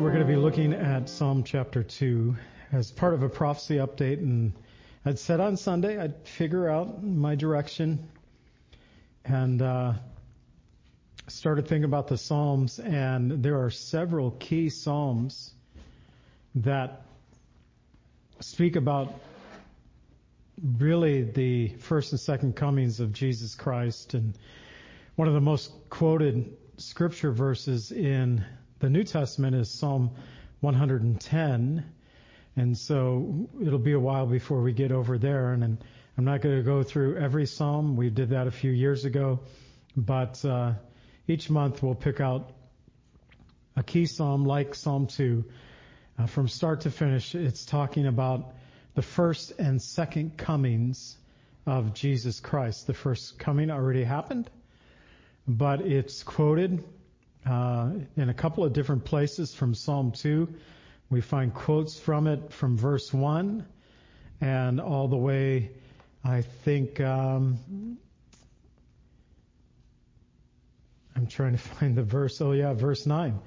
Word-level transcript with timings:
Tonight 0.00 0.12
we're 0.12 0.16
going 0.16 0.28
to 0.28 0.32
be 0.32 0.40
looking 0.40 0.72
at 0.72 1.10
Psalm 1.10 1.44
chapter 1.44 1.82
2 1.82 2.34
as 2.72 2.90
part 2.90 3.12
of 3.12 3.22
a 3.22 3.28
prophecy 3.28 3.76
update. 3.76 4.16
And 4.16 4.54
I'd 5.04 5.18
said 5.18 5.40
on 5.40 5.58
Sunday 5.58 5.98
I'd 5.98 6.26
figure 6.26 6.70
out 6.70 7.04
my 7.04 7.34
direction 7.34 8.08
and 9.26 9.60
uh, 9.60 9.92
started 11.28 11.68
thinking 11.68 11.84
about 11.84 12.08
the 12.08 12.16
Psalms. 12.16 12.78
And 12.78 13.42
there 13.42 13.62
are 13.62 13.68
several 13.68 14.30
key 14.30 14.70
Psalms 14.70 15.52
that 16.54 17.02
speak 18.40 18.76
about 18.76 19.12
really 20.78 21.24
the 21.24 21.74
first 21.74 22.12
and 22.12 22.20
second 22.20 22.56
comings 22.56 23.00
of 23.00 23.12
Jesus 23.12 23.54
Christ. 23.54 24.14
And 24.14 24.32
one 25.16 25.28
of 25.28 25.34
the 25.34 25.42
most 25.42 25.72
quoted 25.90 26.56
scripture 26.78 27.32
verses 27.32 27.92
in 27.92 28.42
the 28.80 28.88
New 28.88 29.04
Testament 29.04 29.54
is 29.54 29.70
Psalm 29.70 30.10
110. 30.60 31.84
And 32.56 32.76
so 32.76 33.48
it'll 33.62 33.78
be 33.78 33.92
a 33.92 34.00
while 34.00 34.26
before 34.26 34.62
we 34.62 34.72
get 34.72 34.90
over 34.90 35.18
there. 35.18 35.52
And, 35.52 35.62
and 35.62 35.78
I'm 36.16 36.24
not 36.24 36.40
going 36.40 36.56
to 36.56 36.62
go 36.62 36.82
through 36.82 37.18
every 37.18 37.46
psalm. 37.46 37.96
We 37.96 38.08
did 38.08 38.30
that 38.30 38.46
a 38.46 38.50
few 38.50 38.70
years 38.70 39.04
ago. 39.04 39.40
But 39.96 40.42
uh, 40.46 40.72
each 41.28 41.50
month 41.50 41.82
we'll 41.82 41.94
pick 41.94 42.20
out 42.20 42.52
a 43.76 43.82
key 43.82 44.06
psalm 44.06 44.46
like 44.46 44.74
Psalm 44.74 45.06
2. 45.06 45.44
Uh, 46.18 46.26
from 46.26 46.48
start 46.48 46.82
to 46.82 46.90
finish, 46.90 47.34
it's 47.34 47.66
talking 47.66 48.06
about 48.06 48.54
the 48.94 49.02
first 49.02 49.52
and 49.58 49.80
second 49.80 50.38
comings 50.38 51.18
of 51.66 51.92
Jesus 51.92 52.40
Christ. 52.40 52.86
The 52.86 52.94
first 52.94 53.38
coming 53.38 53.70
already 53.70 54.04
happened, 54.04 54.50
but 55.46 55.82
it's 55.82 56.22
quoted 56.22 56.82
uh, 57.46 57.90
in 58.16 58.28
a 58.28 58.34
couple 58.34 58.64
of 58.64 58.72
different 58.72 59.04
places 59.04 59.54
from 59.54 59.74
Psalm 59.74 60.12
2. 60.12 60.48
We 61.08 61.20
find 61.20 61.52
quotes 61.52 61.98
from 61.98 62.26
it 62.26 62.52
from 62.52 62.76
verse 62.76 63.12
1 63.12 63.66
and 64.40 64.80
all 64.80 65.08
the 65.08 65.16
way, 65.16 65.70
I 66.24 66.42
think, 66.42 67.00
um, 67.00 67.98
I'm 71.14 71.26
trying 71.26 71.52
to 71.52 71.58
find 71.58 71.96
the 71.96 72.02
verse. 72.02 72.40
Oh, 72.40 72.52
yeah, 72.52 72.72
verse 72.72 73.06
9. 73.06 73.38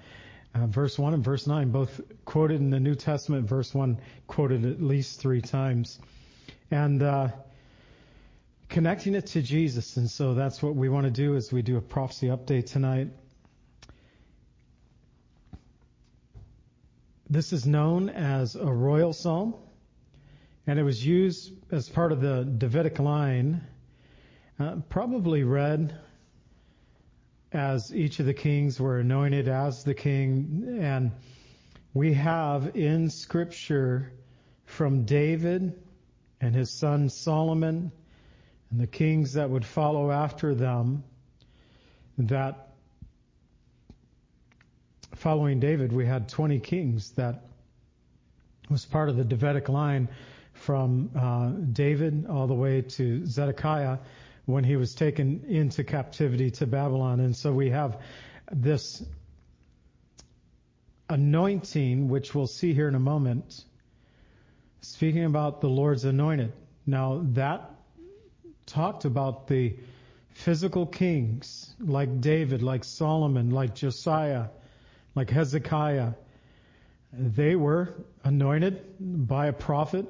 Uh, 0.55 0.67
verse 0.67 1.00
1 1.00 1.16
and 1.16 1.23
verse 1.23 1.47
9, 1.47 1.72
both 1.72 2.00
quoted 2.25 2.61
in 2.61 2.69
the 2.69 2.80
New 2.80 2.94
Testament. 2.94 3.47
Verse 3.47 3.73
1 3.73 4.00
quoted 4.28 4.66
at 4.66 4.81
least 4.81 5.19
three 5.19 5.41
times. 5.41 6.00
And 6.69 7.02
uh, 7.02 7.30
connecting 8.69 9.16
it 9.16 9.28
to 9.28 9.41
Jesus. 9.41 9.97
And 9.97 10.09
so 10.09 10.35
that's 10.35 10.61
what 10.61 10.75
we 10.75 10.89
want 10.89 11.05
to 11.05 11.11
do 11.11 11.35
as 11.35 11.52
we 11.52 11.63
do 11.63 11.78
a 11.78 11.81
prophecy 11.81 12.28
update 12.28 12.67
tonight. 12.67 13.07
This 17.29 17.53
is 17.53 17.66
known 17.66 18.09
as 18.09 18.55
a 18.55 18.66
royal 18.66 19.13
psalm, 19.13 19.56
and 20.67 20.78
it 20.78 20.84
was 20.84 21.06
used 21.06 21.53
as 21.72 21.88
part 21.88 22.11
of 22.11 22.19
the 22.19 22.44
Davidic 22.44 23.00
line, 23.00 23.61
uh, 24.59 24.78
probably 24.89 25.44
read 25.44 25.97
as 27.53 27.95
each 27.95 28.19
of 28.19 28.25
the 28.25 28.33
kings 28.33 28.79
were 28.79 29.00
anointed 29.00 29.47
as 29.47 29.83
the 29.83 29.94
king. 29.94 30.78
And 30.81 31.12
we 31.94 32.13
have 32.13 32.75
in 32.75 33.09
Scripture 33.09 34.12
from 34.66 35.06
David 35.06 35.81
and 36.41 36.53
his 36.53 36.72
son 36.72 37.09
Solomon 37.09 37.91
and 38.69 38.79
the 38.79 38.88
kings 38.88 39.33
that 39.33 39.50
would 39.50 39.66
follow 39.66 40.12
after 40.12 40.53
them 40.53 41.03
that 42.17 42.72
following 45.23 45.61
David, 45.61 45.94
we 45.94 46.06
had 46.06 46.28
20 46.28 46.59
kings 46.59 47.11
that 47.11 47.45
was 48.69 48.84
part 48.84 49.07
of 49.07 49.16
the 49.16 49.23
Davidic 49.23 49.69
line 49.69 50.09
from 50.51 51.11
uh, 51.16 51.47
David 51.47 52.25
all 52.29 52.45
the 52.45 52.53
way 52.53 52.81
to 52.81 53.25
Zedekiah 53.25 54.00
when 54.45 54.66
he 54.66 54.75
was 54.75 54.95
taken 54.95 55.45
into 55.47 55.85
captivity 55.85 56.51
to 56.51 56.67
Babylon. 56.67 57.22
And 57.22 57.33
so 57.38 57.53
we 57.53 57.69
have 57.69 58.01
this 58.51 59.01
anointing, 61.09 62.09
which 62.09 62.35
we'll 62.35 62.45
see 62.45 62.73
here 62.73 62.89
in 62.89 62.95
a 62.95 63.00
moment, 63.00 63.63
speaking 64.81 65.23
about 65.23 65.62
the 65.62 65.69
Lord's 65.69 66.03
anointed. 66.03 66.51
Now 66.85 67.22
that 67.29 67.72
talked 68.66 69.06
about 69.06 69.47
the 69.47 69.78
physical 70.31 70.85
kings 70.85 71.73
like 71.79 72.19
David, 72.19 72.62
like 72.62 72.83
Solomon, 72.83 73.51
like 73.51 73.73
Josiah, 73.73 74.47
like 75.16 75.29
Hezekiah. 75.29 76.13
They 77.12 77.56
were 77.56 77.94
anointed 78.24 79.28
by 79.28 79.47
a 79.47 79.53
prophet. 79.53 80.06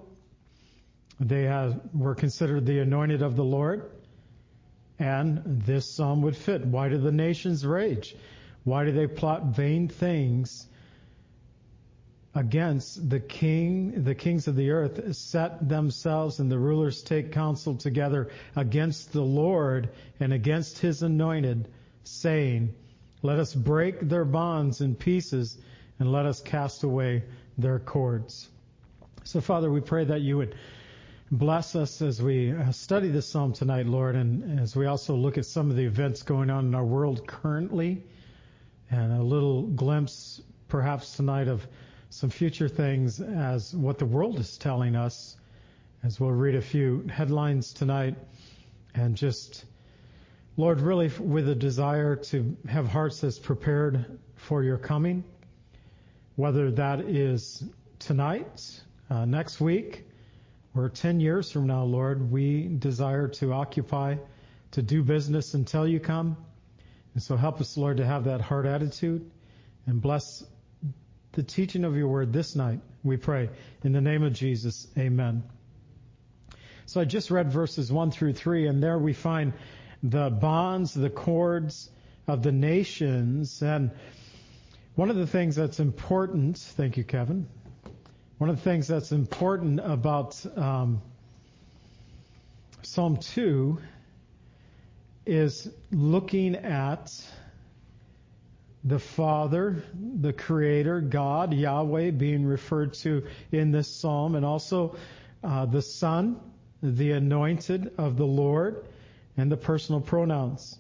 They 1.20 1.50
were 1.94 2.16
considered 2.16 2.66
the 2.66 2.80
anointed 2.80 3.22
of 3.22 3.36
the 3.36 3.44
Lord. 3.44 3.92
And 5.00 5.42
this 5.66 5.90
psalm 5.90 6.22
would 6.22 6.38
fit. 6.38 6.66
Why 6.66 6.90
do 6.90 6.98
the 6.98 7.12
nations 7.12 7.66
rage? 7.66 8.16
Why 8.64 8.86
do 8.86 8.92
they 8.92 9.08
plot 9.08 9.48
vain 9.48 9.90
things 9.90 10.68
against 12.36 13.10
the 13.10 13.20
king, 13.20 14.04
the 14.04 14.16
kings 14.16 14.48
of 14.48 14.56
the 14.56 14.72
earth 14.72 15.16
set 15.16 15.68
themselves 15.68 16.40
and 16.40 16.52
the 16.52 16.58
rulers 16.58 17.04
take 17.04 17.32
counsel 17.32 17.76
together 17.76 18.30
against 18.56 19.14
the 19.14 19.22
Lord 19.22 19.90
and 20.20 20.34
against 20.34 20.80
his 20.80 21.04
anointed, 21.04 21.68
saying, 22.04 22.74
let 23.24 23.40
us 23.40 23.56
break 23.56 24.02
their 24.02 24.26
bonds 24.26 24.82
in 24.82 24.94
pieces 24.94 25.58
and 25.98 26.12
let 26.12 26.26
us 26.26 26.42
cast 26.42 26.84
away 26.84 27.24
their 27.58 27.80
cords. 27.80 28.50
So 29.24 29.42
Father, 29.42 29.72
we 29.72 29.80
pray 29.80 30.04
that 30.06 30.22
you 30.22 30.38
would 30.38 30.56
bless 31.32 31.76
us 31.76 32.02
as 32.02 32.22
we 32.22 32.52
uh, 32.52 32.72
study 32.72 33.10
this 33.10 33.28
psalm 33.28 33.54
tonight, 33.54 33.88
Lord, 33.88 34.16
and 34.16 34.60
as 34.60 34.76
we 34.76 34.86
also 34.86 35.16
look 35.16 35.38
at 35.38 35.46
some 35.46 35.70
of 35.70 35.78
the 35.78 35.86
events 35.86 36.22
going 36.22 36.50
on 36.50 36.66
in 36.66 36.76
our 36.76 36.86
world 36.86 37.26
currently 37.26 38.04
and 38.92 39.14
a 39.14 39.24
little 39.24 39.64
glimpse 39.64 40.42
perhaps 40.68 41.16
tonight 41.16 41.48
of 41.48 41.66
some 42.10 42.30
future 42.30 42.68
things 42.68 43.22
as 43.22 43.74
what 43.74 43.98
the 43.98 44.06
world 44.06 44.38
is 44.38 44.58
telling 44.58 44.96
us 44.96 45.38
as 46.04 46.20
we'll 46.20 46.32
read 46.32 46.56
a 46.56 46.62
few 46.62 47.08
headlines 47.08 47.74
tonight 47.74 48.16
and 48.94 49.16
just 49.16 49.66
Lord, 50.56 50.82
really 50.82 51.10
with 51.20 51.50
a 51.50 51.56
desire 51.56 52.16
to 52.16 52.56
have 52.70 52.88
hearts 52.88 53.22
that's 53.22 53.40
prepared 53.40 54.20
for 54.36 54.62
your 54.62 54.78
coming, 54.78 55.24
whether 56.36 56.70
that 56.70 57.00
is 57.00 57.64
tonight, 57.98 58.82
uh, 59.10 59.26
next 59.26 59.60
week, 59.60 60.06
or 60.76 60.90
10 60.90 61.20
years 61.20 61.52
from 61.52 61.66
now, 61.66 61.86
Lord, 61.86 62.32
we 62.32 62.68
desire 62.68 63.30
to 63.30 63.52
occupy, 63.52 64.18
to 64.72 64.84
do 64.84 65.02
business 65.02 65.56
until 65.56 65.88
you 65.88 66.00
come. 66.00 66.38
And 67.16 67.24
so 67.24 67.36
help 67.36 67.60
us, 67.60 67.76
Lord, 67.76 67.98
to 67.98 68.06
have 68.06 68.26
that 68.26 68.42
heart 68.42 68.68
attitude 68.68 69.32
and 69.88 70.00
bless 70.00 70.44
the 71.32 71.42
teaching 71.42 71.84
of 71.84 71.98
your 71.98 72.10
word 72.10 72.32
this 72.32 72.56
night, 72.56 72.80
we 73.04 73.18
pray. 73.18 73.50
In 73.84 73.92
the 73.92 74.02
name 74.02 74.22
of 74.22 74.34
Jesus, 74.34 74.86
amen. 75.00 75.44
So 76.86 77.02
I 77.02 77.06
just 77.06 77.32
read 77.32 77.52
verses 77.52 77.92
1 77.92 78.12
through 78.12 78.34
3, 78.34 78.68
and 78.68 78.84
there 78.84 79.00
we 79.00 79.14
find 79.14 79.54
the 80.04 80.30
bonds, 80.30 80.94
the 80.94 81.10
cords 81.10 81.90
of 82.28 82.44
the 82.44 82.52
nations. 82.52 83.62
And 83.62 83.92
one 84.96 85.10
of 85.10 85.16
the 85.16 85.26
things 85.26 85.56
that's 85.56 85.80
important, 85.80 86.58
thank 86.58 86.98
you, 86.98 87.04
Kevin. 87.04 87.48
One 88.38 88.50
of 88.50 88.58
the 88.58 88.62
things 88.62 88.88
that's 88.88 89.14
important 89.14 89.80
about 89.80 90.46
um, 90.58 91.02
Psalm 92.82 93.18
2 93.18 93.80
is 95.26 95.70
looking 95.92 96.56
at 96.56 97.12
the 98.84 99.00
Father, 99.00 99.82
the 99.96 100.34
Creator, 100.34 101.00
God, 101.02 101.54
Yahweh, 101.54 102.12
being 102.12 102.46
referred 102.46 102.94
to 102.96 103.26
in 103.54 103.72
this 103.72 103.88
psalm, 103.88 104.36
and 104.36 104.46
also 104.46 104.98
uh, 105.42 105.66
the 105.66 105.82
Son, 105.82 106.38
the 106.82 107.12
anointed 107.12 107.94
of 107.98 108.18
the 108.18 108.26
Lord, 108.26 108.84
and 109.38 109.52
the 109.52 109.58
personal 109.58 110.02
pronouns. 110.02 110.78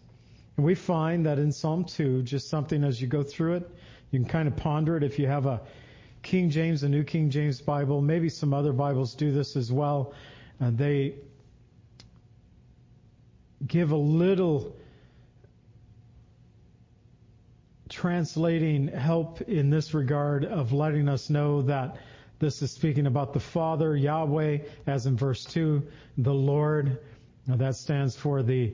And 0.57 0.65
we 0.65 0.75
find 0.75 1.25
that 1.25 1.39
in 1.39 1.51
Psalm 1.51 1.85
2, 1.85 2.23
just 2.23 2.49
something 2.49 2.83
as 2.83 3.01
you 3.01 3.07
go 3.07 3.23
through 3.23 3.55
it, 3.55 3.69
you 4.11 4.19
can 4.19 4.27
kind 4.27 4.47
of 4.47 4.55
ponder 4.55 4.95
it 4.95 5.03
if 5.03 5.17
you 5.17 5.27
have 5.27 5.45
a 5.45 5.61
King 6.21 6.49
James, 6.49 6.83
a 6.83 6.89
New 6.89 7.03
King 7.03 7.29
James 7.29 7.59
Bible, 7.59 8.01
maybe 8.01 8.29
some 8.29 8.53
other 8.53 8.71
Bibles 8.71 9.13
do 9.15 9.31
this 9.31 9.55
as 9.55 9.71
well. 9.71 10.13
Uh, 10.61 10.71
they 10.71 11.15
give 13.67 13.91
a 13.91 13.97
little 13.97 14.75
translating 17.89 18.87
help 18.87 19.41
in 19.41 19.69
this 19.69 19.93
regard 19.93 20.45
of 20.45 20.71
letting 20.71 21.09
us 21.09 21.29
know 21.29 21.61
that 21.63 21.97
this 22.39 22.61
is 22.61 22.71
speaking 22.71 23.05
about 23.07 23.33
the 23.33 23.39
Father, 23.39 23.95
Yahweh, 23.95 24.59
as 24.87 25.05
in 25.05 25.15
verse 25.15 25.45
2, 25.45 25.81
the 26.17 26.33
Lord. 26.33 26.99
Now 27.47 27.57
that 27.57 27.75
stands 27.75 28.15
for 28.15 28.41
the 28.43 28.73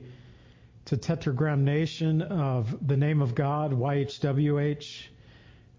tetragrammaton 0.84 2.22
of 2.22 2.86
the 2.86 2.96
name 2.96 3.22
of 3.22 3.34
God, 3.34 3.72
YHWH. 3.72 5.06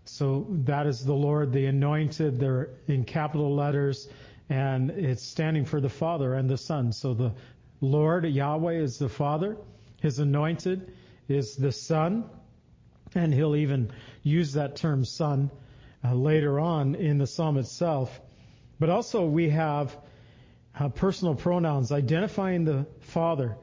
So 0.06 0.48
that 0.66 0.88
is 0.88 1.06
the 1.06 1.14
Lord, 1.14 1.52
the 1.52 1.66
anointed. 1.66 2.40
They're 2.40 2.70
in 2.88 3.04
capital 3.04 3.56
letters, 3.56 4.10
and 4.50 4.90
it's 4.92 5.24
standing 5.24 5.66
for 5.66 5.80
the 5.80 5.90
Father 5.90 6.34
and 6.34 6.50
the 6.50 6.58
Son. 6.58 6.92
So 6.92 7.14
the 7.14 7.34
Lord, 7.80 8.26
Yahweh, 8.26 8.74
is 8.74 8.98
the 8.98 9.10
Father. 9.10 9.58
His 10.02 10.20
anointed 10.20 10.94
is 11.28 11.56
the 11.56 11.72
Son. 11.72 12.30
And 13.14 13.34
he'll 13.34 13.56
even 13.56 13.92
use 14.24 14.54
that 14.54 14.78
term 14.78 15.04
son 15.04 15.52
uh, 16.04 16.14
later 16.14 16.60
on 16.60 16.96
in 16.96 17.18
the 17.18 17.28
psalm 17.28 17.58
itself. 17.58 18.22
But 18.80 18.90
also 18.90 19.26
we 19.26 19.50
have 19.50 19.96
uh, 20.80 20.90
personal 20.90 21.36
pronouns 21.36 21.92
identifying 21.92 22.66
the 22.66 22.86
Father. 23.00 23.58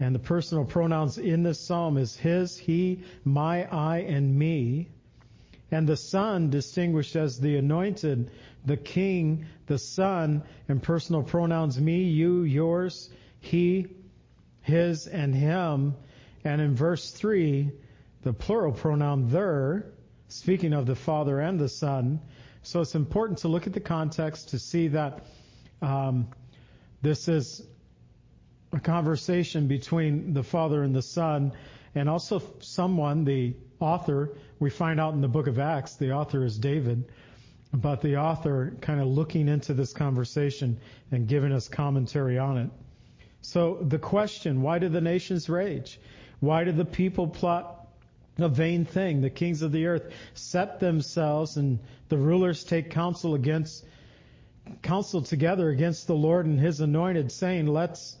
And 0.00 0.14
the 0.14 0.20
personal 0.20 0.64
pronouns 0.64 1.18
in 1.18 1.42
this 1.42 1.60
psalm 1.60 1.96
is 1.96 2.16
his, 2.16 2.56
he, 2.56 3.04
my, 3.24 3.64
I, 3.64 3.98
and 3.98 4.36
me. 4.36 4.88
And 5.70 5.88
the 5.88 5.96
Son 5.96 6.50
distinguished 6.50 7.16
as 7.16 7.38
the 7.38 7.56
anointed, 7.56 8.30
the 8.66 8.76
King, 8.76 9.46
the 9.66 9.78
Son, 9.78 10.42
and 10.68 10.82
personal 10.82 11.22
pronouns 11.22 11.80
me, 11.80 12.02
you, 12.02 12.42
yours, 12.42 13.10
he, 13.40 13.86
his, 14.60 15.06
and 15.06 15.34
him. 15.34 15.94
And 16.44 16.60
in 16.60 16.74
verse 16.74 17.10
3, 17.10 17.70
the 18.22 18.32
plural 18.32 18.72
pronoun 18.72 19.28
their, 19.28 19.86
speaking 20.28 20.72
of 20.72 20.86
the 20.86 20.94
Father 20.94 21.40
and 21.40 21.58
the 21.58 21.68
Son. 21.68 22.20
So 22.62 22.80
it's 22.80 22.94
important 22.94 23.38
to 23.40 23.48
look 23.48 23.66
at 23.66 23.72
the 23.72 23.80
context 23.80 24.50
to 24.50 24.58
see 24.58 24.88
that 24.88 25.24
um, 25.80 26.28
this 27.02 27.28
is 27.28 27.62
a 28.72 28.80
conversation 28.80 29.66
between 29.66 30.32
the 30.32 30.42
Father 30.42 30.82
and 30.82 30.94
the 30.94 31.02
Son, 31.02 31.52
and 31.94 32.08
also 32.08 32.42
someone, 32.60 33.24
the 33.24 33.54
author, 33.80 34.30
we 34.60 34.70
find 34.70 34.98
out 34.98 35.12
in 35.12 35.20
the 35.20 35.28
book 35.28 35.46
of 35.46 35.58
Acts, 35.58 35.96
the 35.96 36.12
author 36.12 36.44
is 36.44 36.56
David, 36.58 37.04
but 37.74 38.00
the 38.00 38.16
author 38.16 38.74
kind 38.80 39.00
of 39.00 39.08
looking 39.08 39.48
into 39.48 39.74
this 39.74 39.92
conversation 39.92 40.78
and 41.10 41.26
giving 41.26 41.52
us 41.52 41.68
commentary 41.68 42.38
on 42.38 42.56
it. 42.58 42.70
So 43.40 43.78
the 43.82 43.98
question, 43.98 44.62
why 44.62 44.78
did 44.78 44.92
the 44.92 45.00
nations 45.00 45.48
rage? 45.48 46.00
Why 46.40 46.64
did 46.64 46.76
the 46.76 46.84
people 46.84 47.26
plot 47.26 47.82
a 48.38 48.48
vain 48.48 48.84
thing. 48.84 49.20
The 49.20 49.30
kings 49.30 49.62
of 49.62 49.72
the 49.72 49.86
earth 49.86 50.12
set 50.34 50.80
themselves 50.80 51.56
and 51.56 51.78
the 52.08 52.16
rulers 52.16 52.64
take 52.64 52.90
counsel 52.90 53.34
against 53.34 53.84
counsel 54.82 55.22
together 55.22 55.70
against 55.70 56.06
the 56.06 56.14
Lord 56.14 56.46
and 56.46 56.58
his 56.58 56.80
anointed 56.80 57.32
saying, 57.32 57.66
let's 57.66 58.16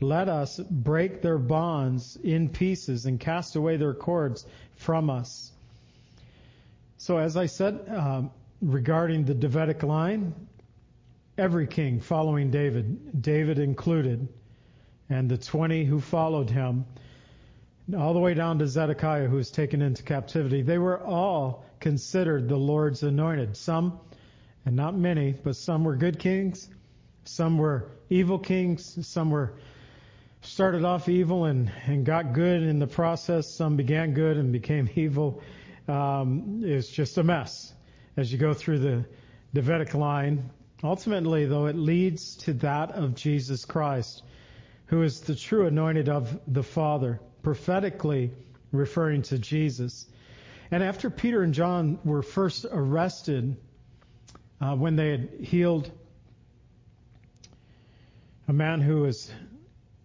let 0.00 0.28
us 0.28 0.58
break 0.58 1.20
their 1.20 1.38
bonds 1.38 2.16
in 2.22 2.48
pieces 2.48 3.06
and 3.06 3.20
cast 3.20 3.56
away 3.56 3.76
their 3.76 3.94
cords 3.94 4.46
from 4.76 5.10
us. 5.10 5.52
So 6.96 7.18
as 7.18 7.36
I 7.36 7.46
said, 7.46 7.80
um, 7.88 8.30
regarding 8.62 9.24
the 9.24 9.34
Davidic 9.34 9.82
line, 9.82 10.34
every 11.36 11.66
king 11.66 12.00
following 12.00 12.50
David, 12.50 13.22
David 13.22 13.58
included, 13.58 14.28
and 15.08 15.28
the 15.28 15.38
20 15.38 15.84
who 15.84 16.00
followed 16.00 16.50
him, 16.50 16.84
all 17.96 18.14
the 18.14 18.20
way 18.20 18.34
down 18.34 18.58
to 18.58 18.68
Zedekiah, 18.68 19.26
who 19.26 19.36
was 19.36 19.50
taken 19.50 19.82
into 19.82 20.02
captivity, 20.02 20.62
they 20.62 20.78
were 20.78 21.00
all 21.00 21.64
considered 21.80 22.48
the 22.48 22.56
Lord's 22.56 23.02
anointed. 23.02 23.56
Some, 23.56 23.98
and 24.70 24.76
not 24.76 24.96
many, 24.96 25.32
but 25.32 25.56
some 25.56 25.82
were 25.82 25.96
good 25.96 26.20
kings, 26.20 26.68
some 27.24 27.58
were 27.58 27.90
evil 28.08 28.38
kings, 28.38 29.04
some 29.04 29.28
were 29.28 29.54
started 30.42 30.84
off 30.84 31.08
evil 31.08 31.46
and, 31.46 31.72
and 31.86 32.06
got 32.06 32.34
good 32.34 32.62
in 32.62 32.78
the 32.78 32.86
process. 32.86 33.52
Some 33.52 33.74
began 33.74 34.14
good 34.14 34.36
and 34.36 34.52
became 34.52 34.88
evil. 34.94 35.42
Um, 35.88 36.62
it's 36.64 36.88
just 36.88 37.18
a 37.18 37.24
mess 37.24 37.74
as 38.16 38.30
you 38.30 38.38
go 38.38 38.54
through 38.54 38.78
the 38.78 39.04
Davidic 39.54 39.92
line. 39.94 40.50
Ultimately, 40.84 41.46
though, 41.46 41.66
it 41.66 41.74
leads 41.74 42.36
to 42.44 42.52
that 42.52 42.92
of 42.92 43.16
Jesus 43.16 43.64
Christ, 43.64 44.22
who 44.86 45.02
is 45.02 45.18
the 45.18 45.34
true 45.34 45.66
anointed 45.66 46.08
of 46.08 46.38
the 46.46 46.62
Father 46.62 47.18
prophetically 47.42 48.30
referring 48.70 49.22
to 49.22 49.38
Jesus. 49.40 50.06
And 50.70 50.84
after 50.84 51.10
Peter 51.10 51.42
and 51.42 51.54
John 51.54 51.98
were 52.04 52.22
first 52.22 52.66
arrested, 52.70 53.56
uh, 54.60 54.74
when 54.74 54.96
they 54.96 55.10
had 55.10 55.28
healed 55.40 55.90
a 58.48 58.52
man 58.52 58.80
who 58.80 59.02
was 59.02 59.30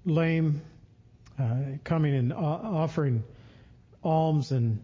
lame, 0.05 0.61
uh, 1.39 1.55
coming 1.83 2.15
and 2.15 2.31
offering 2.33 3.23
alms 4.03 4.51
and 4.51 4.81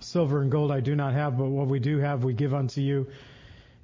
silver 0.00 0.42
and 0.42 0.50
gold 0.50 0.72
I 0.72 0.80
do 0.80 0.96
not 0.96 1.14
have, 1.14 1.38
but 1.38 1.46
what 1.46 1.68
we 1.68 1.78
do 1.78 1.98
have 1.98 2.24
we 2.24 2.32
give 2.32 2.54
unto 2.54 2.80
you. 2.80 3.06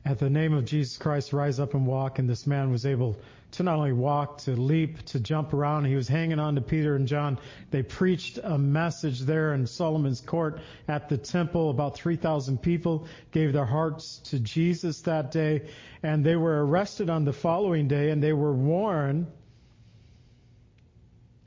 At 0.05 0.19
the 0.19 0.31
name 0.31 0.55
of 0.55 0.65
Jesus 0.65 0.97
Christ, 0.97 1.33
rise 1.33 1.61
up 1.61 1.75
and 1.75 1.87
walk. 1.87 2.19
And 2.19 2.29
this 2.29 2.47
man 2.47 2.71
was 2.71 2.87
able 2.87 3.17
to 3.53 3.63
not 3.63 3.77
only 3.77 3.93
walk, 3.93 4.39
to 4.39 4.53
leap, 4.53 5.05
to 5.07 5.21
jump 5.21 5.53
around. 5.53 5.85
He 5.85 5.97
was 5.97 6.09
hanging 6.09 6.39
on 6.39 6.55
to 6.55 6.61
Peter 6.61 6.95
and 6.95 7.09
John. 7.09 7.39
They 7.71 7.83
preached 7.83 8.39
a 8.43 8.57
message 8.59 9.21
there 9.21 9.55
in 9.55 9.67
Solomon's 9.67 10.21
court 10.21 10.61
at 10.87 11.09
the 11.09 11.19
temple. 11.19 11.71
About 11.71 11.97
3,000 11.97 12.63
people 12.63 13.07
gave 13.33 13.53
their 13.53 13.65
hearts 13.65 14.19
to 14.27 14.39
Jesus 14.39 15.03
that 15.03 15.31
day. 15.33 15.69
And 16.03 16.25
they 16.25 16.37
were 16.37 16.65
arrested 16.65 17.11
on 17.11 17.25
the 17.25 17.33
following 17.33 17.89
day 17.89 18.11
and 18.11 18.23
they 18.23 18.33
were 18.33 18.53
warned 18.53 19.27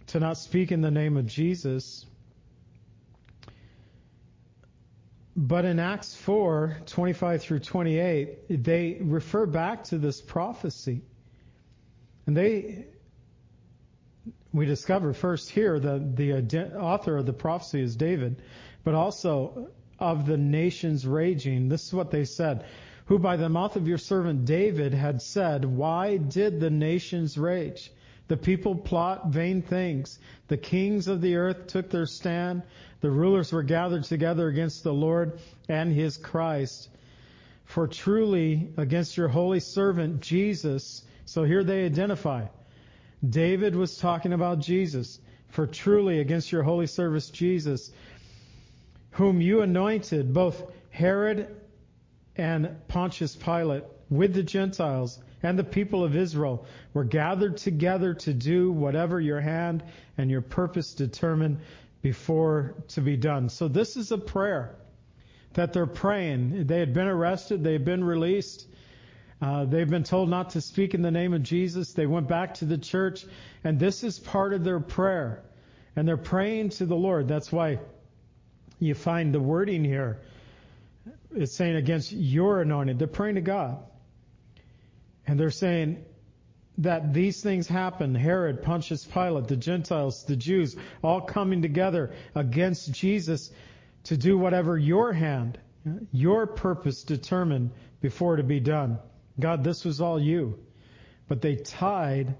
to 0.07 0.19
not 0.19 0.37
speak 0.37 0.71
in 0.71 0.81
the 0.81 0.91
name 0.91 1.17
of 1.17 1.25
Jesus. 1.25 2.05
But 5.35 5.65
in 5.65 5.79
Acts 5.79 6.13
4, 6.15 6.77
25 6.85 7.41
through 7.41 7.59
28, 7.59 8.63
they 8.63 8.97
refer 9.01 9.47
back 9.47 9.85
to 9.85 9.97
this 9.97 10.21
prophecy. 10.21 11.01
And 12.25 12.37
they, 12.37 12.85
we 14.53 14.65
discover 14.65 15.13
first 15.13 15.49
here 15.49 15.79
that 15.79 16.15
the 16.15 16.77
author 16.77 17.17
of 17.17 17.25
the 17.25 17.33
prophecy 17.33 17.81
is 17.81 17.95
David, 17.95 18.41
but 18.83 18.93
also 18.93 19.69
of 19.99 20.25
the 20.25 20.37
nations 20.37 21.05
raging. 21.05 21.69
This 21.69 21.87
is 21.87 21.93
what 21.93 22.11
they 22.11 22.25
said. 22.25 22.65
Who 23.07 23.19
by 23.19 23.35
the 23.35 23.49
mouth 23.49 23.75
of 23.75 23.87
your 23.87 23.97
servant 23.97 24.45
David 24.45 24.93
had 24.93 25.21
said, 25.21 25.65
Why 25.65 26.17
did 26.17 26.59
the 26.59 26.69
nations 26.69 27.37
rage? 27.37 27.91
The 28.29 28.37
people 28.37 28.75
plot 28.75 29.27
vain 29.27 29.61
things. 29.61 30.19
The 30.47 30.57
kings 30.57 31.09
of 31.09 31.19
the 31.19 31.35
earth 31.35 31.67
took 31.67 31.89
their 31.89 32.05
stand. 32.05 32.63
The 33.01 33.11
rulers 33.11 33.51
were 33.51 33.63
gathered 33.63 34.05
together 34.05 34.47
against 34.47 34.83
the 34.83 34.93
Lord 34.93 35.39
and 35.67 35.91
his 35.91 36.15
Christ. 36.15 36.89
For 37.65 37.87
truly 37.87 38.69
against 38.77 39.17
your 39.17 39.27
holy 39.27 39.59
servant 39.59 40.21
Jesus 40.21 41.03
so 41.25 41.43
here 41.43 41.63
they 41.63 41.85
identify. 41.85 42.45
David 43.27 43.75
was 43.75 43.97
talking 43.97 44.33
about 44.33 44.59
Jesus. 44.59 45.19
For 45.49 45.67
truly 45.67 46.19
against 46.19 46.51
your 46.51 46.63
holy 46.63 46.87
service, 46.87 47.29
Jesus, 47.29 47.91
whom 49.11 49.39
you 49.39 49.61
anointed, 49.61 50.33
both 50.33 50.63
Herod 50.89 51.55
and 52.35 52.75
Pontius 52.87 53.35
Pilate, 53.35 53.83
with 54.09 54.33
the 54.33 54.41
Gentiles 54.41 55.19
and 55.43 55.57
the 55.59 55.63
people 55.63 56.03
of 56.03 56.15
Israel, 56.15 56.65
were 56.95 57.03
gathered 57.03 57.57
together 57.57 58.15
to 58.15 58.33
do 58.33 58.71
whatever 58.71 59.21
your 59.21 59.41
hand 59.41 59.83
and 60.17 60.31
your 60.31 60.41
purpose 60.41 60.95
determined 60.95 61.59
before 62.01 62.73
to 62.89 63.01
be 63.01 63.15
done. 63.15 63.49
So 63.49 63.67
this 63.67 63.95
is 63.95 64.11
a 64.11 64.17
prayer 64.17 64.75
that 65.53 65.71
they're 65.71 65.85
praying. 65.85 66.65
They 66.65 66.79
had 66.79 66.95
been 66.95 67.07
arrested, 67.07 67.63
they 67.63 67.73
had 67.73 67.85
been 67.85 68.03
released. 68.03 68.67
Uh, 69.43 69.65
they've 69.65 69.89
been 69.89 70.05
told 70.05 70.29
not 70.29 70.51
to 70.51 70.61
speak 70.61 70.93
in 70.93 71.01
the 71.01 71.11
name 71.11 71.33
of 71.33 71.43
Jesus. 71.43 71.91
They 71.91 72.05
went 72.05 72.29
back 72.29 72.53
to 72.55 72.65
the 72.65 72.77
church, 72.77 73.25
and 73.65 73.77
this 73.77 74.01
is 74.05 74.17
part 74.17 74.53
of 74.53 74.63
their 74.63 74.79
prayer. 74.79 75.43
And 75.97 76.07
they're 76.07 76.15
praying 76.15 76.69
to 76.69 76.85
the 76.85 76.95
Lord. 76.95 77.27
That's 77.27 77.51
why 77.51 77.79
you 78.79 78.95
find 78.95 79.33
the 79.33 79.41
wording 79.41 79.83
here. 79.83 80.21
It's 81.35 81.53
saying 81.53 81.75
against 81.75 82.13
your 82.13 82.61
anointed. 82.61 82.99
They're 82.99 83.07
praying 83.09 83.35
to 83.35 83.41
God. 83.41 83.79
And 85.27 85.37
they're 85.37 85.51
saying, 85.51 86.05
that 86.79 87.13
these 87.13 87.41
things 87.41 87.67
happen, 87.67 88.15
Herod, 88.15 88.63
Pontius 88.63 89.05
Pilate, 89.05 89.47
the 89.47 89.57
Gentiles, 89.57 90.23
the 90.23 90.35
Jews, 90.35 90.75
all 91.03 91.21
coming 91.21 91.61
together 91.61 92.15
against 92.33 92.91
Jesus 92.91 93.51
to 94.05 94.17
do 94.17 94.37
whatever 94.37 94.77
your 94.77 95.13
hand, 95.13 95.59
your 96.11 96.47
purpose 96.47 97.03
determined 97.03 97.71
before 98.01 98.37
to 98.37 98.43
be 98.43 98.59
done. 98.59 98.97
God, 99.39 99.63
this 99.63 99.83
was 99.83 100.01
all 100.01 100.19
you. 100.19 100.59
But 101.27 101.41
they 101.41 101.55
tied 101.55 102.35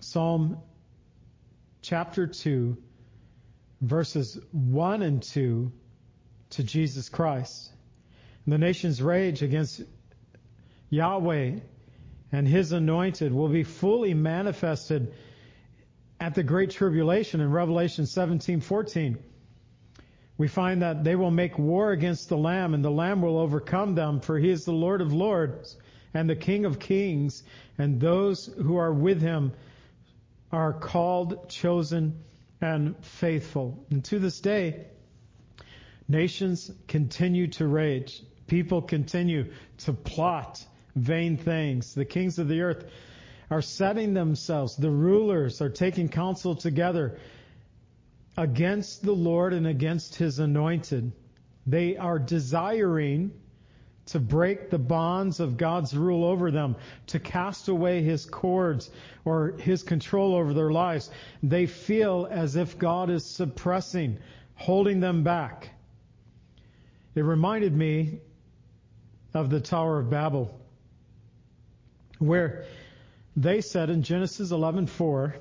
Psalm 0.00 0.58
chapter 1.82 2.26
2, 2.26 2.76
verses 3.80 4.38
1 4.52 5.02
and 5.02 5.22
2 5.22 5.72
to 6.50 6.62
Jesus 6.62 7.08
Christ. 7.08 7.70
And 8.44 8.52
the 8.52 8.58
nation's 8.58 9.02
rage 9.02 9.42
against 9.42 9.82
Yahweh 10.88 11.60
and 12.32 12.48
his 12.48 12.72
anointed 12.72 13.32
will 13.32 13.48
be 13.48 13.64
fully 13.64 14.14
manifested 14.14 15.12
at 16.18 16.34
the 16.34 16.42
great 16.42 16.70
tribulation 16.70 17.40
in 17.40 17.50
Revelation 17.50 18.04
17:14. 18.04 19.18
We 20.36 20.48
find 20.48 20.82
that 20.82 21.04
they 21.04 21.16
will 21.16 21.30
make 21.30 21.58
war 21.58 21.92
against 21.92 22.28
the 22.28 22.36
lamb 22.36 22.72
and 22.72 22.84
the 22.84 22.90
lamb 22.90 23.20
will 23.20 23.38
overcome 23.38 23.94
them 23.94 24.20
for 24.20 24.38
he 24.38 24.50
is 24.50 24.64
the 24.64 24.72
Lord 24.72 25.00
of 25.00 25.12
lords 25.12 25.76
and 26.14 26.28
the 26.28 26.36
King 26.36 26.64
of 26.64 26.78
kings 26.78 27.42
and 27.78 28.00
those 28.00 28.46
who 28.46 28.76
are 28.76 28.92
with 28.92 29.20
him 29.20 29.52
are 30.52 30.72
called, 30.72 31.48
chosen 31.48 32.22
and 32.60 32.96
faithful. 33.04 33.86
And 33.90 34.04
to 34.06 34.18
this 34.18 34.40
day 34.40 34.86
nations 36.08 36.70
continue 36.88 37.46
to 37.46 37.66
rage. 37.66 38.22
People 38.46 38.82
continue 38.82 39.52
to 39.78 39.92
plot 39.92 40.64
vain 40.96 41.36
things. 41.36 41.94
The 41.94 42.04
kings 42.04 42.38
of 42.38 42.48
the 42.48 42.62
earth 42.62 42.84
are 43.50 43.62
setting 43.62 44.14
themselves, 44.14 44.76
the 44.76 44.90
rulers 44.90 45.60
are 45.60 45.70
taking 45.70 46.08
counsel 46.08 46.54
together 46.54 47.18
against 48.36 49.02
the 49.02 49.12
Lord 49.12 49.52
and 49.52 49.66
against 49.66 50.14
his 50.16 50.38
anointed. 50.38 51.12
They 51.66 51.96
are 51.96 52.18
desiring 52.18 53.32
to 54.10 54.20
break 54.20 54.70
the 54.70 54.78
bonds 54.78 55.40
of 55.40 55.56
God's 55.56 55.96
rule 55.96 56.24
over 56.24 56.50
them, 56.50 56.76
to 57.08 57.18
cast 57.18 57.68
away 57.68 58.02
his 58.02 58.24
cords 58.24 58.90
or 59.24 59.52
his 59.58 59.82
control 59.82 60.34
over 60.34 60.54
their 60.54 60.70
lives. 60.70 61.10
They 61.42 61.66
feel 61.66 62.28
as 62.30 62.56
if 62.56 62.78
God 62.78 63.10
is 63.10 63.24
suppressing, 63.24 64.18
holding 64.54 65.00
them 65.00 65.22
back. 65.22 65.70
It 67.14 67.22
reminded 67.22 67.74
me 67.74 68.20
of 69.34 69.50
the 69.50 69.60
Tower 69.60 69.98
of 69.98 70.10
Babel 70.10 70.60
where 72.20 72.66
they 73.34 73.62
said 73.62 73.90
in 73.90 74.02
Genesis 74.02 74.52
11:4, 74.52 75.34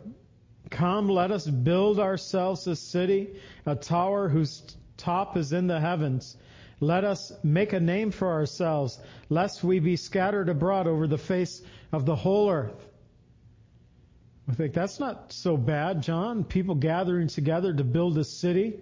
"Come, 0.69 1.09
let 1.09 1.31
us 1.31 1.45
build 1.45 1.99
ourselves 1.99 2.65
a 2.67 2.75
city, 2.75 3.35
a 3.65 3.75
tower 3.75 4.29
whose 4.29 4.77
top 4.95 5.37
is 5.37 5.51
in 5.53 5.67
the 5.67 5.79
heavens. 5.79 6.37
Let 6.79 7.03
us 7.03 7.31
make 7.43 7.73
a 7.73 7.79
name 7.79 8.11
for 8.11 8.29
ourselves, 8.29 8.99
lest 9.29 9.63
we 9.63 9.79
be 9.79 9.95
scattered 9.95 10.49
abroad 10.49 10.87
over 10.87 11.07
the 11.07 11.17
face 11.17 11.61
of 11.91 12.05
the 12.05 12.15
whole 12.15 12.49
earth." 12.49 12.87
I 14.47 14.53
think 14.53 14.73
that's 14.73 14.99
not 14.99 15.31
so 15.31 15.57
bad, 15.57 16.01
John. 16.01 16.43
People 16.43 16.75
gathering 16.75 17.27
together 17.27 17.73
to 17.73 17.83
build 17.83 18.17
a 18.17 18.23
city, 18.23 18.79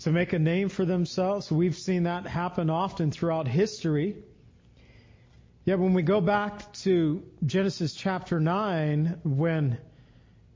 to 0.00 0.12
make 0.12 0.32
a 0.32 0.38
name 0.38 0.68
for 0.68 0.84
themselves. 0.84 1.50
We've 1.50 1.76
seen 1.76 2.02
that 2.02 2.26
happen 2.26 2.68
often 2.68 3.10
throughout 3.10 3.48
history. 3.48 4.16
Yet 5.64 5.78
when 5.78 5.94
we 5.94 6.02
go 6.02 6.20
back 6.20 6.72
to 6.84 7.22
Genesis 7.44 7.94
chapter 7.94 8.38
9, 8.38 9.20
when 9.24 9.78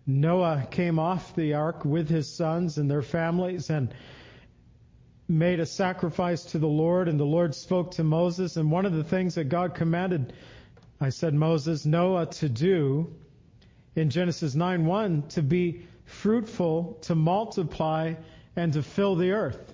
Noah 0.07 0.67
came 0.71 0.99
off 0.99 1.35
the 1.35 1.55
ark 1.55 1.85
with 1.85 2.09
his 2.09 2.29
sons 2.29 2.79
and 2.79 2.91
their 2.91 3.03
families 3.03 3.71
and 3.71 3.95
made 5.30 5.60
a 5.60 5.66
sacrifice 5.66 6.44
to 6.44 6.58
the 6.58 6.66
Lord, 6.66 7.08
and 7.08 7.18
the 7.18 7.25
Lord 7.25 7.54
spoke 7.54 7.92
to 7.92 8.04
Moses, 8.04 8.56
and 8.56 8.70
one 8.70 8.84
of 8.84 8.92
the 8.92 9.04
things 9.04 9.37
that 9.37 9.44
God 9.44 9.75
commanded, 9.75 10.32
I 11.00 11.10
said 11.10 11.34
Moses, 11.34 11.87
Noah 11.87 12.26
to 12.26 12.49
do 12.49 13.14
in 13.94 14.10
Genesis 14.10 14.54
9:1 14.54 15.28
to 15.30 15.42
be 15.42 15.87
fruitful, 16.04 16.99
to 17.02 17.14
multiply, 17.14 18.14
and 18.56 18.72
to 18.72 18.82
fill 18.82 19.14
the 19.14 19.30
earth. 19.30 19.72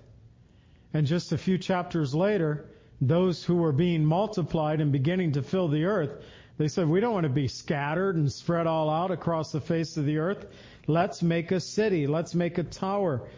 And 0.92 1.06
just 1.06 1.32
a 1.32 1.38
few 1.38 1.58
chapters 1.58 2.14
later, 2.14 2.66
those 3.00 3.42
who 3.42 3.56
were 3.56 3.72
being 3.72 4.04
multiplied 4.04 4.80
and 4.80 4.92
beginning 4.92 5.32
to 5.32 5.42
fill 5.42 5.68
the 5.68 5.84
earth, 5.84 6.22
they 6.58 6.68
said, 6.68 6.88
we 6.88 7.00
don't 7.00 7.12
want 7.12 7.24
to 7.24 7.30
be 7.30 7.48
scattered 7.48 8.16
and 8.16 8.32
spread 8.32 8.66
all 8.66 8.88
out 8.88 9.10
across 9.10 9.52
the 9.52 9.60
face 9.60 9.96
of 9.96 10.06
the 10.06 10.18
earth. 10.18 10.46
Let's 10.86 11.22
make 11.22 11.50
a 11.50 11.60
city. 11.60 12.06
Let's 12.06 12.34
make 12.34 12.56
a 12.56 12.62
tower 12.62 13.28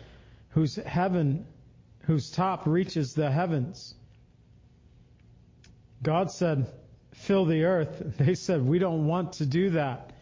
whose 0.51 0.77
heaven, 0.77 1.47
whose 2.09 2.31
top 2.31 2.67
reaches 2.67 3.13
the 3.13 3.31
heavens. 3.31 3.95
God 6.03 6.31
said, 6.31 6.67
fill 7.13 7.45
the 7.45 7.65
earth. 7.65 8.15
They 8.17 8.35
said, 8.35 8.65
we 8.65 8.79
don't 8.79 9.07
want 9.07 9.35
to 9.35 9.47
do 9.47 9.71
that. 9.71 10.15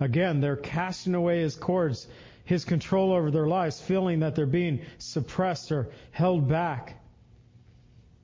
Again, 0.00 0.40
they're 0.40 0.56
casting 0.56 1.14
away 1.14 1.42
his 1.42 1.54
cords, 1.54 2.08
his 2.44 2.64
control 2.64 3.12
over 3.12 3.30
their 3.30 3.46
lives, 3.46 3.80
feeling 3.80 4.18
that 4.20 4.34
they're 4.34 4.46
being 4.46 4.80
suppressed 4.98 5.70
or 5.70 5.90
held 6.10 6.48
back. 6.48 7.00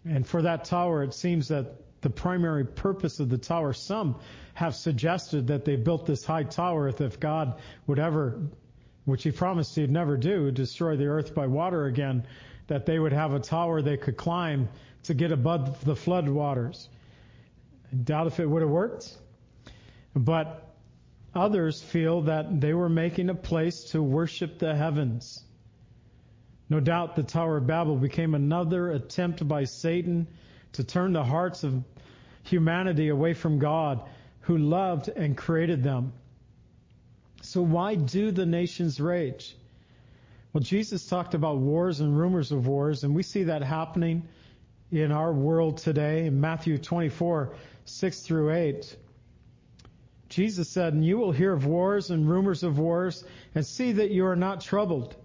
And 0.05 0.27
for 0.27 0.43
that 0.43 0.65
tower, 0.65 1.05
it 1.05 1.15
seems 1.15 1.49
that 1.49 1.77
the 2.01 2.11
primary 2.11 2.65
purpose 2.65 3.21
of 3.21 3.29
the 3.29 3.39
tower, 3.39 3.75
some 3.75 4.17
have 4.55 4.75
suggested 4.75 5.47
that 5.47 5.65
they 5.65 5.77
built 5.77 6.05
this 6.05 6.25
high 6.25 6.43
tower 6.43 6.89
if 6.89 7.21
God 7.21 7.61
would 7.87 8.01
ever, 8.01 8.41
which 9.05 9.23
he 9.23 9.31
promised 9.31 9.77
he'd 9.77 9.89
never 9.89 10.17
do, 10.17 10.51
destroy 10.51 10.97
the 10.97 11.07
earth 11.07 11.33
by 11.33 11.47
water 11.47 11.87
again, 11.87 12.27
that 12.69 12.87
they 12.87 12.99
would 12.99 13.13
have 13.13 13.35
a 13.35 13.41
tower 13.41 13.83
they 13.83 13.97
could 13.97 14.17
climb 14.17 14.69
to 15.05 15.15
get 15.15 15.33
above 15.33 15.85
the 15.85 15.97
flood 15.97 16.29
waters. 16.29 16.89
I 17.93 17.97
doubt 17.97 18.27
if 18.29 18.41
it 18.41 18.47
would 18.47 18.63
have 18.63 18.71
worked. 18.71 19.17
But 20.15 20.67
others 21.35 21.83
feel 21.83 22.23
that 22.23 22.61
they 22.61 22.75
were 22.75 22.89
making 22.89 23.31
a 23.31 23.35
place 23.35 23.85
to 23.91 24.03
worship 24.03 24.59
the 24.59 24.75
heavens. 24.75 25.43
No 26.69 26.81
doubt 26.81 27.17
the 27.17 27.23
Tower 27.23 27.57
of 27.59 27.67
Babel 27.67 27.97
became 27.97 28.35
another 28.35 28.91
attempt 28.91 29.47
by 29.49 29.65
Satan 29.65 30.29
to 30.73 30.85
turn 30.85 31.15
the 31.15 31.25
hearts 31.25 31.65
of 31.65 31.83
humanity 32.43 33.09
away 33.09 33.33
from 33.33 33.59
God 33.59 34.03
who 34.41 34.59
loved 34.59 35.09
and 35.09 35.37
created 35.37 35.83
them. 35.83 36.13
So 37.43 37.63
why 37.63 37.95
do 37.95 38.31
the 38.31 38.47
nations 38.47 39.01
rage? 39.01 39.57
Well, 40.53 40.63
Jesus 40.63 41.07
talked 41.07 41.35
about 41.35 41.59
wars 41.59 42.01
and 42.01 42.19
rumors 42.19 42.53
of 42.53 42.67
wars, 42.67 43.05
and 43.05 43.15
we 43.15 43.23
see 43.23 43.45
that 43.45 43.63
happening 43.63 44.27
in 44.91 45.13
our 45.13 45.33
world 45.33 45.77
today 45.77 46.27
in 46.27 46.41
Matthew 46.41 46.79
24, 46.79 47.55
6 47.85 48.21
through 48.21 48.53
8. 48.53 48.97
Jesus 50.31 50.69
said, 50.69 50.95
And 50.95 51.05
you 51.05 51.19
will 51.19 51.33
hear 51.33 51.53
of 51.53 51.67
wars 51.67 52.11
and 52.11 52.29
rumors 52.29 52.63
of 52.63 52.79
wars, 52.79 53.25
and 53.55 53.67
see 53.67 53.93
that 53.93 54.11
you 54.11 54.25
are 54.25 54.37
not 54.37 54.63
troubled. 54.63 55.17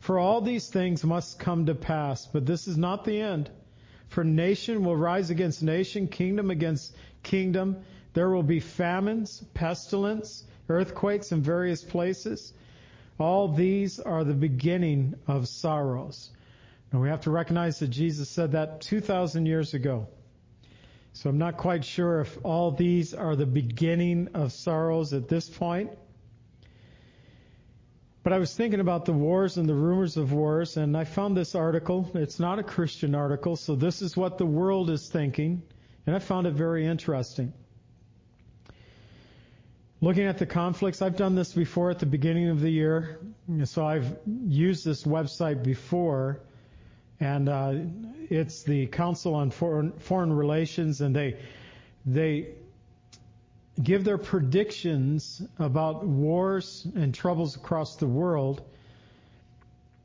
For 0.00 0.18
all 0.18 0.40
these 0.40 0.68
things 0.68 1.04
must 1.04 1.38
come 1.38 1.66
to 1.66 1.74
pass, 1.74 2.26
but 2.26 2.46
this 2.46 2.66
is 2.66 2.76
not 2.76 3.04
the 3.04 3.20
end. 3.20 3.50
For 4.08 4.24
nation 4.24 4.84
will 4.84 4.96
rise 4.96 5.30
against 5.30 5.62
nation, 5.62 6.08
kingdom 6.08 6.50
against 6.50 6.96
kingdom. 7.22 7.76
There 8.14 8.30
will 8.30 8.42
be 8.42 8.58
famines, 8.58 9.44
pestilence, 9.54 10.42
earthquakes 10.68 11.30
in 11.30 11.42
various 11.42 11.84
places. 11.84 12.52
All 13.20 13.48
these 13.48 14.00
are 14.00 14.24
the 14.24 14.34
beginning 14.34 15.14
of 15.26 15.46
sorrows. 15.46 16.30
Now 16.90 17.02
we 17.02 17.10
have 17.10 17.20
to 17.22 17.30
recognize 17.30 17.78
that 17.80 17.88
Jesus 17.88 18.30
said 18.30 18.52
that 18.52 18.80
2,000 18.80 19.44
years 19.44 19.74
ago. 19.74 20.08
So 21.12 21.28
I'm 21.28 21.38
not 21.38 21.58
quite 21.58 21.84
sure 21.84 22.22
if 22.22 22.38
all 22.44 22.70
these 22.70 23.12
are 23.12 23.36
the 23.36 23.44
beginning 23.44 24.28
of 24.32 24.52
sorrows 24.52 25.12
at 25.12 25.28
this 25.28 25.50
point. 25.50 25.90
But 28.22 28.32
I 28.32 28.38
was 28.38 28.54
thinking 28.54 28.80
about 28.80 29.04
the 29.04 29.12
wars 29.12 29.58
and 29.58 29.68
the 29.68 29.74
rumors 29.74 30.16
of 30.16 30.32
wars, 30.32 30.78
and 30.78 30.96
I 30.96 31.04
found 31.04 31.36
this 31.36 31.54
article. 31.54 32.10
It's 32.14 32.40
not 32.40 32.58
a 32.58 32.62
Christian 32.62 33.14
article, 33.14 33.56
so 33.56 33.74
this 33.74 34.00
is 34.00 34.16
what 34.16 34.38
the 34.38 34.46
world 34.46 34.88
is 34.88 35.08
thinking, 35.08 35.62
and 36.06 36.16
I 36.16 36.20
found 36.20 36.46
it 36.46 36.54
very 36.54 36.86
interesting. 36.86 37.52
Looking 40.02 40.24
at 40.24 40.38
the 40.38 40.46
conflicts, 40.46 41.02
I've 41.02 41.16
done 41.16 41.34
this 41.34 41.52
before 41.52 41.90
at 41.90 41.98
the 41.98 42.06
beginning 42.06 42.48
of 42.48 42.62
the 42.62 42.70
year, 42.70 43.20
so 43.64 43.84
I've 43.84 44.16
used 44.46 44.82
this 44.82 45.04
website 45.04 45.62
before, 45.62 46.40
and 47.20 47.50
uh, 47.50 47.74
it's 48.30 48.62
the 48.62 48.86
Council 48.86 49.34
on 49.34 49.50
Foreign, 49.50 49.92
Foreign 49.92 50.32
Relations, 50.32 51.02
and 51.02 51.14
they 51.14 51.36
they 52.06 52.54
give 53.82 54.04
their 54.04 54.16
predictions 54.16 55.42
about 55.58 56.06
wars 56.06 56.86
and 56.94 57.14
troubles 57.14 57.56
across 57.56 57.96
the 57.96 58.06
world. 58.06 58.62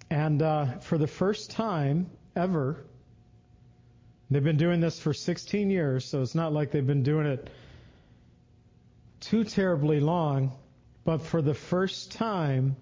And 0.09 0.41
uh, 0.41 0.79
for 0.79 0.97
the 0.97 1.07
first 1.07 1.51
time 1.51 2.09
ever, 2.35 2.83
they've 4.29 4.43
been 4.43 4.57
doing 4.57 4.81
this 4.81 4.99
for 4.99 5.13
16 5.13 5.69
years, 5.69 6.03
so 6.03 6.21
it's 6.21 6.35
not 6.35 6.51
like 6.51 6.71
they've 6.71 6.85
been 6.85 7.03
doing 7.03 7.27
it 7.27 7.49
too 9.19 9.43
terribly 9.43 9.99
long, 9.99 10.51
but 11.03 11.21
for 11.21 11.41
the 11.41 11.53
first 11.53 12.11
time, 12.11 12.75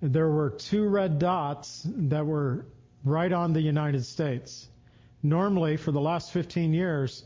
there 0.00 0.28
were 0.28 0.50
two 0.50 0.86
red 0.88 1.18
dots 1.18 1.86
that 1.86 2.26
were 2.26 2.66
right 3.04 3.32
on 3.32 3.52
the 3.52 3.60
United 3.60 4.04
States. 4.04 4.68
Normally, 5.22 5.76
for 5.76 5.92
the 5.92 6.00
last 6.00 6.32
15 6.32 6.74
years, 6.74 7.24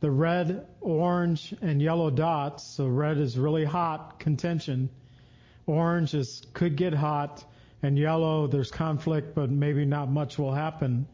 the 0.00 0.10
red, 0.10 0.66
orange, 0.80 1.54
and 1.62 1.80
yellow 1.80 2.10
dots, 2.10 2.64
so 2.64 2.86
red 2.86 3.18
is 3.18 3.38
really 3.38 3.64
hot 3.64 4.18
contention, 4.18 4.88
orange 5.66 6.14
is 6.14 6.42
could 6.54 6.76
get 6.76 6.94
hot, 6.94 7.44
and 7.82 7.98
yellow, 7.98 8.46
there's 8.46 8.70
conflict, 8.70 9.34
but 9.34 9.50
maybe 9.50 9.84
not 9.84 10.10
much 10.10 10.38
will 10.38 10.52
happen. 10.52 11.06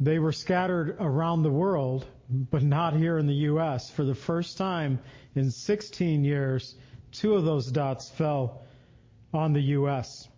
They 0.00 0.18
were 0.18 0.32
scattered 0.32 0.96
around 1.00 1.42
the 1.42 1.50
world, 1.50 2.06
but 2.30 2.62
not 2.62 2.94
here 2.94 3.18
in 3.18 3.26
the 3.26 3.34
U.S. 3.34 3.90
For 3.90 4.04
the 4.04 4.14
first 4.14 4.56
time 4.56 5.00
in 5.34 5.50
16 5.50 6.24
years, 6.24 6.74
two 7.10 7.34
of 7.34 7.44
those 7.44 7.70
dots 7.70 8.08
fell 8.10 8.62
on 9.32 9.52
the 9.52 9.60
U.S. 9.60 10.28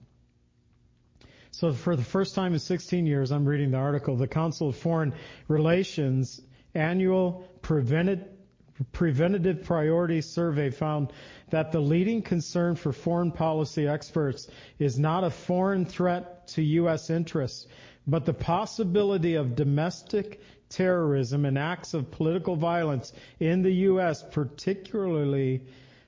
So 1.50 1.72
for 1.72 1.94
the 1.94 2.04
first 2.04 2.34
time 2.34 2.54
in 2.54 2.58
16 2.58 3.06
years, 3.06 3.32
I'm 3.32 3.44
reading 3.44 3.72
the 3.72 3.76
article, 3.76 4.16
the 4.16 4.28
Council 4.28 4.70
of 4.70 4.76
Foreign 4.76 5.12
Relations 5.48 6.40
annual 6.74 7.46
preventative 7.60 9.64
priority 9.64 10.22
survey 10.22 10.70
found 10.70 11.12
that 11.50 11.72
the 11.72 11.80
leading 11.80 12.22
concern 12.22 12.76
for 12.76 12.92
foreign 12.92 13.32
policy 13.32 13.86
experts 13.86 14.48
is 14.78 14.98
not 14.98 15.24
a 15.24 15.30
foreign 15.30 15.84
threat 15.84 16.48
to 16.48 16.62
U.S. 16.62 17.10
interests, 17.10 17.66
but 18.10 18.24
the 18.24 18.34
possibility 18.34 19.36
of 19.36 19.54
domestic 19.54 20.40
terrorism 20.68 21.44
and 21.44 21.58
acts 21.58 21.94
of 21.94 22.10
political 22.10 22.56
violence 22.56 23.12
in 23.38 23.62
the 23.62 23.72
U.S., 23.72 24.24
particularly 24.30 25.62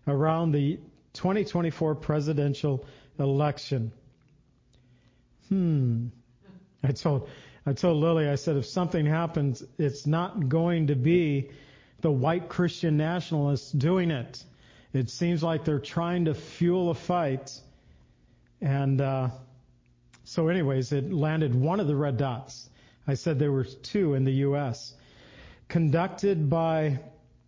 around 0.07 0.53
the 0.53 0.79
2024 1.15 1.95
presidential 1.97 2.85
election. 3.19 3.93
Hmm. 5.49 6.07
I 6.83 6.93
told 6.93 7.29
I 7.65 7.75
told 7.75 7.99
Lily, 7.99 8.29
I 8.29 8.35
said, 8.35 8.57
if 8.57 8.67
something 8.67 9.07
happens, 9.07 9.63
it's 9.79 10.05
not 10.05 10.49
going 10.49 10.89
to 10.89 10.97
be 10.97 11.51
the 12.01 12.11
white 12.11 12.49
Christian 12.49 12.97
nationalists 12.97 13.71
doing 13.71 14.11
it. 14.11 14.43
It 14.93 15.09
seems 15.09 15.45
like 15.45 15.65
they're 15.65 15.79
trying 15.79 16.25
to 16.25 16.35
fuel 16.35 16.91
a 16.91 16.95
fight. 16.95 17.53
And 18.61 19.01
uh, 19.01 19.29
so, 20.33 20.49
anyways, 20.49 20.93
it 20.93 21.13
landed 21.13 21.55
one 21.55 21.79
of 21.79 21.87
the 21.87 21.95
red 21.95 22.17
dots. 22.17 22.71
I 23.07 23.13
said 23.13 23.39
there 23.39 23.53
were 23.53 23.65
two 23.65 24.15
in 24.15 24.25
the 24.25 24.33
U.S. 24.49 24.95
Conducted 25.69 26.49
by 26.49 27.01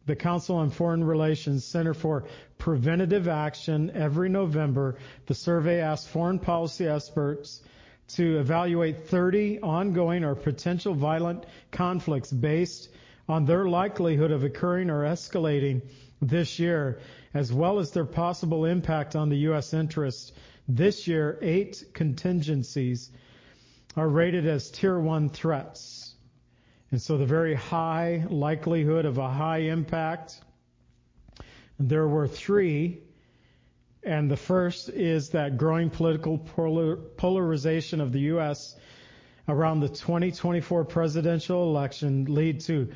the 0.04 0.14
Council 0.14 0.56
on 0.56 0.68
Foreign 0.68 1.02
Relations 1.02 1.64
Center 1.64 1.94
for 1.94 2.24
Preventative 2.58 3.26
Action 3.26 3.90
every 3.94 4.28
November, 4.28 4.98
the 5.24 5.34
survey 5.34 5.80
asked 5.80 6.08
foreign 6.08 6.38
policy 6.38 6.86
experts 6.86 7.62
to 8.08 8.38
evaluate 8.38 9.08
30 9.08 9.60
ongoing 9.60 10.22
or 10.22 10.34
potential 10.34 10.92
violent 10.92 11.46
conflicts 11.70 12.30
based 12.30 12.90
on 13.26 13.46
their 13.46 13.66
likelihood 13.66 14.30
of 14.30 14.44
occurring 14.44 14.90
or 14.90 15.04
escalating 15.04 15.80
this 16.20 16.58
year, 16.58 17.00
as 17.32 17.50
well 17.50 17.78
as 17.78 17.92
their 17.92 18.04
possible 18.04 18.66
impact 18.66 19.16
on 19.16 19.30
the 19.30 19.38
U.S. 19.48 19.72
interests. 19.72 20.32
This 20.66 21.06
year, 21.06 21.38
eight 21.42 21.84
contingencies 21.92 23.10
are 23.96 24.08
rated 24.08 24.46
as 24.46 24.70
tier 24.70 24.98
one 24.98 25.28
threats. 25.28 26.14
And 26.90 27.00
so 27.00 27.18
the 27.18 27.26
very 27.26 27.54
high 27.54 28.24
likelihood 28.28 29.04
of 29.04 29.18
a 29.18 29.28
high 29.28 29.58
impact, 29.58 30.40
there 31.78 32.06
were 32.06 32.28
three 32.28 33.02
and 34.04 34.30
the 34.30 34.36
first 34.36 34.90
is 34.90 35.30
that 35.30 35.56
growing 35.56 35.88
political 35.88 36.36
polar, 36.36 36.96
polarization 36.96 38.02
of 38.02 38.12
the 38.12 38.20
U.S. 38.20 38.76
around 39.48 39.80
the 39.80 39.88
2024 39.88 40.84
presidential 40.84 41.70
election 41.70 42.26
lead 42.26 42.60
to 42.60 42.90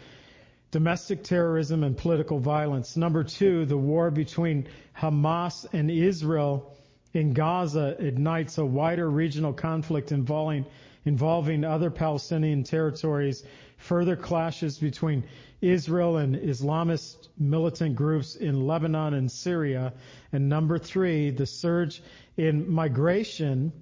domestic 0.70 1.24
terrorism 1.24 1.82
and 1.82 1.96
political 1.96 2.38
violence. 2.38 2.94
Number 2.94 3.24
two, 3.24 3.64
the 3.64 3.76
war 3.76 4.10
between 4.10 4.68
Hamas 4.98 5.64
and 5.72 5.90
Israel 5.90 6.76
in 7.14 7.32
Gaza 7.32 7.96
ignites 7.98 8.58
a 8.58 8.64
wider 8.64 9.10
regional 9.10 9.52
conflict 9.52 10.12
involving, 10.12 10.66
involving 11.04 11.64
other 11.64 11.90
Palestinian 11.90 12.64
territories, 12.64 13.44
further 13.78 14.16
clashes 14.16 14.78
between 14.78 15.24
Israel 15.60 16.18
and 16.18 16.36
Islamist 16.36 17.28
militant 17.38 17.96
groups 17.96 18.36
in 18.36 18.66
Lebanon 18.66 19.14
and 19.14 19.30
Syria. 19.30 19.92
And 20.32 20.48
number 20.48 20.78
three, 20.78 21.30
the 21.30 21.46
surge 21.46 22.02
in 22.36 22.70
migration. 22.70 23.72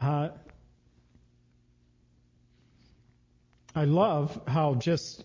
Uh, 0.00 0.30
I 3.74 3.84
love 3.84 4.40
how 4.46 4.74
just 4.74 5.24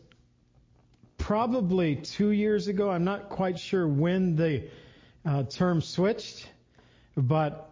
probably 1.17 1.95
two 1.95 2.29
years 2.29 2.67
ago, 2.67 2.89
I'm 2.89 3.03
not 3.03 3.29
quite 3.29 3.57
sure 3.57 3.87
when 3.87 4.35
the 4.35 4.69
uh, 5.25 5.43
term 5.43 5.81
switched, 5.81 6.47
but 7.15 7.69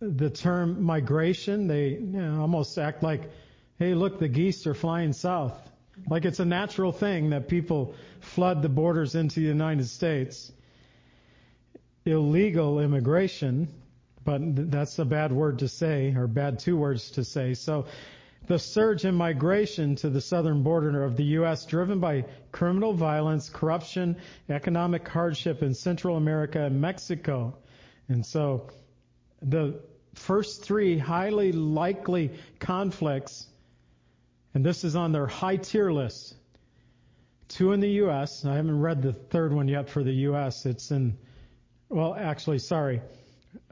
the 0.00 0.30
term 0.30 0.82
migration, 0.82 1.66
they 1.66 1.88
you 1.88 2.00
know, 2.00 2.40
almost 2.40 2.78
act 2.78 3.02
like, 3.02 3.30
hey, 3.78 3.94
look, 3.94 4.18
the 4.18 4.28
geese 4.28 4.66
are 4.66 4.74
flying 4.74 5.12
south. 5.12 5.54
Like 6.08 6.24
it's 6.24 6.40
a 6.40 6.44
natural 6.44 6.92
thing 6.92 7.30
that 7.30 7.48
people 7.48 7.94
flood 8.20 8.62
the 8.62 8.68
borders 8.68 9.14
into 9.14 9.40
the 9.40 9.46
United 9.46 9.88
States. 9.88 10.52
Illegal 12.04 12.80
immigration, 12.80 13.68
but 14.24 14.70
that's 14.70 14.98
a 14.98 15.04
bad 15.04 15.32
word 15.32 15.58
to 15.60 15.68
say, 15.68 16.14
or 16.14 16.26
bad 16.26 16.60
two 16.60 16.76
words 16.76 17.10
to 17.12 17.24
say. 17.24 17.54
So 17.54 17.86
the 18.48 18.58
surge 18.58 19.04
in 19.04 19.14
migration 19.14 19.94
to 19.96 20.10
the 20.10 20.20
southern 20.20 20.62
border 20.62 21.04
of 21.04 21.16
the 21.16 21.24
U.S., 21.24 21.64
driven 21.66 22.00
by 22.00 22.24
criminal 22.50 22.92
violence, 22.92 23.48
corruption, 23.48 24.16
economic 24.48 25.06
hardship 25.06 25.62
in 25.62 25.74
Central 25.74 26.16
America 26.16 26.64
and 26.64 26.80
Mexico. 26.80 27.56
And 28.08 28.24
so 28.26 28.68
the 29.40 29.80
first 30.14 30.64
three 30.64 30.98
highly 30.98 31.52
likely 31.52 32.32
conflicts 32.58 33.46
and 34.54 34.64
this 34.64 34.82
is 34.82 34.96
on 34.96 35.12
their 35.12 35.26
high 35.26 35.56
tier 35.56 35.92
list. 35.92 36.34
Two 37.48 37.72
in 37.72 37.80
the 37.80 37.90
U.S. 38.02 38.44
I 38.44 38.56
haven't 38.56 38.80
read 38.80 39.02
the 39.02 39.12
third 39.12 39.52
one 39.52 39.68
yet 39.68 39.88
for 39.88 40.02
the 40.02 40.12
U.S. 40.12 40.66
It's 40.66 40.90
in, 40.90 41.16
well, 41.88 42.14
actually, 42.14 42.58
sorry. 42.58 43.00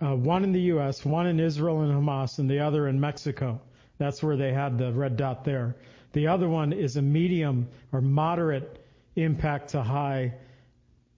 Uh, 0.00 0.14
one 0.14 0.44
in 0.44 0.52
the 0.52 0.60
U.S., 0.60 1.04
one 1.04 1.26
in 1.26 1.40
Israel 1.40 1.80
and 1.82 1.92
Hamas, 1.92 2.38
and 2.38 2.48
the 2.48 2.60
other 2.60 2.88
in 2.88 3.00
Mexico. 3.00 3.60
That's 3.98 4.22
where 4.22 4.36
they 4.36 4.52
had 4.52 4.78
the 4.78 4.92
red 4.92 5.16
dot 5.16 5.44
there. 5.44 5.76
The 6.12 6.28
other 6.28 6.48
one 6.48 6.72
is 6.72 6.96
a 6.96 7.02
medium 7.02 7.68
or 7.92 8.00
moderate 8.00 8.84
impact 9.16 9.70
to 9.70 9.82
high 9.82 10.34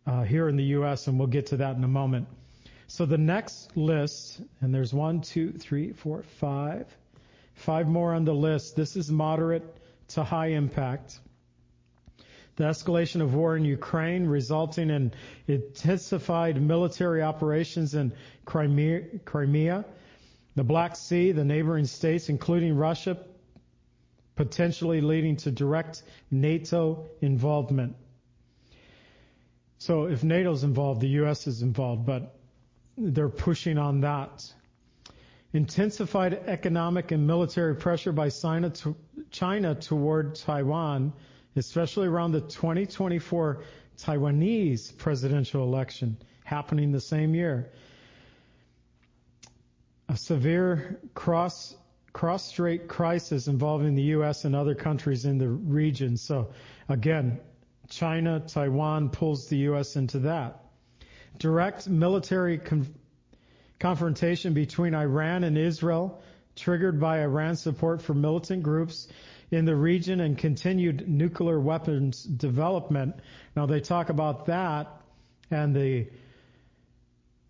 uh, 0.06 0.22
here 0.22 0.48
in 0.48 0.56
the 0.56 0.64
U.S., 0.64 1.06
and 1.06 1.18
we'll 1.18 1.28
get 1.28 1.46
to 1.46 1.58
that 1.58 1.76
in 1.76 1.84
a 1.84 1.88
moment. 1.88 2.28
So 2.86 3.04
the 3.04 3.18
next 3.18 3.76
list, 3.76 4.40
and 4.60 4.74
there's 4.74 4.94
one, 4.94 5.20
two, 5.20 5.52
three, 5.52 5.92
four, 5.92 6.22
five, 6.22 6.86
Five 7.58 7.88
more 7.88 8.14
on 8.14 8.24
the 8.24 8.34
list. 8.34 8.76
This 8.76 8.94
is 8.94 9.10
moderate 9.10 9.64
to 10.08 10.22
high 10.22 10.50
impact. 10.50 11.18
The 12.54 12.64
escalation 12.64 13.20
of 13.20 13.34
war 13.34 13.56
in 13.56 13.64
Ukraine 13.64 14.26
resulting 14.26 14.90
in 14.90 15.12
intensified 15.48 16.62
military 16.62 17.20
operations 17.20 17.94
in 17.96 18.12
Crimea, 18.44 19.84
the 20.58 20.64
Black 20.64 20.96
Sea, 20.96 21.32
the 21.32 21.44
neighboring 21.44 21.86
states, 21.86 22.28
including 22.28 22.76
Russia, 22.76 23.16
potentially 24.36 25.00
leading 25.00 25.36
to 25.36 25.50
direct 25.50 26.02
NATO 26.30 27.06
involvement. 27.20 27.96
So 29.78 30.06
if 30.06 30.22
NATO's 30.22 30.64
involved, 30.64 31.00
the 31.00 31.08
U.S. 31.20 31.46
is 31.46 31.62
involved, 31.62 32.04
but 32.06 32.38
they're 32.96 33.28
pushing 33.28 33.78
on 33.78 34.00
that 34.00 34.52
intensified 35.52 36.34
economic 36.34 37.10
and 37.10 37.26
military 37.26 37.74
pressure 37.74 38.12
by 38.12 38.28
China, 38.28 38.70
to, 38.70 38.96
China 39.30 39.74
toward 39.74 40.34
Taiwan, 40.34 41.12
especially 41.56 42.06
around 42.06 42.32
the 42.32 42.40
2024 42.40 43.62
Taiwanese 43.98 44.96
presidential 44.96 45.62
election 45.62 46.16
happening 46.44 46.92
the 46.92 47.00
same 47.00 47.34
year. 47.34 47.70
A 50.08 50.16
severe 50.16 51.00
cross 51.14 51.76
cross-strait 52.12 52.88
crisis 52.88 53.46
involving 53.46 53.94
the 53.94 54.02
U.S. 54.14 54.44
and 54.44 54.56
other 54.56 54.74
countries 54.74 55.24
in 55.24 55.38
the 55.38 55.48
region. 55.48 56.16
So 56.16 56.50
again, 56.88 57.38
China, 57.88 58.40
Taiwan 58.40 59.10
pulls 59.10 59.48
the 59.48 59.58
U.S. 59.58 59.94
into 59.94 60.20
that. 60.20 60.64
Direct 61.38 61.88
military 61.88 62.58
con- 62.58 62.92
confrontation 63.78 64.52
between 64.52 64.94
Iran 64.94 65.44
and 65.44 65.56
Israel, 65.56 66.20
triggered 66.56 66.98
by 66.98 67.20
Iran's 67.20 67.60
support 67.60 68.02
for 68.02 68.14
militant 68.14 68.62
groups 68.62 69.06
in 69.50 69.64
the 69.64 69.76
region 69.76 70.20
and 70.20 70.36
continued 70.36 71.08
nuclear 71.08 71.60
weapons 71.60 72.24
development. 72.24 73.14
Now 73.54 73.66
they 73.66 73.80
talk 73.80 74.08
about 74.08 74.46
that 74.46 74.88
and 75.50 75.74
the 75.74 76.08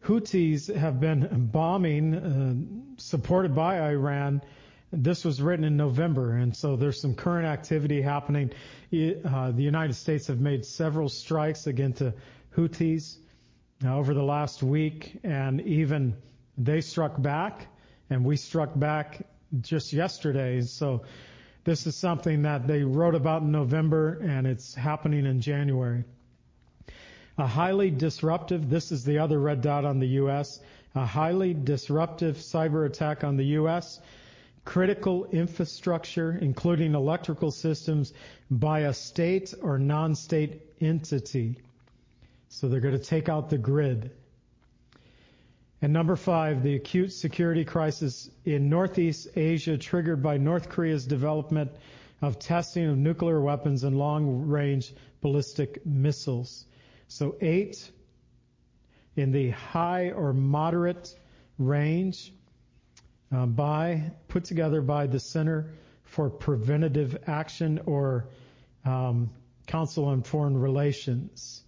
Houthis 0.04 0.74
have 0.74 1.00
been 1.00 1.48
bombing, 1.52 2.14
uh, 2.14 2.98
supported 2.98 3.54
by 3.54 3.90
Iran. 3.90 4.42
This 4.90 5.24
was 5.24 5.42
written 5.42 5.64
in 5.64 5.76
November, 5.76 6.36
and 6.36 6.56
so 6.56 6.76
there's 6.76 7.00
some 7.00 7.14
current 7.14 7.46
activity 7.46 8.00
happening. 8.00 8.50
Uh, 8.92 9.50
the 9.50 9.62
United 9.62 9.94
States 9.94 10.28
have 10.28 10.40
made 10.40 10.64
several 10.64 11.08
strikes 11.08 11.66
against 11.66 11.98
the 11.98 12.14
Houthis 12.56 13.16
uh, 13.84 13.94
over 13.94 14.14
the 14.14 14.22
last 14.22 14.62
week, 14.62 15.18
and 15.24 15.60
even 15.60 16.16
they 16.56 16.80
struck 16.80 17.20
back, 17.20 17.66
and 18.08 18.24
we 18.24 18.36
struck 18.36 18.78
back 18.78 19.26
just 19.60 19.92
yesterday. 19.92 20.62
So 20.62 21.02
this 21.64 21.86
is 21.86 21.96
something 21.96 22.42
that 22.42 22.66
they 22.66 22.82
wrote 22.82 23.14
about 23.14 23.42
in 23.42 23.52
November, 23.52 24.20
and 24.22 24.46
it's 24.46 24.74
happening 24.74 25.26
in 25.26 25.40
January. 25.40 26.04
A 27.38 27.46
highly 27.46 27.92
disruptive, 27.92 28.68
this 28.68 28.90
is 28.90 29.04
the 29.04 29.20
other 29.20 29.38
red 29.38 29.62
dot 29.62 29.84
on 29.84 30.00
the 30.00 30.08
U.S., 30.08 30.60
a 30.96 31.06
highly 31.06 31.54
disruptive 31.54 32.36
cyber 32.38 32.84
attack 32.84 33.22
on 33.22 33.36
the 33.36 33.44
U.S., 33.60 34.00
critical 34.64 35.24
infrastructure, 35.26 36.36
including 36.40 36.96
electrical 36.96 37.52
systems, 37.52 38.12
by 38.50 38.80
a 38.80 38.92
state 38.92 39.54
or 39.62 39.78
non-state 39.78 40.62
entity. 40.80 41.56
So 42.48 42.68
they're 42.68 42.80
going 42.80 42.98
to 42.98 43.04
take 43.04 43.28
out 43.28 43.50
the 43.50 43.58
grid. 43.58 44.10
And 45.80 45.92
number 45.92 46.16
five, 46.16 46.64
the 46.64 46.74
acute 46.74 47.12
security 47.12 47.64
crisis 47.64 48.28
in 48.44 48.68
Northeast 48.68 49.28
Asia 49.36 49.78
triggered 49.78 50.24
by 50.24 50.38
North 50.38 50.68
Korea's 50.68 51.06
development 51.06 51.70
of 52.20 52.40
testing 52.40 52.86
of 52.86 52.98
nuclear 52.98 53.40
weapons 53.40 53.84
and 53.84 53.96
long-range 53.96 54.92
ballistic 55.20 55.86
missiles. 55.86 56.64
So 57.08 57.36
eight 57.40 57.90
in 59.16 59.32
the 59.32 59.50
high 59.50 60.10
or 60.10 60.32
moderate 60.32 61.14
range 61.58 62.32
uh, 63.34 63.46
by 63.46 64.12
put 64.28 64.44
together 64.44 64.80
by 64.82 65.06
the 65.06 65.18
Center 65.18 65.72
for 66.04 66.30
Preventative 66.30 67.16
Action 67.26 67.80
or 67.86 68.28
um, 68.84 69.30
Council 69.66 70.04
on 70.04 70.22
Foreign 70.22 70.56
Relations. 70.56 71.62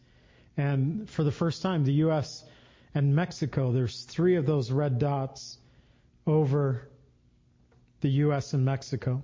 And 0.57 1.09
for 1.09 1.25
the 1.25 1.33
first 1.33 1.63
time, 1.63 1.85
the 1.85 1.95
U.S. 2.05 2.45
and 2.95 3.15
Mexico, 3.15 3.73
there's 3.73 4.05
three 4.05 4.37
of 4.37 4.47
those 4.47 4.71
red 4.71 4.99
dots 4.99 5.59
over 6.27 6.89
the 8.01 8.11
U.S. 8.11 8.53
and 8.53 8.65
Mexico. 8.65 9.23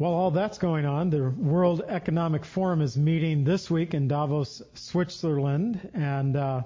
While 0.00 0.14
all 0.14 0.30
that's 0.30 0.56
going 0.56 0.86
on, 0.86 1.10
the 1.10 1.28
World 1.28 1.82
Economic 1.86 2.46
Forum 2.46 2.80
is 2.80 2.96
meeting 2.96 3.44
this 3.44 3.70
week 3.70 3.92
in 3.92 4.08
Davos, 4.08 4.62
Switzerland, 4.72 5.90
and 5.92 6.36
uh, 6.36 6.62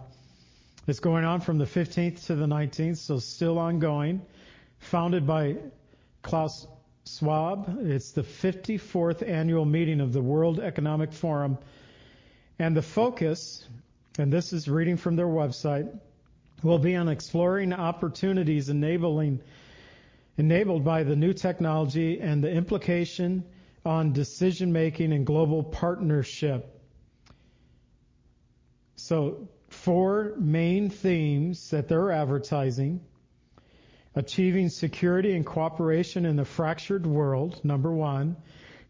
it's 0.87 1.01
going 1.01 1.25
on 1.25 1.41
from 1.41 1.59
the 1.59 1.65
15th 1.65 2.27
to 2.27 2.37
the 2.37 2.47
19th, 2.47 2.99
so 2.99 3.19
still 3.19 3.59
ongoing. 3.59 4.23
Founded 4.79 5.27
by 5.27 5.57
Klaus 6.23 6.69
Schwab, 7.05 7.81
it's 7.81 8.13
the 8.13 8.23
54th 8.23 9.29
annual 9.29 9.65
meeting 9.65 10.01
of 10.01 10.13
the 10.13 10.23
World 10.23 10.61
Economic 10.61 11.13
Forum, 11.13 11.59
and 12.61 12.77
the 12.77 12.83
focus, 12.83 13.67
and 14.17 14.33
this 14.33 14.53
is 14.53 14.69
reading 14.69 14.97
from 14.97 15.17
their 15.17 15.27
website, 15.27 15.93
will 16.63 16.79
be 16.79 16.95
on 16.95 17.09
exploring 17.09 17.73
opportunities 17.73 18.69
enabling 18.69 19.41
enabled 20.37 20.85
by 20.85 21.03
the 21.03 21.17
new 21.17 21.33
technology 21.33 22.21
and 22.21 22.43
the 22.43 22.51
implication 22.51 23.45
on 23.85 24.13
decision 24.13 24.73
making 24.73 25.13
and 25.13 25.27
global 25.27 25.63
partnership. 25.63 26.71
So, 28.97 29.49
four 29.69 30.35
main 30.39 30.89
themes 30.89 31.71
that 31.71 31.89
they're 31.89 32.11
advertising. 32.11 33.01
Achieving 34.17 34.69
security 34.69 35.35
and 35.35 35.45
cooperation 35.45 36.25
in 36.25 36.37
the 36.37 36.45
fractured 36.45 37.05
world, 37.05 37.61
number 37.65 37.93
one, 37.93 38.37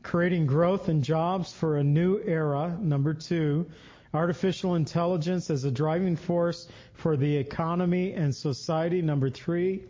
creating 0.03 0.47
growth 0.47 0.89
and 0.89 1.03
jobs 1.03 1.51
for 1.51 1.79
a 1.79 1.85
new 1.85 2.21
era, 2.23 2.77
number 2.79 3.15
two, 3.15 3.67
artificial 4.13 4.75
intelligence 4.75 5.51
as 5.51 5.65
a 5.65 5.71
driving 5.71 6.15
force 6.15 6.69
for 6.93 7.17
the 7.17 7.37
economy 7.37 8.13
and 8.13 8.35
society, 8.35 9.01
number 9.01 9.31
three, 9.31 9.85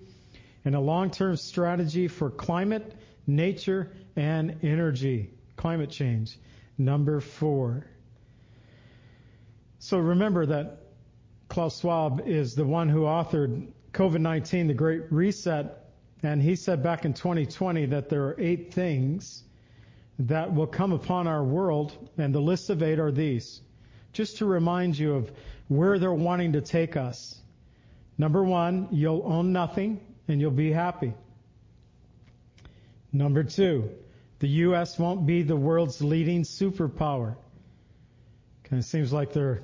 and 0.64 0.74
a 0.74 0.80
long-term 0.80 1.36
strategy 1.36 2.08
for 2.08 2.30
climate, 2.30 2.94
nature, 3.26 3.92
and 4.16 4.58
energy. 4.62 5.30
Climate 5.56 5.90
change. 5.90 6.38
Number 6.78 7.20
four. 7.20 7.86
So 9.78 9.98
remember 9.98 10.46
that 10.46 10.80
Klaus 11.48 11.80
Schwab 11.80 12.22
is 12.26 12.54
the 12.54 12.64
one 12.64 12.88
who 12.88 13.02
authored 13.02 13.68
COVID-19, 13.92 14.68
the 14.68 14.74
Great 14.74 15.12
Reset, 15.12 15.84
and 16.22 16.42
he 16.42 16.56
said 16.56 16.82
back 16.82 17.04
in 17.04 17.12
2020 17.12 17.86
that 17.86 18.08
there 18.08 18.24
are 18.24 18.36
eight 18.38 18.72
things 18.72 19.44
that 20.18 20.54
will 20.54 20.66
come 20.66 20.92
upon 20.92 21.26
our 21.26 21.44
world, 21.44 22.08
and 22.16 22.34
the 22.34 22.40
list 22.40 22.70
of 22.70 22.82
eight 22.82 22.98
are 22.98 23.12
these. 23.12 23.60
Just 24.12 24.38
to 24.38 24.46
remind 24.46 24.98
you 24.98 25.14
of 25.14 25.30
where 25.68 25.98
they're 25.98 26.12
wanting 26.12 26.52
to 26.52 26.60
take 26.60 26.96
us. 26.96 27.38
Number 28.16 28.42
one, 28.42 28.88
you'll 28.90 29.22
own 29.24 29.52
nothing 29.52 30.00
and 30.28 30.40
you'll 30.40 30.50
be 30.50 30.72
happy. 30.72 31.12
Number 33.12 33.44
two, 33.44 33.90
the 34.40 34.48
U.S. 34.48 34.98
won't 34.98 35.26
be 35.26 35.42
the 35.42 35.56
world's 35.56 36.02
leading 36.02 36.42
superpower. 36.42 37.36
Kind 38.64 38.80
of 38.80 38.84
seems 38.84 39.12
like 39.12 39.32
they're 39.32 39.62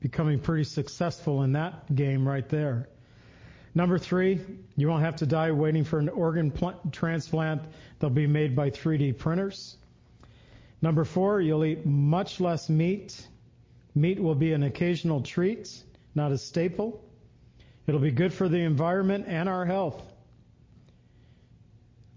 becoming 0.00 0.38
pretty 0.38 0.64
successful 0.64 1.42
in 1.42 1.52
that 1.52 1.94
game 1.94 2.26
right 2.26 2.48
there. 2.48 2.88
Number 3.74 3.98
three, 3.98 4.40
you 4.76 4.88
won't 4.88 5.02
have 5.02 5.16
to 5.16 5.26
die 5.26 5.52
waiting 5.52 5.84
for 5.84 5.98
an 5.98 6.08
organ 6.08 6.50
pl- 6.50 6.80
transplant. 6.90 7.62
They'll 7.98 8.10
be 8.10 8.26
made 8.26 8.56
by 8.56 8.70
3D 8.70 9.18
printers. 9.18 9.76
Number 10.80 11.04
four, 11.04 11.40
you'll 11.40 11.64
eat 11.64 11.84
much 11.86 12.40
less 12.40 12.68
meat. 12.68 13.26
Meat 13.94 14.20
will 14.20 14.34
be 14.34 14.52
an 14.52 14.62
occasional 14.62 15.22
treat, 15.22 15.70
not 16.14 16.32
a 16.32 16.38
staple. 16.38 17.02
It'll 17.88 18.00
be 18.00 18.10
good 18.10 18.34
for 18.34 18.50
the 18.50 18.58
environment 18.58 19.24
and 19.26 19.48
our 19.48 19.64
health. 19.64 20.02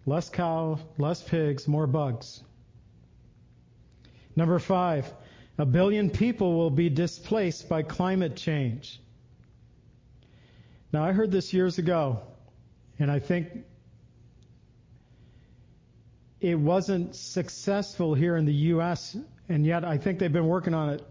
Less 0.06 0.30
cow, 0.30 0.78
less 0.98 1.24
pigs, 1.24 1.66
more 1.66 1.88
bugs. 1.88 2.44
Number 4.36 4.60
five, 4.60 5.12
a 5.58 5.66
billion 5.66 6.10
people 6.10 6.58
will 6.58 6.72
be 6.72 6.90
displaced 6.90 7.70
by 7.70 7.84
climate 7.84 8.36
change. 8.36 9.00
Now, 10.92 11.06
I 11.06 11.14
heard 11.14 11.32
this 11.32 11.54
years 11.54 11.78
ago, 11.78 12.20
and 13.00 13.10
I 13.10 13.20
think 13.20 13.64
it 16.42 16.60
wasn't 16.60 17.16
successful 17.16 18.14
here 18.14 18.36
in 18.36 18.44
the 18.44 18.54
U.S., 18.54 19.16
and 19.48 19.66
yet 19.66 19.86
I 19.86 19.98
think 19.98 20.20
they've 20.20 20.34
been 20.34 20.48
working 20.48 20.74
on 20.74 20.90
it 20.90 21.04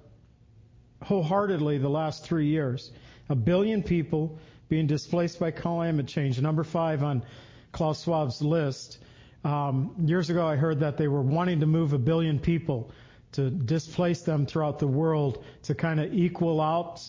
wholeheartedly 1.03 1.79
the 1.79 1.89
last 1.89 2.25
three 2.25 2.49
years. 2.49 2.93
A 3.31 3.35
billion 3.35 3.83
people 3.83 4.39
being 4.71 4.87
displaced 4.87 5.41
by 5.41 5.51
climate 5.51 6.07
change. 6.07 6.41
Number 6.41 6.63
five 6.63 7.03
on 7.03 7.25
Klaus 7.73 8.05
Schwab's 8.05 8.41
list. 8.41 8.99
Um, 9.43 9.97
years 10.05 10.31
ago, 10.31 10.47
I 10.47 10.55
heard 10.55 10.81
that 10.81 10.97
they 10.97 11.09
were 11.09 11.21
wanting 11.21 11.61
to 11.61 11.67
move 11.67 11.93
a 11.93 11.99
billion 11.99 12.39
people 12.39 12.93
to 13.33 13.51
displace 13.51 14.23
them 14.23 14.47
throughout 14.47 14.79
the 14.79 14.87
world 14.87 15.45
to 15.65 15.75
kind 15.75 15.99
of 15.99 16.15
equal 16.15 16.61
out 16.61 17.03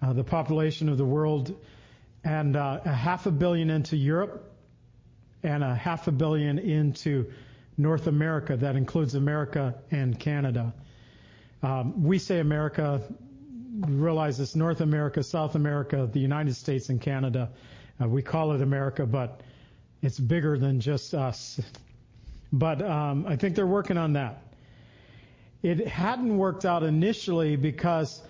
uh, 0.00 0.14
the 0.14 0.24
population 0.24 0.88
of 0.88 0.96
the 0.96 1.04
world, 1.04 1.54
and 2.24 2.56
uh, 2.56 2.80
a 2.84 2.92
half 2.92 3.26
a 3.26 3.30
billion 3.30 3.70
into 3.70 3.96
Europe, 3.96 4.50
and 5.42 5.62
a 5.62 5.74
half 5.74 6.08
a 6.08 6.12
billion 6.12 6.58
into 6.58 7.30
North 7.76 8.06
America. 8.06 8.56
That 8.56 8.74
includes 8.74 9.14
America 9.14 9.74
and 9.90 10.18
Canada. 10.18 10.74
Um, 11.62 12.04
we 12.04 12.18
say 12.18 12.40
America 12.40 13.02
realize 13.80 14.40
it's 14.40 14.56
North 14.56 14.80
America, 14.80 15.22
South 15.22 15.54
America, 15.54 16.08
the 16.12 16.20
United 16.20 16.54
States, 16.54 16.88
and 16.88 17.00
Canada. 17.00 17.50
Uh, 18.00 18.08
we 18.08 18.22
call 18.22 18.52
it 18.52 18.62
America, 18.62 19.06
but 19.06 19.40
it's 20.02 20.18
bigger 20.18 20.58
than 20.58 20.80
just 20.80 21.14
us. 21.14 21.60
But 22.52 22.82
um, 22.82 23.26
I 23.26 23.36
think 23.36 23.56
they're 23.56 23.66
working 23.66 23.98
on 23.98 24.14
that. 24.14 24.42
It 25.62 25.86
hadn't 25.86 26.36
worked 26.36 26.64
out 26.64 26.82
initially 26.82 27.56
because 27.56 28.22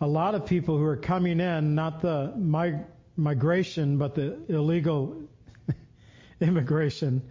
a 0.00 0.06
lot 0.06 0.34
of 0.34 0.46
people 0.46 0.78
who 0.78 0.84
are 0.84 0.96
coming 0.96 1.40
in, 1.40 1.74
not 1.74 2.00
the 2.00 2.32
mig- 2.36 2.84
migration, 3.16 3.98
but 3.98 4.14
the 4.14 4.38
illegal 4.48 5.22
immigration, 6.40 7.22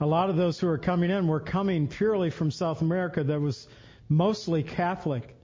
a 0.00 0.06
lot 0.06 0.28
of 0.28 0.36
those 0.36 0.58
who 0.58 0.68
are 0.68 0.78
coming 0.78 1.10
in 1.10 1.26
were 1.28 1.40
coming 1.40 1.86
purely 1.86 2.30
from 2.30 2.50
South 2.50 2.82
America 2.82 3.22
that 3.22 3.40
was 3.40 3.68
mostly 4.08 4.62
Catholic, 4.62 5.36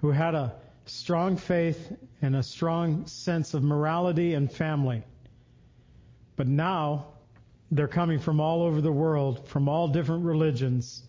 who 0.00 0.10
had 0.10 0.34
a 0.34 0.54
strong 0.86 1.36
faith 1.36 1.92
and 2.22 2.36
a 2.36 2.42
strong 2.42 3.06
sense 3.06 3.54
of 3.54 3.62
morality 3.62 4.34
and 4.34 4.50
family. 4.50 5.02
But 6.36 6.46
now 6.46 7.06
they're 7.70 7.88
coming 7.88 8.18
from 8.18 8.40
all 8.40 8.62
over 8.62 8.80
the 8.80 8.92
world, 8.92 9.48
from 9.48 9.68
all 9.68 9.88
different 9.88 10.24
religions, 10.24 11.02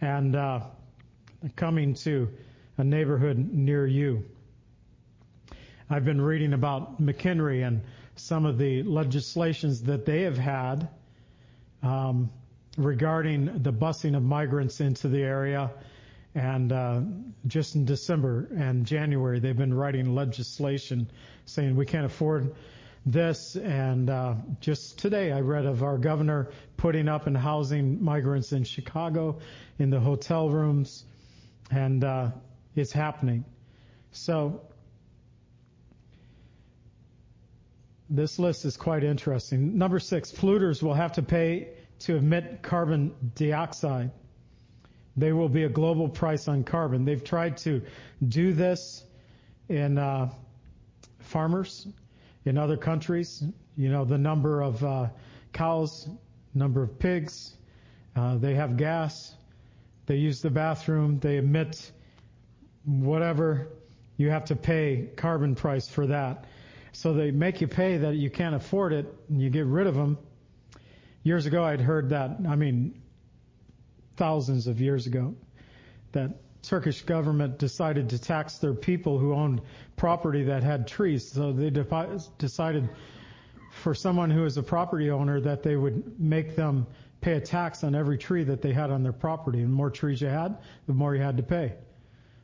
and 0.00 0.34
uh, 0.34 0.60
coming 1.56 1.94
to 1.94 2.28
a 2.76 2.84
neighborhood 2.84 3.38
near 3.52 3.86
you. 3.86 4.24
I've 5.90 6.04
been 6.04 6.20
reading 6.20 6.52
about 6.52 7.00
McHenry 7.00 7.66
and 7.66 7.80
some 8.16 8.44
of 8.44 8.58
the 8.58 8.82
legislations 8.82 9.82
that 9.82 10.04
they 10.04 10.22
have 10.22 10.36
had 10.36 10.88
um, 11.82 12.30
regarding 12.76 13.62
the 13.62 13.72
busing 13.72 14.16
of 14.16 14.22
migrants 14.22 14.80
into 14.80 15.08
the 15.08 15.22
area. 15.22 15.70
And 16.34 16.72
uh, 16.72 17.00
just 17.46 17.74
in 17.74 17.84
December 17.84 18.48
and 18.56 18.86
January, 18.86 19.40
they've 19.40 19.56
been 19.56 19.74
writing 19.74 20.14
legislation 20.14 21.10
saying 21.46 21.74
we 21.74 21.86
can't 21.86 22.06
afford 22.06 22.54
this. 23.06 23.56
And 23.56 24.10
uh, 24.10 24.34
just 24.60 24.98
today, 24.98 25.32
I 25.32 25.40
read 25.40 25.66
of 25.66 25.82
our 25.82 25.98
governor 25.98 26.50
putting 26.76 27.08
up 27.08 27.26
and 27.26 27.36
housing 27.36 28.02
migrants 28.02 28.52
in 28.52 28.64
Chicago 28.64 29.38
in 29.78 29.90
the 29.90 30.00
hotel 30.00 30.48
rooms, 30.50 31.04
and 31.70 32.04
uh, 32.04 32.30
it's 32.76 32.92
happening. 32.92 33.44
So 34.12 34.62
this 38.10 38.38
list 38.38 38.64
is 38.64 38.76
quite 38.76 39.04
interesting. 39.04 39.78
Number 39.78 39.98
six, 39.98 40.32
polluters 40.32 40.82
will 40.82 40.94
have 40.94 41.12
to 41.12 41.22
pay 41.22 41.68
to 42.00 42.16
emit 42.16 42.62
carbon 42.62 43.14
dioxide. 43.34 44.10
They 45.18 45.32
will 45.32 45.48
be 45.48 45.64
a 45.64 45.68
global 45.68 46.08
price 46.08 46.46
on 46.46 46.62
carbon. 46.62 47.04
They've 47.04 47.22
tried 47.22 47.56
to 47.58 47.82
do 48.26 48.52
this 48.52 49.02
in 49.68 49.98
uh, 49.98 50.30
farmers 51.18 51.88
in 52.44 52.56
other 52.56 52.76
countries. 52.76 53.42
You 53.76 53.90
know, 53.90 54.04
the 54.04 54.16
number 54.16 54.62
of 54.62 54.84
uh, 54.84 55.08
cows, 55.52 56.08
number 56.54 56.84
of 56.84 56.98
pigs. 57.00 57.56
Uh, 58.14 58.36
they 58.36 58.54
have 58.54 58.76
gas. 58.76 59.34
They 60.06 60.16
use 60.16 60.40
the 60.40 60.50
bathroom. 60.50 61.18
They 61.18 61.38
emit 61.38 61.90
whatever. 62.84 63.68
You 64.16 64.30
have 64.30 64.44
to 64.46 64.56
pay 64.56 65.10
carbon 65.16 65.56
price 65.56 65.88
for 65.88 66.06
that. 66.06 66.44
So 66.92 67.12
they 67.12 67.32
make 67.32 67.60
you 67.60 67.66
pay 67.66 67.98
that 67.98 68.14
you 68.14 68.30
can't 68.30 68.54
afford 68.54 68.92
it, 68.92 69.12
and 69.28 69.40
you 69.40 69.50
get 69.50 69.66
rid 69.66 69.86
of 69.88 69.94
them. 69.94 70.16
Years 71.22 71.46
ago, 71.46 71.64
I'd 71.64 71.80
heard 71.80 72.10
that. 72.10 72.38
I 72.48 72.54
mean, 72.54 73.00
thousands 74.18 74.66
of 74.66 74.80
years 74.80 75.06
ago 75.06 75.34
that 76.12 76.30
Turkish 76.62 77.02
government 77.02 77.58
decided 77.58 78.10
to 78.10 78.18
tax 78.18 78.58
their 78.58 78.74
people 78.74 79.18
who 79.18 79.32
owned 79.32 79.62
property 79.96 80.44
that 80.44 80.62
had 80.62 80.86
trees. 80.88 81.30
So 81.30 81.52
they 81.52 81.70
de- 81.70 82.20
decided 82.36 82.90
for 83.70 83.94
someone 83.94 84.30
who 84.30 84.44
is 84.44 84.56
a 84.56 84.62
property 84.62 85.10
owner 85.10 85.40
that 85.40 85.62
they 85.62 85.76
would 85.76 86.20
make 86.20 86.56
them 86.56 86.86
pay 87.20 87.34
a 87.34 87.40
tax 87.40 87.84
on 87.84 87.94
every 87.94 88.18
tree 88.18 88.44
that 88.44 88.60
they 88.60 88.72
had 88.72 88.90
on 88.90 89.02
their 89.02 89.12
property. 89.12 89.60
And 89.60 89.68
the 89.68 89.76
more 89.76 89.90
trees 89.90 90.20
you 90.20 90.28
had, 90.28 90.58
the 90.86 90.94
more 90.94 91.14
you 91.14 91.22
had 91.22 91.36
to 91.36 91.42
pay. 91.42 91.74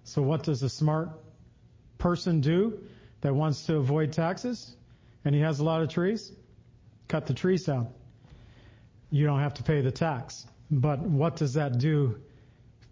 So 0.05 0.23
what 0.23 0.43
does 0.45 0.63
a 0.63 0.69
smart 0.69 1.11
person 1.99 2.41
do 2.41 2.79
that 3.21 3.35
wants 3.35 3.67
to 3.67 3.77
avoid 3.77 4.13
taxes 4.13 4.77
and 5.25 5.35
he 5.35 5.41
has 5.41 5.61
a 5.61 5.65
lot 5.65 5.83
of 5.83 5.89
trees? 5.89 6.33
Cut 7.09 7.27
the 7.27 7.35
trees 7.35 7.65
down. 7.65 7.89
You 9.11 9.27
don't 9.27 9.41
have 9.41 9.55
to 9.55 9.63
pay 9.63 9.81
the 9.81 9.93
tax. 9.93 10.47
But 10.81 10.99
what 10.99 11.37
does 11.37 11.55
that 11.55 11.79
do 11.79 12.19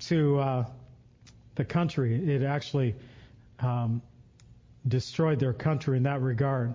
to 0.06 0.38
uh, 0.38 0.66
the 1.56 1.64
country? 1.64 2.14
It 2.32 2.44
actually 2.44 2.94
um, 3.58 4.02
destroyed 4.86 5.40
their 5.40 5.52
country 5.52 5.96
in 5.96 6.04
that 6.04 6.20
regard. 6.20 6.74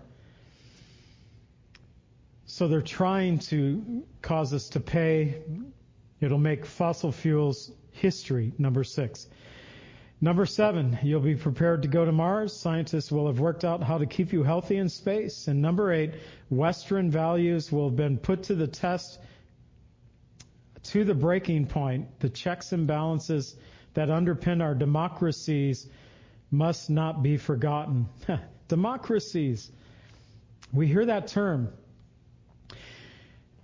So 2.46 2.68
they're 2.68 2.82
trying 2.82 3.40
to 3.40 4.04
cause 4.22 4.54
us 4.54 4.68
to 4.70 4.82
pay. 4.82 5.42
It'll 6.20 6.38
make 6.38 6.66
fossil 6.66 7.14
fuels 7.14 7.72
history, 7.92 8.52
number 8.58 8.84
six. 8.84 9.28
Number 10.20 10.46
seven, 10.46 11.00
you'll 11.04 11.22
be 11.22 11.36
prepared 11.36 11.84
to 11.84 11.88
go 11.88 12.04
to 12.04 12.12
Mars. 12.12 12.52
Scientists 12.52 13.14
will 13.14 13.28
have 13.28 13.40
worked 13.40 13.64
out 13.64 13.82
how 13.82 13.98
to 13.98 14.06
keep 14.06 14.34
you 14.34 14.44
healthy 14.44 14.76
in 14.76 14.90
space. 14.90 15.48
And 15.48 15.62
number 15.62 15.94
eight, 15.94 16.16
Western 16.50 17.10
values 17.10 17.72
will 17.72 17.90
have 17.90 17.96
been 17.96 18.18
put 18.18 18.44
to 18.44 18.56
the 18.56 18.68
test 18.68 19.20
to 20.88 21.04
the 21.04 21.14
breaking 21.14 21.68
point, 21.68 22.20
the 22.20 22.30
checks 22.30 22.72
and 22.72 22.88
balances 22.88 23.56
that 23.94 24.10
underpin 24.10 24.62
our 24.62 24.76
democracies 24.76 25.88
must 26.52 26.90
not 26.90 27.24
be 27.24 27.38
forgotten. 27.38 28.08
democracies. 28.68 29.70
We 30.72 30.88
hear 30.88 31.06
that 31.06 31.28
term. 31.28 31.70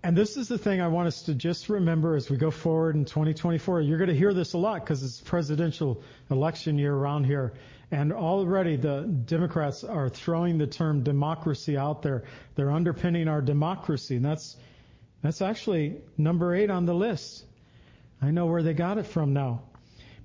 And 0.05 0.17
this 0.17 0.35
is 0.35 0.49
the 0.49 0.57
thing 0.57 0.81
I 0.81 0.89
want 0.89 1.07
us 1.07 1.23
to 1.23 1.33
just 1.33 1.69
remember 1.69 2.17
as 2.17 2.29
we 2.29 2.35
go 2.35 2.51
forward 2.51 2.95
in 2.95 3.05
2024. 3.05 3.81
You're 3.81 3.97
going 3.97 4.09
to 4.09 4.15
hear 4.15 4.33
this 4.33 4.51
a 4.51 4.57
lot 4.57 4.81
because 4.81 5.01
it's 5.01 5.21
presidential 5.21 6.03
election 6.29 6.77
year 6.77 6.93
around 6.93 7.23
here. 7.23 7.53
And 7.89 8.11
already 8.11 8.75
the 8.75 9.03
Democrats 9.03 9.85
are 9.85 10.09
throwing 10.09 10.57
the 10.57 10.67
term 10.67 11.03
democracy 11.03 11.77
out 11.77 12.01
there. 12.01 12.25
They're 12.55 12.71
underpinning 12.71 13.29
our 13.29 13.41
democracy. 13.41 14.17
And 14.17 14.25
that's 14.25 14.57
that's 15.23 15.41
actually 15.41 16.01
number 16.17 16.53
eight 16.53 16.69
on 16.69 16.85
the 16.85 16.93
list. 16.93 17.45
I 18.21 18.29
know 18.29 18.45
where 18.45 18.61
they 18.61 18.73
got 18.73 18.97
it 18.97 19.07
from 19.07 19.33
now. 19.33 19.63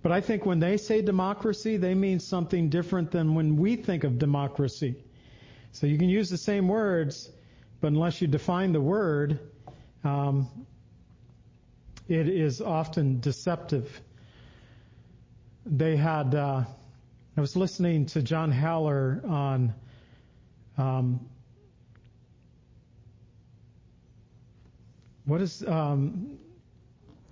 But 0.02 0.12
I 0.12 0.20
think 0.20 0.44
when 0.44 0.58
they 0.58 0.76
say 0.76 1.02
democracy, 1.02 1.76
they 1.76 1.94
mean 1.94 2.18
something 2.20 2.68
different 2.68 3.12
than 3.12 3.34
when 3.34 3.56
we 3.56 3.76
think 3.76 4.04
of 4.04 4.18
democracy. 4.18 4.96
So 5.72 5.86
you 5.86 5.98
can 5.98 6.08
use 6.08 6.30
the 6.30 6.36
same 6.36 6.66
words, 6.66 7.30
but 7.80 7.88
unless 7.88 8.20
you 8.20 8.26
define 8.26 8.72
the 8.72 8.80
word, 8.80 9.38
um, 10.02 10.48
it 12.08 12.28
is 12.28 12.60
often 12.60 13.20
deceptive. 13.20 14.00
They 15.64 15.96
had, 15.96 16.34
uh, 16.34 16.64
I 17.36 17.40
was 17.40 17.54
listening 17.54 18.06
to 18.06 18.22
John 18.22 18.50
Haller 18.50 19.22
on 19.28 19.74
um, 20.76 21.28
What 25.28 25.42
is 25.42 25.62
um, 25.68 26.38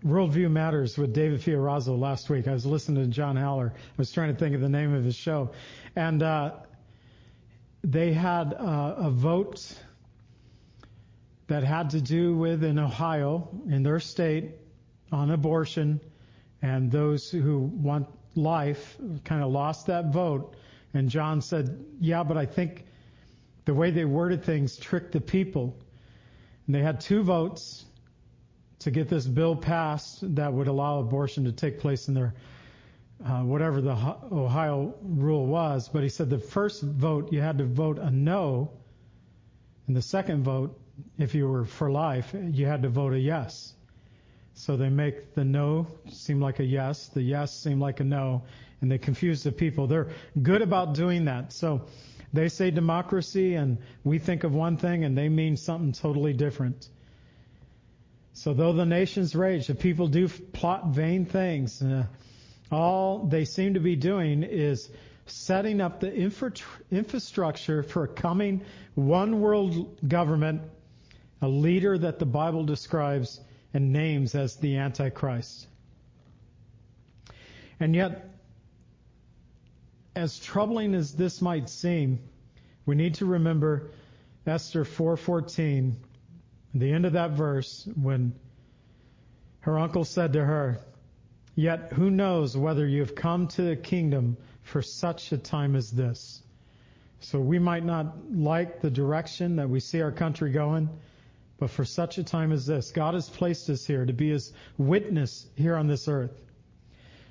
Worldview 0.04 0.50
Matters 0.50 0.98
with 0.98 1.14
David 1.14 1.40
Fiorazo 1.40 1.98
last 1.98 2.28
week? 2.28 2.46
I 2.46 2.52
was 2.52 2.66
listening 2.66 3.02
to 3.02 3.08
John 3.08 3.36
Haller. 3.36 3.72
I 3.74 3.80
was 3.96 4.12
trying 4.12 4.34
to 4.34 4.38
think 4.38 4.54
of 4.54 4.60
the 4.60 4.68
name 4.68 4.92
of 4.92 5.02
his 5.02 5.14
show. 5.14 5.52
And 5.96 6.22
uh, 6.22 6.56
they 7.82 8.12
had 8.12 8.52
uh, 8.52 8.96
a 8.98 9.10
vote 9.10 9.74
that 11.46 11.64
had 11.64 11.88
to 11.88 12.02
do 12.02 12.36
with 12.36 12.64
in 12.64 12.78
Ohio, 12.78 13.48
in 13.66 13.82
their 13.82 14.00
state, 14.00 14.50
on 15.10 15.30
abortion, 15.30 15.98
and 16.60 16.92
those 16.92 17.30
who 17.30 17.60
want 17.60 18.08
life 18.34 18.98
kind 19.24 19.42
of 19.42 19.50
lost 19.50 19.86
that 19.86 20.12
vote. 20.12 20.54
And 20.92 21.08
John 21.08 21.40
said, 21.40 21.82
Yeah, 21.98 22.24
but 22.24 22.36
I 22.36 22.44
think 22.44 22.84
the 23.64 23.72
way 23.72 23.90
they 23.90 24.04
worded 24.04 24.44
things 24.44 24.76
tricked 24.76 25.12
the 25.12 25.20
people. 25.22 25.74
They 26.68 26.82
had 26.82 27.00
two 27.00 27.22
votes 27.22 27.84
to 28.80 28.90
get 28.90 29.08
this 29.08 29.26
bill 29.26 29.56
passed 29.56 30.34
that 30.34 30.52
would 30.52 30.68
allow 30.68 31.00
abortion 31.00 31.44
to 31.44 31.52
take 31.52 31.80
place 31.80 32.08
in 32.08 32.14
their 32.14 32.34
uh, 33.24 33.42
whatever 33.42 33.80
the 33.80 33.92
Ohio 33.92 34.94
rule 35.02 35.46
was. 35.46 35.88
But 35.88 36.02
he 36.02 36.08
said 36.08 36.28
the 36.28 36.38
first 36.38 36.82
vote 36.82 37.32
you 37.32 37.40
had 37.40 37.58
to 37.58 37.64
vote 37.64 37.98
a 37.98 38.10
no, 38.10 38.70
and 39.86 39.96
the 39.96 40.02
second 40.02 40.44
vote, 40.44 40.78
if 41.18 41.34
you 41.34 41.48
were 41.48 41.64
for 41.64 41.90
life, 41.90 42.34
you 42.34 42.66
had 42.66 42.82
to 42.82 42.88
vote 42.88 43.12
a 43.14 43.18
yes. 43.18 43.72
So 44.54 44.76
they 44.76 44.88
make 44.88 45.34
the 45.34 45.44
no 45.44 45.86
seem 46.10 46.40
like 46.40 46.60
a 46.60 46.64
yes, 46.64 47.08
the 47.08 47.22
yes 47.22 47.58
seem 47.58 47.80
like 47.80 48.00
a 48.00 48.04
no, 48.04 48.42
and 48.80 48.90
they 48.90 48.98
confuse 48.98 49.42
the 49.42 49.52
people. 49.52 49.86
They're 49.86 50.08
good 50.42 50.62
about 50.62 50.94
doing 50.94 51.26
that. 51.26 51.52
So 51.52 51.86
they 52.36 52.48
say 52.48 52.70
democracy, 52.70 53.54
and 53.54 53.78
we 54.04 54.18
think 54.18 54.44
of 54.44 54.54
one 54.54 54.76
thing, 54.76 55.04
and 55.04 55.16
they 55.16 55.28
mean 55.28 55.56
something 55.56 55.92
totally 55.92 56.32
different. 56.32 56.88
So 58.32 58.52
though 58.52 58.74
the 58.74 58.84
nations 58.84 59.34
rage, 59.34 59.66
the 59.66 59.74
people 59.74 60.08
do 60.08 60.28
plot 60.28 60.88
vain 60.88 61.24
things. 61.24 61.80
Uh, 61.80 62.06
all 62.70 63.26
they 63.26 63.44
seem 63.44 63.74
to 63.74 63.80
be 63.80 63.96
doing 63.96 64.42
is 64.42 64.90
setting 65.26 65.80
up 65.80 66.00
the 66.00 66.14
infra- 66.14 66.52
infrastructure 66.90 67.82
for 67.82 68.04
a 68.04 68.08
coming 68.08 68.64
one 68.94 69.40
world 69.40 70.06
government, 70.06 70.62
a 71.42 71.48
leader 71.48 71.96
that 71.96 72.18
the 72.18 72.26
Bible 72.26 72.64
describes 72.64 73.40
and 73.72 73.92
names 73.92 74.34
as 74.34 74.56
the 74.56 74.76
Antichrist. 74.76 75.66
And 77.80 77.94
yet, 77.94 78.35
as 80.16 80.38
troubling 80.38 80.94
as 80.94 81.12
this 81.12 81.42
might 81.42 81.68
seem, 81.68 82.18
we 82.86 82.96
need 82.96 83.14
to 83.14 83.26
remember 83.26 83.90
Esther 84.46 84.84
4:14 84.84 85.96
the 86.74 86.92
end 86.92 87.06
of 87.06 87.12
that 87.14 87.32
verse, 87.32 87.88
when 88.00 88.34
her 89.60 89.78
uncle 89.78 90.04
said 90.04 90.32
to 90.34 90.44
her, 90.44 90.80
Yet 91.54 91.92
who 91.94 92.10
knows 92.10 92.56
whether 92.56 92.86
you 92.86 93.00
have 93.00 93.14
come 93.14 93.48
to 93.48 93.62
the 93.62 93.76
kingdom 93.76 94.36
for 94.62 94.82
such 94.82 95.32
a 95.32 95.38
time 95.38 95.74
as 95.74 95.90
this? 95.90 96.42
So 97.20 97.40
we 97.40 97.58
might 97.58 97.84
not 97.84 98.30
like 98.30 98.82
the 98.82 98.90
direction 98.90 99.56
that 99.56 99.70
we 99.70 99.80
see 99.80 100.02
our 100.02 100.12
country 100.12 100.50
going, 100.50 100.90
but 101.58 101.70
for 101.70 101.84
such 101.84 102.18
a 102.18 102.24
time 102.24 102.52
as 102.52 102.66
this, 102.66 102.90
God 102.90 103.14
has 103.14 103.30
placed 103.30 103.70
us 103.70 103.86
here 103.86 104.04
to 104.04 104.12
be 104.12 104.28
His 104.28 104.52
witness 104.76 105.46
here 105.54 105.76
on 105.76 105.86
this 105.86 106.08
earth. 106.08 106.38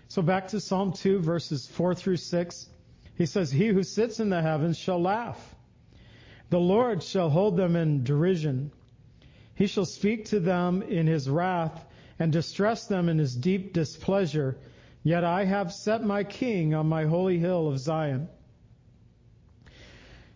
So 0.08 0.24
back 0.24 0.48
to 0.50 0.60
Psalm 0.60 0.93
2 0.93 1.19
verses 1.19 1.67
4 1.67 1.93
through 1.93 2.17
6. 2.17 2.69
He 3.15 3.25
says, 3.25 3.51
He 3.51 3.67
who 3.67 3.84
sits 3.84 4.19
in 4.19 4.30
the 4.30 4.41
heavens 4.41 4.78
shall 4.78 5.01
laugh. 5.01 5.56
The 6.49 6.60
Lord 6.60 7.01
shall 7.01 7.30
hold 7.30 7.58
them 7.58 7.75
in 7.75 8.04
derision. 8.04 8.71
He 9.56 9.67
shall 9.67 9.86
speak 9.86 10.25
to 10.25 10.39
them 10.39 10.82
in 10.82 11.08
his 11.08 11.30
wrath 11.30 11.86
and 12.19 12.32
distress 12.32 12.88
them 12.88 13.10
in 13.10 13.17
his 13.17 13.36
deep 13.36 13.73
displeasure. 13.73 14.58
Yet 15.04 15.23
I 15.23 15.45
have 15.45 15.73
set 15.73 16.04
my 16.04 16.23
king 16.23 16.73
on 16.73 16.88
my 16.88 17.06
holy 17.06 17.39
hill 17.39 17.67
of 17.67 17.80
Zion. 17.80 18.28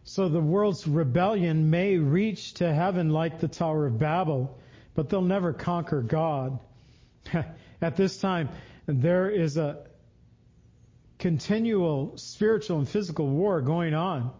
So 0.03 0.29
the 0.29 0.41
world's 0.41 0.87
rebellion 0.87 1.69
may 1.69 1.97
reach 1.97 2.55
to 2.55 2.73
heaven 2.73 3.09
like 3.09 3.39
the 3.39 3.47
Tower 3.47 3.85
of 3.85 3.99
Babel, 3.99 4.57
but 4.95 5.09
they'll 5.09 5.21
never 5.21 5.53
conquer 5.53 6.01
God. 6.01 6.59
At 7.81 7.95
this 7.95 8.19
time, 8.19 8.49
there 8.87 9.29
is 9.29 9.57
a 9.57 9.85
continual 11.19 12.15
spiritual 12.15 12.79
and 12.79 12.87
physical 12.87 13.27
war 13.27 13.61
going 13.61 13.93
on. 13.93 14.31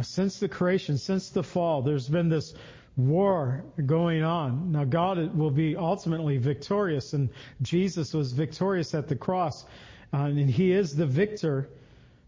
Since 0.00 0.38
the 0.40 0.48
creation, 0.48 0.96
since 0.96 1.30
the 1.30 1.42
fall, 1.42 1.82
there's 1.82 2.08
been 2.08 2.28
this 2.28 2.54
war 2.96 3.64
going 3.84 4.22
on. 4.22 4.72
Now 4.72 4.84
God 4.84 5.36
will 5.36 5.50
be 5.50 5.76
ultimately 5.76 6.38
victorious 6.38 7.12
and 7.12 7.28
Jesus 7.62 8.14
was 8.14 8.32
victorious 8.32 8.94
at 8.94 9.08
the 9.08 9.16
cross 9.16 9.64
uh, 10.12 10.18
and 10.18 10.48
he 10.48 10.72
is 10.72 10.94
the 10.94 11.06
victor. 11.06 11.68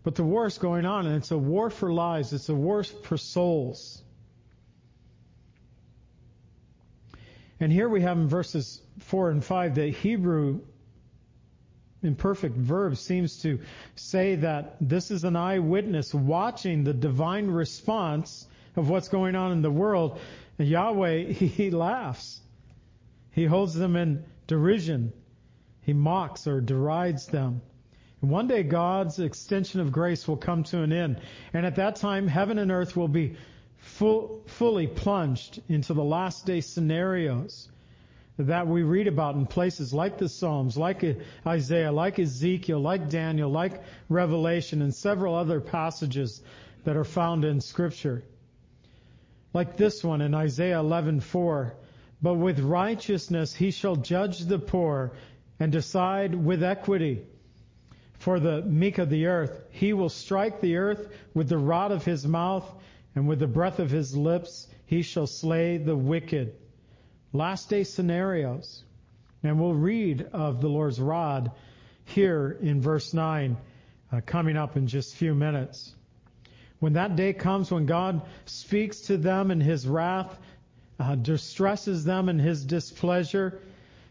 But 0.03 0.16
the 0.16 0.25
war 0.25 0.47
is 0.47 0.59
going 0.59 0.85
on 0.85 1.07
and 1.07 1.16
it's 1.16 1.31
a 1.31 1.38
war 1.38 1.71
for 1.71 1.92
lives. 1.92 2.33
It's 2.33 2.49
a 2.49 2.55
war 2.55 2.83
for 2.83 3.16
souls. 3.16 4.03
And 7.59 7.73
here 7.73 7.88
we 7.88 8.03
have 8.03 8.19
in 8.19 8.29
verses 8.29 8.83
4 8.99 9.31
and 9.31 9.45
5 9.45 9.75
the 9.75 9.90
Hebrew 9.90 10.61
imperfect 12.02 12.56
verb 12.56 12.96
seems 12.96 13.38
to 13.42 13.61
say 13.94 14.37
that 14.37 14.76
this 14.80 15.11
is 15.11 15.24
an 15.24 15.37
eyewitness 15.37 16.12
watching 16.14 16.85
the 16.85 16.94
divine 16.94 17.48
response 17.48 18.46
of 18.76 18.88
what's 18.88 19.09
going 19.09 19.35
on 19.35 19.52
in 19.52 19.62
the 19.62 19.70
world 19.70 20.18
Yahweh, 20.59 21.24
he 21.32 21.70
laughs. 21.70 22.40
He 23.32 23.44
holds 23.44 23.74
them 23.74 23.96
in 23.96 24.24
derision. 24.46 25.12
He 25.82 25.92
mocks 25.92 26.46
or 26.46 26.61
derides 26.61 27.26
them. 27.26 27.61
And 28.22 28.30
one 28.30 28.48
day 28.48 28.62
God's 28.62 29.18
extension 29.18 29.80
of 29.80 29.92
grace 29.92 30.26
will 30.26 30.38
come 30.38 30.64
to 30.64 30.82
an 30.82 30.92
end. 30.92 31.20
And 31.52 31.66
at 31.66 31.76
that 31.76 31.96
time, 31.96 32.26
heaven 32.26 32.59
and 32.59 32.72
earth 32.72 32.96
will 32.96 33.09
be 33.09 33.37
full, 33.76 34.42
fully 34.46 34.87
plunged 34.87 35.61
into 35.68 35.92
the 35.92 36.02
last 36.02 36.46
day 36.46 36.61
scenarios 36.61 37.68
that 38.38 38.66
we 38.66 38.83
read 38.83 39.07
about 39.07 39.35
in 39.35 39.46
places 39.46 39.94
like 39.94 40.18
the 40.18 40.29
Psalms, 40.29 40.77
like 40.77 41.05
Isaiah, 41.46 41.92
like 41.92 42.18
Ezekiel, 42.18 42.81
like 42.81 43.09
Daniel, 43.09 43.51
like 43.51 43.83
Revelation, 44.09 44.83
and 44.83 44.94
several 44.94 45.35
other 45.35 45.61
passages 45.61 46.42
that 46.85 46.96
are 46.96 47.05
found 47.05 47.44
in 47.44 47.61
Scripture 47.61 48.22
like 49.57 49.79
this 49.79 50.05
one 50.05 50.20
in 50.20 50.35
Isaiah 50.35 50.81
11:4. 50.81 51.72
But 52.20 52.35
with 52.35 52.61
righteousness 52.61 53.55
he 53.55 53.70
shall 53.70 53.96
judge 53.96 54.40
the 54.40 54.59
poor 54.59 55.12
and 55.59 55.72
decide 55.72 56.35
with 56.35 56.62
equity. 56.62 57.22
For 58.18 58.38
the 58.38 58.61
meek 58.61 58.99
of 58.99 59.09
the 59.09 59.27
earth, 59.27 59.64
he 59.70 59.94
will 59.94 60.11
strike 60.11 60.61
the 60.61 60.77
earth 60.77 61.09
with 61.33 61.49
the 61.49 61.57
rod 61.57 61.90
of 61.90 62.05
his 62.05 62.27
mouth, 62.27 62.70
and 63.14 63.27
with 63.27 63.38
the 63.38 63.46
breath 63.46 63.79
of 63.79 63.90
his 63.90 64.14
lips 64.14 64.68
he 64.85 65.01
shall 65.01 65.27
slay 65.27 65.79
the 65.79 65.96
wicked. 65.96 66.53
Last 67.37 67.68
day 67.68 67.85
scenarios. 67.85 68.83
And 69.42 69.61
we'll 69.61 69.75
read 69.75 70.27
of 70.33 70.62
the 70.62 70.68
Lord's 70.68 70.99
rod 70.99 71.51
here 72.07 72.57
in 72.62 72.81
verse 72.81 73.12
9, 73.12 73.59
uh, 74.11 74.20
coming 74.25 74.57
up 74.57 74.79
in 74.79 74.87
just 74.87 75.12
a 75.12 75.16
few 75.18 75.35
minutes. 75.35 75.94
When 76.79 76.94
that 76.94 77.14
day 77.14 77.35
comes 77.35 77.70
when 77.70 77.85
God 77.85 78.22
speaks 78.46 79.01
to 79.03 79.18
them 79.18 79.51
in 79.51 79.61
His 79.61 79.87
wrath, 79.87 80.38
uh, 80.99 81.14
distresses 81.14 82.05
them 82.05 82.31
in 82.31 82.38
His 82.38 82.64
displeasure, 82.64 83.61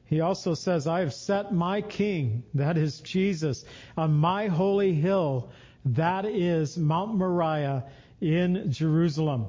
He 0.05 0.21
also 0.21 0.53
says, 0.53 0.85
I 0.85 0.99
have 0.99 1.13
set 1.13 1.51
my 1.51 1.81
King, 1.81 2.43
that 2.53 2.77
is 2.77 2.99
Jesus, 2.99 3.65
on 3.97 4.13
my 4.13 4.49
holy 4.49 4.93
hill, 4.93 5.49
that 5.85 6.25
is 6.25 6.77
Mount 6.77 7.15
Moriah 7.15 7.85
in 8.21 8.71
Jerusalem. 8.71 9.47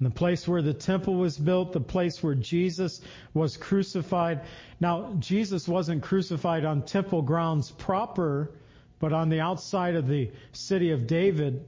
The 0.00 0.10
place 0.10 0.46
where 0.46 0.60
the 0.60 0.74
temple 0.74 1.14
was 1.14 1.38
built, 1.38 1.72
the 1.72 1.80
place 1.80 2.22
where 2.22 2.34
Jesus 2.34 3.00
was 3.32 3.56
crucified. 3.56 4.42
Now, 4.78 5.14
Jesus 5.18 5.66
wasn't 5.66 6.02
crucified 6.02 6.64
on 6.64 6.82
temple 6.82 7.22
grounds 7.22 7.70
proper, 7.70 8.52
but 8.98 9.12
on 9.12 9.30
the 9.30 9.40
outside 9.40 9.94
of 9.94 10.06
the 10.06 10.30
city 10.52 10.90
of 10.90 11.06
David 11.06 11.64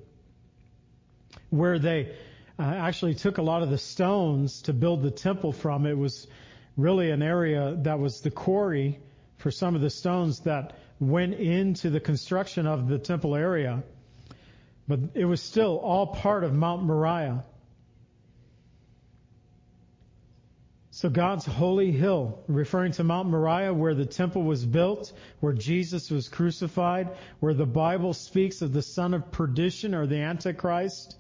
where 1.51 1.79
they 1.79 2.15
uh, 2.59 2.63
actually 2.63 3.15
took 3.15 3.39
a 3.39 3.43
lot 3.43 3.63
of 3.63 3.71
the 3.71 3.79
stones 3.79 4.63
to 4.63 4.73
build 4.73 5.03
the 5.03 5.11
temple 5.11 5.53
from. 5.53 5.87
It 5.87 5.97
was 5.97 6.27
really 6.77 7.11
an 7.11 7.23
area 7.23 7.77
that 7.83 7.99
was 7.99 8.21
the 8.21 8.31
quarry 8.31 8.99
for 9.37 9.51
some 9.51 9.75
of 9.75 9.81
the 9.81 9.91
stones 9.91 10.41
that 10.41 10.77
went 11.01 11.35
into 11.35 11.91
the 11.91 12.01
construction 12.01 12.67
of 12.67 12.89
the 12.89 12.99
temple 12.99 13.37
area. 13.37 13.83
But 14.87 15.01
it 15.15 15.25
was 15.25 15.41
still 15.41 15.79
all 15.79 16.09
part 16.09 16.45
of 16.45 16.55
Mount 16.55 16.83
Moriah. 16.83 17.45
So 20.99 21.09
God's 21.09 21.47
holy 21.47 21.93
hill, 21.93 22.43
referring 22.49 22.91
to 22.95 23.05
Mount 23.05 23.29
Moriah 23.29 23.73
where 23.73 23.95
the 23.95 24.05
temple 24.05 24.43
was 24.43 24.67
built, 24.67 25.13
where 25.39 25.53
Jesus 25.53 26.11
was 26.11 26.29
crucified, 26.29 27.11
where 27.39 27.55
the 27.55 27.67
Bible 27.67 28.15
speaks 28.15 28.63
of 28.63 28.73
the 28.73 28.83
son 28.83 29.15
of 29.15 29.31
perdition 29.31 29.95
or 29.95 30.09
the 30.09 30.17
Antichrist, 30.17 31.15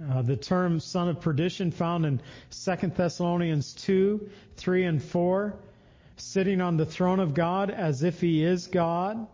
uh, 0.00 0.22
the 0.22 0.36
term 0.36 0.78
son 0.78 1.08
of 1.08 1.20
perdition 1.20 1.72
found 1.72 2.06
in 2.06 2.20
2 2.52 2.92
Thessalonians 2.96 3.72
2, 3.72 4.30
3 4.58 4.84
and 4.84 5.02
4, 5.02 5.56
sitting 6.16 6.60
on 6.60 6.76
the 6.76 6.86
throne 6.86 7.18
of 7.18 7.34
God 7.34 7.72
as 7.72 8.04
if 8.04 8.20
he 8.20 8.44
is 8.44 8.68
God, 8.68 9.26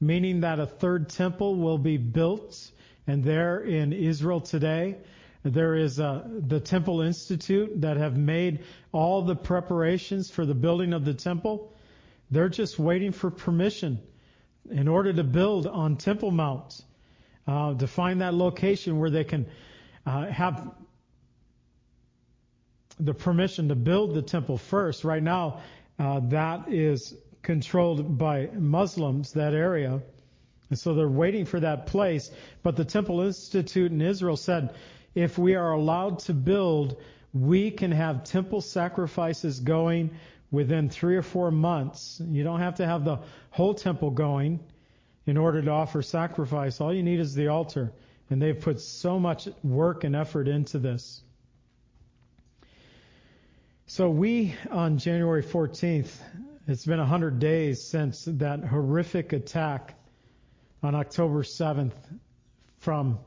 meaning 0.00 0.40
that 0.40 0.58
a 0.58 0.66
third 0.66 1.10
temple 1.10 1.54
will 1.54 1.78
be 1.78 1.96
built 1.96 2.72
and 3.06 3.22
there 3.22 3.60
in 3.60 3.92
Israel 3.92 4.40
today. 4.40 4.96
There 5.42 5.74
is 5.74 5.98
a, 5.98 6.24
the 6.46 6.60
Temple 6.60 7.00
Institute 7.00 7.80
that 7.80 7.96
have 7.96 8.16
made 8.16 8.64
all 8.92 9.22
the 9.22 9.34
preparations 9.34 10.30
for 10.30 10.44
the 10.44 10.54
building 10.54 10.92
of 10.92 11.04
the 11.04 11.14
temple. 11.14 11.72
They're 12.30 12.50
just 12.50 12.78
waiting 12.78 13.12
for 13.12 13.30
permission 13.30 14.00
in 14.70 14.86
order 14.86 15.12
to 15.12 15.24
build 15.24 15.66
on 15.66 15.96
Temple 15.96 16.30
Mount, 16.30 16.80
uh, 17.46 17.74
to 17.74 17.86
find 17.86 18.20
that 18.20 18.34
location 18.34 18.98
where 18.98 19.10
they 19.10 19.24
can 19.24 19.46
uh, 20.04 20.26
have 20.26 20.70
the 22.98 23.14
permission 23.14 23.68
to 23.68 23.74
build 23.74 24.14
the 24.14 24.22
temple 24.22 24.58
first. 24.58 25.04
Right 25.04 25.22
now, 25.22 25.60
uh, 25.98 26.20
that 26.28 26.68
is 26.68 27.14
controlled 27.42 28.18
by 28.18 28.50
Muslims, 28.52 29.32
that 29.32 29.54
area. 29.54 30.02
And 30.68 30.78
so 30.78 30.94
they're 30.94 31.08
waiting 31.08 31.46
for 31.46 31.60
that 31.60 31.86
place. 31.86 32.30
But 32.62 32.76
the 32.76 32.84
Temple 32.84 33.22
Institute 33.22 33.90
in 33.90 34.00
Israel 34.00 34.36
said, 34.36 34.74
if 35.14 35.38
we 35.38 35.54
are 35.54 35.72
allowed 35.72 36.20
to 36.20 36.34
build, 36.34 37.00
we 37.32 37.70
can 37.70 37.92
have 37.92 38.24
temple 38.24 38.60
sacrifices 38.60 39.60
going 39.60 40.10
within 40.50 40.88
three 40.88 41.16
or 41.16 41.22
four 41.22 41.50
months. 41.50 42.20
You 42.24 42.42
don't 42.42 42.60
have 42.60 42.76
to 42.76 42.86
have 42.86 43.04
the 43.04 43.18
whole 43.50 43.74
temple 43.74 44.10
going 44.10 44.60
in 45.26 45.36
order 45.36 45.62
to 45.62 45.70
offer 45.70 46.02
sacrifice. 46.02 46.80
All 46.80 46.92
you 46.92 47.02
need 47.02 47.20
is 47.20 47.34
the 47.34 47.48
altar. 47.48 47.92
And 48.30 48.40
they've 48.40 48.58
put 48.58 48.80
so 48.80 49.18
much 49.18 49.48
work 49.62 50.04
and 50.04 50.14
effort 50.14 50.48
into 50.48 50.78
this. 50.78 51.22
So 53.86 54.08
we, 54.08 54.54
on 54.70 54.98
January 54.98 55.42
14th, 55.42 56.16
it's 56.68 56.86
been 56.86 56.98
100 56.98 57.40
days 57.40 57.82
since 57.82 58.24
that 58.26 58.60
horrific 58.60 59.32
attack 59.32 59.94
on 60.80 60.94
October 60.94 61.42
7th 61.42 61.94
from 62.78 63.18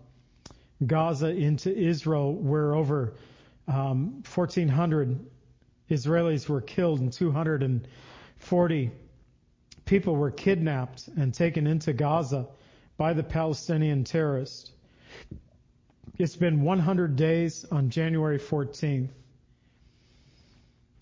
Gaza 0.87 1.29
into 1.29 1.75
Israel, 1.75 2.33
where 2.33 2.75
over 2.75 3.13
um, 3.67 4.23
1,400 4.33 5.19
Israelis 5.89 6.47
were 6.49 6.61
killed 6.61 6.99
and 6.99 7.11
240 7.11 8.91
people 9.85 10.15
were 10.15 10.31
kidnapped 10.31 11.07
and 11.17 11.33
taken 11.33 11.67
into 11.67 11.93
Gaza 11.93 12.47
by 12.97 13.13
the 13.13 13.23
Palestinian 13.23 14.03
terrorists. 14.03 14.71
It's 16.17 16.35
been 16.35 16.61
100 16.61 17.15
days 17.15 17.65
on 17.71 17.89
January 17.89 18.39
14th. 18.39 19.09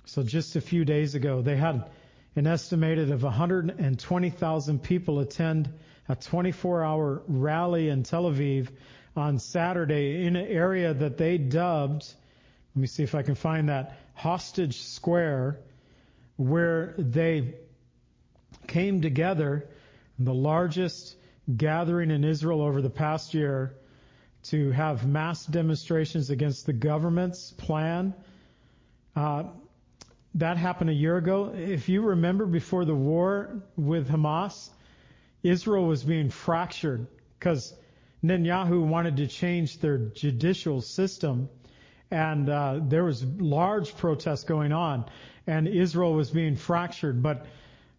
So 0.05 0.23
just 0.23 0.55
a 0.55 0.61
few 0.61 0.83
days 0.83 1.15
ago, 1.15 1.41
they 1.41 1.57
had 1.57 1.89
an 2.35 2.47
estimated 2.47 3.11
of 3.11 3.23
120,000 3.23 4.83
people 4.83 5.19
attend 5.19 5.69
a 6.07 6.15
24 6.15 6.83
hour 6.83 7.21
rally 7.27 7.89
in 7.89 8.03
Tel 8.03 8.23
Aviv 8.23 8.69
on 9.15 9.39
Saturday 9.39 10.25
in 10.25 10.35
an 10.35 10.47
area 10.47 10.93
that 10.93 11.17
they 11.17 11.37
dubbed, 11.37 12.05
let 12.75 12.81
me 12.81 12.87
see 12.87 13.03
if 13.03 13.15
I 13.15 13.23
can 13.23 13.35
find 13.35 13.69
that, 13.69 13.97
Hostage 14.13 14.81
Square, 14.81 15.59
where 16.37 16.93
they 16.97 17.55
came 18.67 19.01
together, 19.01 19.67
the 20.19 20.33
largest 20.33 21.15
gathering 21.57 22.11
in 22.11 22.23
Israel 22.23 22.61
over 22.61 22.81
the 22.81 22.89
past 22.89 23.33
year, 23.33 23.75
to 24.43 24.71
have 24.71 25.05
mass 25.05 25.45
demonstrations 25.45 26.29
against 26.29 26.65
the 26.65 26.73
government's 26.73 27.51
plan. 27.51 28.13
Uh, 29.15 29.43
that 30.35 30.57
happened 30.57 30.89
a 30.89 30.93
year 30.93 31.17
ago. 31.17 31.53
If 31.53 31.89
you 31.89 32.01
remember 32.01 32.45
before 32.45 32.85
the 32.85 32.95
war 32.95 33.61
with 33.75 34.09
Hamas, 34.09 34.69
Israel 35.43 35.85
was 35.85 36.03
being 36.03 36.29
fractured 36.29 37.07
because 37.37 37.73
Netanyahu 38.23 38.85
wanted 38.85 39.17
to 39.17 39.27
change 39.27 39.79
their 39.79 39.97
judicial 39.97 40.81
system, 40.81 41.49
and 42.11 42.49
uh, 42.49 42.79
there 42.83 43.03
was 43.03 43.23
large 43.23 43.97
protests 43.97 44.43
going 44.43 44.71
on, 44.71 45.05
and 45.47 45.67
Israel 45.67 46.13
was 46.13 46.29
being 46.29 46.55
fractured. 46.55 47.23
But 47.23 47.47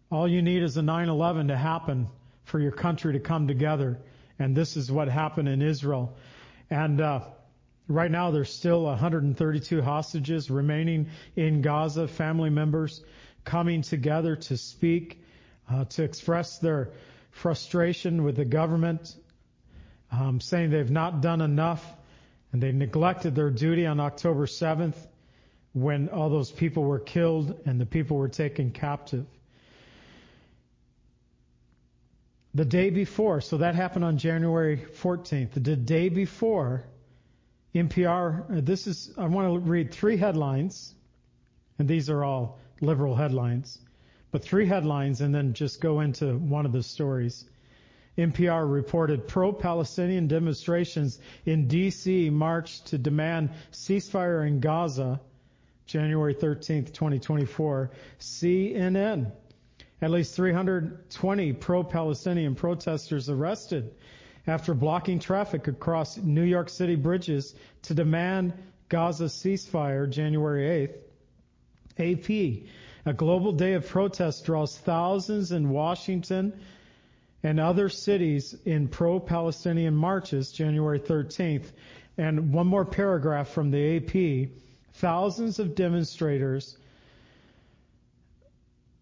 all 0.09 0.25
you 0.27 0.41
need 0.41 0.63
is 0.63 0.77
a 0.77 0.81
9/11 0.81 1.49
to 1.49 1.57
happen 1.57 2.07
for 2.45 2.59
your 2.59 2.71
country 2.71 3.13
to 3.13 3.19
come 3.19 3.47
together, 3.49 3.99
and 4.39 4.55
this 4.55 4.77
is 4.77 4.89
what 4.89 5.09
happened 5.09 5.49
in 5.49 5.61
Israel. 5.61 6.15
And 6.69 7.01
uh, 7.01 7.21
right 7.89 8.11
now, 8.11 8.31
there's 8.31 8.53
still 8.53 8.83
132 8.83 9.81
hostages 9.81 10.49
remaining 10.49 11.09
in 11.35 11.61
Gaza. 11.61 12.07
Family 12.07 12.49
members 12.49 13.03
coming 13.43 13.81
together 13.81 14.37
to 14.37 14.55
speak, 14.55 15.21
uh, 15.69 15.83
to 15.83 16.03
express 16.03 16.59
their 16.59 16.91
frustration 17.31 18.23
with 18.23 18.37
the 18.37 18.45
government 18.45 19.17
um, 20.13 20.39
saying 20.39 20.69
they've 20.69 20.91
not 20.91 21.21
done 21.21 21.41
enough 21.41 21.83
and 22.51 22.61
they 22.61 22.71
neglected 22.71 23.35
their 23.35 23.49
duty 23.49 23.85
on 23.85 23.99
October 23.99 24.45
7th 24.45 24.95
when 25.73 26.09
all 26.09 26.29
those 26.29 26.51
people 26.51 26.83
were 26.83 26.99
killed 26.99 27.59
and 27.65 27.81
the 27.81 27.85
people 27.85 28.17
were 28.17 28.29
taken 28.29 28.71
captive. 28.71 29.25
The 32.53 32.65
day 32.65 32.91
before, 32.91 33.41
so 33.41 33.57
that 33.57 33.73
happened 33.73 34.05
on 34.05 34.19
January 34.19 34.77
14th. 34.77 35.63
The 35.63 35.75
day 35.75 36.09
before, 36.09 36.83
NPR, 37.73 38.57
uh, 38.57 38.61
this 38.61 38.85
is, 38.85 39.11
I 39.17 39.25
want 39.25 39.51
to 39.51 39.59
read 39.67 39.91
three 39.91 40.17
headlines, 40.17 40.93
and 41.79 41.87
these 41.87 42.11
are 42.11 42.23
all 42.23 42.59
liberal 42.79 43.15
headlines, 43.15 43.79
but 44.29 44.43
three 44.43 44.67
headlines 44.67 45.21
and 45.21 45.33
then 45.33 45.53
just 45.53 45.81
go 45.81 46.01
into 46.01 46.37
one 46.37 46.67
of 46.67 46.71
the 46.71 46.83
stories. 46.83 47.45
NPR 48.17 48.71
reported 48.71 49.27
pro-Palestinian 49.27 50.27
demonstrations 50.27 51.19
in 51.45 51.67
D.C. 51.67 52.29
marched 52.29 52.87
to 52.87 52.97
demand 52.97 53.49
ceasefire 53.71 54.47
in 54.47 54.59
Gaza 54.59 55.19
January 55.85 56.33
13, 56.33 56.85
2024. 56.85 57.91
CNN. 58.19 59.31
At 60.01 60.11
least 60.11 60.35
320 60.35 61.53
pro-Palestinian 61.53 62.55
protesters 62.55 63.29
arrested 63.29 63.93
after 64.45 64.73
blocking 64.73 65.19
traffic 65.19 65.67
across 65.67 66.17
New 66.17 66.43
York 66.43 66.69
City 66.69 66.95
bridges 66.95 67.55
to 67.83 67.93
demand 67.93 68.53
Gaza 68.89 69.25
ceasefire 69.25 70.09
January 70.09 70.87
8th. 70.87 71.03
AP. 71.99 72.67
A 73.05 73.13
global 73.13 73.51
day 73.51 73.73
of 73.73 73.87
protest 73.87 74.45
draws 74.45 74.77
thousands 74.77 75.51
in 75.51 75.69
Washington, 75.69 76.53
and 77.43 77.59
other 77.59 77.89
cities 77.89 78.55
in 78.65 78.87
pro-Palestinian 78.87 79.95
marches 79.95 80.51
January 80.51 80.99
13th. 80.99 81.71
And 82.17 82.53
one 82.53 82.67
more 82.67 82.85
paragraph 82.85 83.49
from 83.49 83.71
the 83.71 83.97
AP. 83.97 84.49
Thousands 84.93 85.59
of 85.59 85.75
demonstrators 85.75 86.77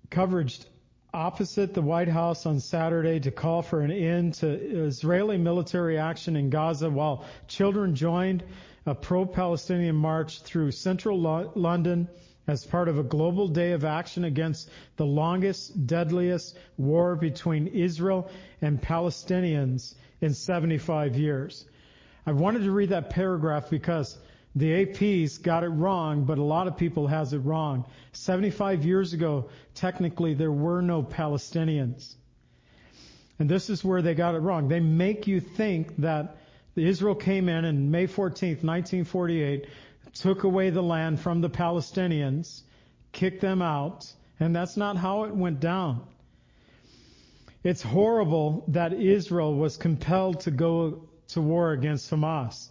coverage 0.10 0.60
opposite 1.14 1.74
the 1.74 1.82
White 1.82 2.08
House 2.08 2.46
on 2.46 2.60
Saturday 2.60 3.20
to 3.20 3.32
call 3.32 3.62
for 3.62 3.82
an 3.82 3.92
end 3.92 4.36
to 4.36 4.48
Israeli 4.50 5.38
military 5.38 5.98
action 5.98 6.36
in 6.36 6.50
Gaza 6.50 6.90
while 6.90 7.26
children 7.48 7.96
joined 7.96 8.44
a 8.86 8.96
pro-Palestinian 8.96 9.96
march 9.96 10.42
through 10.42 10.72
central 10.72 11.20
London 11.56 12.08
as 12.52 12.66
part 12.66 12.90
of 12.90 13.00
a 13.00 13.04
global 13.04 13.48
day 13.48 13.72
of 13.72 13.86
action 13.86 14.26
against 14.26 14.70
the 14.98 15.06
longest, 15.06 15.88
deadliest 15.88 16.58
war 16.78 17.16
between 17.16 17.68
Israel 17.68 18.30
and 18.62 18.82
Palestinians 18.82 19.96
in 20.20 20.34
75 20.34 21.16
years. 21.16 21.66
I 22.26 22.34
wanted 22.34 22.64
to 22.66 22.72
read 22.72 22.90
that 22.90 23.10
paragraph 23.10 23.70
because 23.70 24.18
the 24.54 24.86
APs 24.86 25.42
got 25.42 25.64
it 25.64 25.70
wrong, 25.70 26.26
but 26.26 26.40
a 26.40 26.44
lot 26.44 26.68
of 26.68 26.76
people 26.76 27.08
has 27.08 27.32
it 27.32 27.40
wrong. 27.40 27.86
75 28.12 28.84
years 28.84 29.14
ago, 29.14 29.50
technically 29.74 30.34
there 30.34 30.52
were 30.52 30.82
no 30.82 31.02
Palestinians. 31.02 32.16
And 33.40 33.50
this 33.50 33.70
is 33.70 33.82
where 33.82 34.02
they 34.02 34.14
got 34.14 34.36
it 34.36 34.40
wrong. 34.40 34.68
They 34.68 34.82
make 34.82 35.26
you 35.26 35.40
think 35.40 35.96
that 35.98 36.36
Israel 36.76 37.16
came 37.16 37.48
in 37.48 37.64
on 37.64 37.92
May 37.92 38.08
14th, 38.08 38.62
1948, 38.62 39.68
took 40.14 40.44
away 40.44 40.70
the 40.70 40.84
land 40.84 41.20
from 41.20 41.42
the 41.42 41.50
Palestinians, 41.50 42.62
kicked 43.12 43.42
them 43.42 43.62
out, 43.62 44.12
and 44.40 44.56
that's 44.56 44.78
not 44.78 44.98
how 44.98 45.24
it 45.24 45.36
went 45.36 45.60
down. 45.60 46.06
It's 47.64 47.82
horrible 47.82 48.64
that 48.70 48.94
Israel 48.94 49.56
was 49.56 49.78
compelled 49.78 50.42
to 50.42 50.52
go 50.52 51.04
to 51.30 51.42
war 51.42 51.72
against 51.72 52.10
Hamas. 52.10 52.70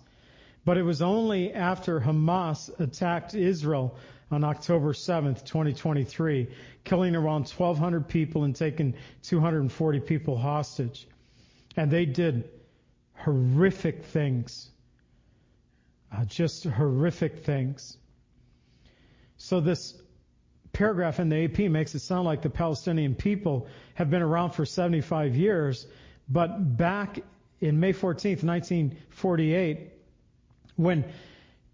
But 0.65 0.77
it 0.77 0.83
was 0.83 1.01
only 1.01 1.53
after 1.55 2.01
Hamas 2.01 2.79
attacked 2.81 3.35
Israel 3.35 3.97
on 4.31 4.45
October 4.45 4.93
7th, 4.93 5.45
2023, 5.45 6.49
killing 6.85 7.17
around 7.17 7.49
1,200 7.49 8.09
people 8.09 8.45
and 8.45 8.55
taking 8.55 8.95
240 9.23 10.01
people 10.01 10.37
hostage. 10.37 11.07
And 11.77 11.91
they 11.91 12.05
did 12.05 12.51
horrific 13.15 14.05
things 14.05 14.71
uh, 16.13 16.25
just 16.25 16.65
horrific 16.65 17.45
things. 17.45 17.97
So 19.37 19.61
this 19.61 20.01
paragraph 20.73 21.21
in 21.21 21.29
the 21.29 21.45
AP 21.45 21.71
makes 21.71 21.95
it 21.95 22.01
sound 22.01 22.25
like 22.25 22.43
the 22.43 22.51
Palestinian 22.51 23.15
people 23.15 23.69
have 23.95 24.11
been 24.11 24.23
around 24.23 24.51
for 24.51 24.65
75 24.65 25.37
years, 25.37 25.87
but 26.29 26.77
back 26.77 27.21
in 27.61 27.81
May 27.81 27.93
14th, 27.93 28.43
1948, 28.45 29.91
when 30.77 31.05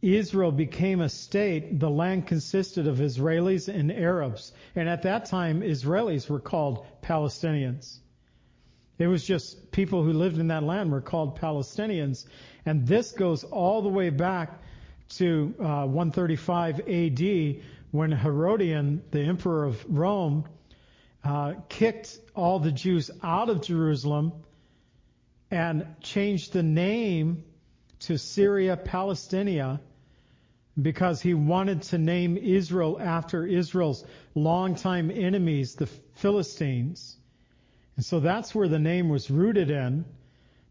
Israel 0.02 0.52
became 0.52 1.00
a 1.00 1.08
state, 1.08 1.78
the 1.80 1.90
land 1.90 2.26
consisted 2.26 2.86
of 2.86 2.98
Israelis 2.98 3.68
and 3.68 3.90
Arabs. 3.90 4.52
And 4.74 4.88
at 4.88 5.02
that 5.02 5.26
time, 5.26 5.62
Israelis 5.62 6.28
were 6.28 6.40
called 6.40 6.86
Palestinians. 7.02 7.98
It 8.98 9.06
was 9.06 9.24
just 9.24 9.70
people 9.72 10.02
who 10.02 10.12
lived 10.12 10.38
in 10.38 10.48
that 10.48 10.62
land 10.62 10.90
were 10.90 11.02
called 11.02 11.38
Palestinians. 11.38 12.24
And 12.64 12.86
this 12.86 13.12
goes 13.12 13.44
all 13.44 13.82
the 13.82 13.88
way 13.88 14.10
back 14.10 14.62
to 15.16 15.54
uh, 15.60 15.86
135 15.86 16.80
AD 16.80 17.62
when 17.90 18.12
Hadrian, 18.12 19.02
the 19.10 19.20
emperor 19.20 19.64
of 19.64 19.84
Rome, 19.88 20.44
uh, 21.22 21.54
kicked 21.68 22.18
all 22.34 22.58
the 22.58 22.72
Jews 22.72 23.10
out 23.22 23.50
of 23.50 23.62
Jerusalem 23.62 24.32
and 25.50 25.86
changed 26.00 26.52
the 26.52 26.62
name 26.62 27.44
to 28.00 28.18
Syria 28.18 28.76
Palestinia 28.76 29.80
because 30.80 31.22
he 31.22 31.34
wanted 31.34 31.82
to 31.82 31.98
name 31.98 32.36
Israel 32.36 32.98
after 33.00 33.46
Israel's 33.46 34.04
longtime 34.34 35.10
enemies, 35.10 35.74
the 35.74 35.86
Philistines. 35.86 37.16
And 37.96 38.04
so 38.04 38.20
that's 38.20 38.54
where 38.54 38.68
the 38.68 38.78
name 38.78 39.08
was 39.08 39.30
rooted 39.30 39.70
in, 39.70 40.04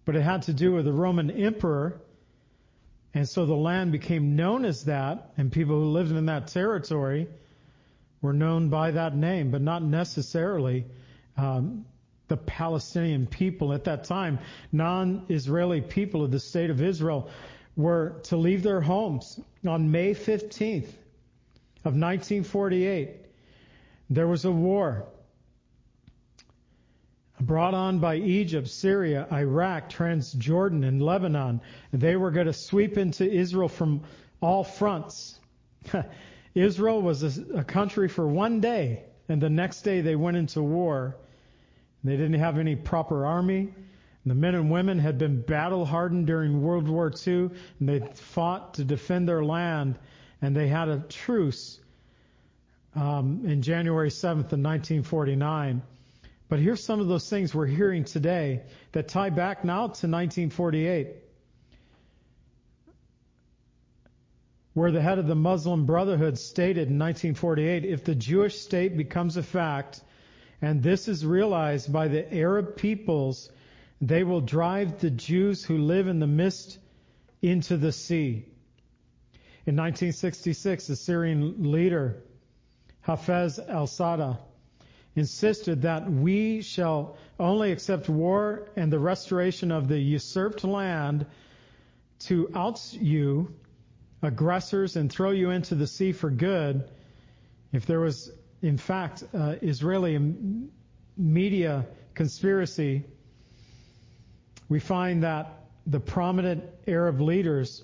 but 0.06 0.16
it 0.16 0.22
had 0.22 0.44
to 0.44 0.54
do 0.54 0.74
with 0.74 0.86
the 0.86 0.94
Roman 0.94 1.32
emperor. 1.32 2.00
And 3.14 3.28
so 3.28 3.46
the 3.46 3.56
land 3.56 3.92
became 3.92 4.36
known 4.36 4.64
as 4.64 4.86
that, 4.86 5.32
and 5.38 5.52
people 5.52 5.80
who 5.80 5.86
lived 5.86 6.12
in 6.12 6.28
that 6.28 6.48
territory 6.48 7.28
were 8.22 8.34
known 8.34 8.70
by 8.70 8.92
that 8.92 9.16
name, 9.16 9.52
but 9.52 9.62
not 9.62 9.82
necessarily 9.82 10.86
um, 11.38 11.86
the 12.28 12.38
Palestinian 12.38 13.26
people 13.26 13.74
at 13.74 13.86
that 13.86 14.04
time. 14.04 14.40
Non-Israeli 14.72 15.82
people 15.82 16.24
of 16.24 16.32
the 16.32 16.40
state 16.40 16.70
of 16.70 16.82
Israel 16.82 17.30
were 17.76 18.22
to 18.24 18.38
leave 18.38 18.64
their 18.64 18.82
homes 18.82 19.40
on 19.68 19.92
May 19.92 20.14
15th 20.14 20.90
of 21.84 21.94
1948. 21.94 23.10
There 24.10 24.28
was 24.28 24.46
a 24.46 24.52
war 24.52 25.06
brought 27.46 27.74
on 27.74 28.00
by 28.00 28.16
Egypt, 28.18 28.68
Syria, 28.68 29.28
Iraq, 29.32 29.90
Transjordan, 29.90 30.86
and 30.86 31.02
Lebanon. 31.02 31.62
They 31.94 32.16
were 32.16 32.32
going 32.32 32.48
to 32.48 32.54
sweep 32.54 32.98
into 32.98 33.30
Israel 33.30 33.70
from 33.70 34.02
all 34.42 34.64
fronts. 34.64 35.40
Israel 36.56 37.02
was 37.02 37.38
a, 37.38 37.60
a, 37.60 37.64
country 37.64 38.08
for 38.08 38.28
one 38.28 38.62
day, 38.62 39.04
and 39.28 39.42
the 39.42 39.50
next 39.50 39.82
day 39.82 40.02
they 40.02 40.16
went 40.16 40.38
into 40.38 40.62
war. 40.62 41.18
They 42.04 42.16
didn't 42.16 42.40
have 42.40 42.58
any 42.58 42.76
proper 42.76 43.26
army. 43.26 43.74
The 44.26 44.36
men 44.36 44.56
and 44.56 44.72
women 44.72 44.98
had 44.98 45.18
been 45.18 45.42
battle 45.42 45.86
hardened 45.86 46.28
during 46.28 46.62
World 46.62 46.88
War 46.88 47.12
II, 47.28 47.50
and 47.80 47.90
they 47.90 48.00
fought 48.14 48.76
to 48.76 48.84
defend 48.84 49.28
their 49.28 49.44
land, 49.44 50.00
and 50.42 50.56
they 50.56 50.68
had 50.68 50.90
a 50.90 51.00
truce 51.10 51.80
um, 52.96 53.42
in 53.46 53.62
January 53.62 54.10
7th 54.10 54.52
of 54.52 54.60
1949. 54.60 55.82
But 56.48 56.60
here's 56.60 56.84
some 56.84 57.00
of 57.00 57.08
those 57.08 57.28
things 57.30 57.56
we're 57.56 57.66
hearing 57.66 58.04
today 58.04 58.62
that 58.92 59.08
tie 59.08 59.32
back 59.32 59.66
now 59.66 59.80
to 59.80 60.08
1948. 60.08 61.08
Where 64.74 64.92
the 64.92 65.02
head 65.02 65.18
of 65.18 65.28
the 65.28 65.36
Muslim 65.36 65.86
Brotherhood 65.86 66.38
stated 66.38 66.90
in 66.90 67.00
1948, 67.00 67.86
if 67.86 68.04
the 68.04 68.14
Jewish 68.14 68.60
state 68.60 68.96
becomes 68.96 69.38
a 69.38 69.44
fact, 69.44 70.02
and 70.62 70.84
this 70.84 71.08
is 71.08 71.26
realized 71.26 71.92
by 71.92 72.10
the 72.10 72.32
Arab 72.34 72.76
peoples, 72.76 73.50
they 74.02 74.24
will 74.24 74.42
drive 74.42 75.00
the 75.00 75.10
Jews 75.10 75.64
who 75.64 75.78
live 75.78 76.08
in 76.08 76.20
the 76.20 76.28
mist 76.28 76.78
into 77.42 77.78
the 77.78 77.92
sea. 77.92 78.46
In 79.66 79.76
1966, 79.76 80.88
the 80.88 80.96
Syrian 80.96 81.72
leader, 81.72 82.22
Hafez 83.08 83.58
al-Assad, 83.68 84.38
insisted 85.16 85.84
that 85.84 86.12
we 86.12 86.62
shall 86.62 87.18
only 87.40 87.72
accept 87.72 88.10
war 88.10 88.70
and 88.76 88.92
the 88.92 89.00
restoration 89.00 89.72
of 89.72 89.88
the 89.88 89.98
usurped 89.98 90.64
land 90.64 91.26
to 92.20 92.50
oust 92.54 92.94
you 92.94 93.54
aggressors 94.22 94.96
and 94.96 95.12
throw 95.12 95.32
you 95.32 95.52
into 95.52 95.76
the 95.76 95.88
sea 95.88 96.12
for 96.12 96.30
good. 96.30 96.90
If 97.72 97.86
there 97.86 98.00
was, 98.00 98.32
in 98.62 98.78
fact, 98.78 99.24
uh, 99.34 99.56
Israeli 99.62 100.34
media 101.18 101.86
conspiracy, 102.14 103.04
we 104.68 104.80
find 104.80 105.24
that 105.24 105.66
the 105.86 106.00
prominent 106.00 106.64
Arab 106.88 107.22
leaders 107.22 107.84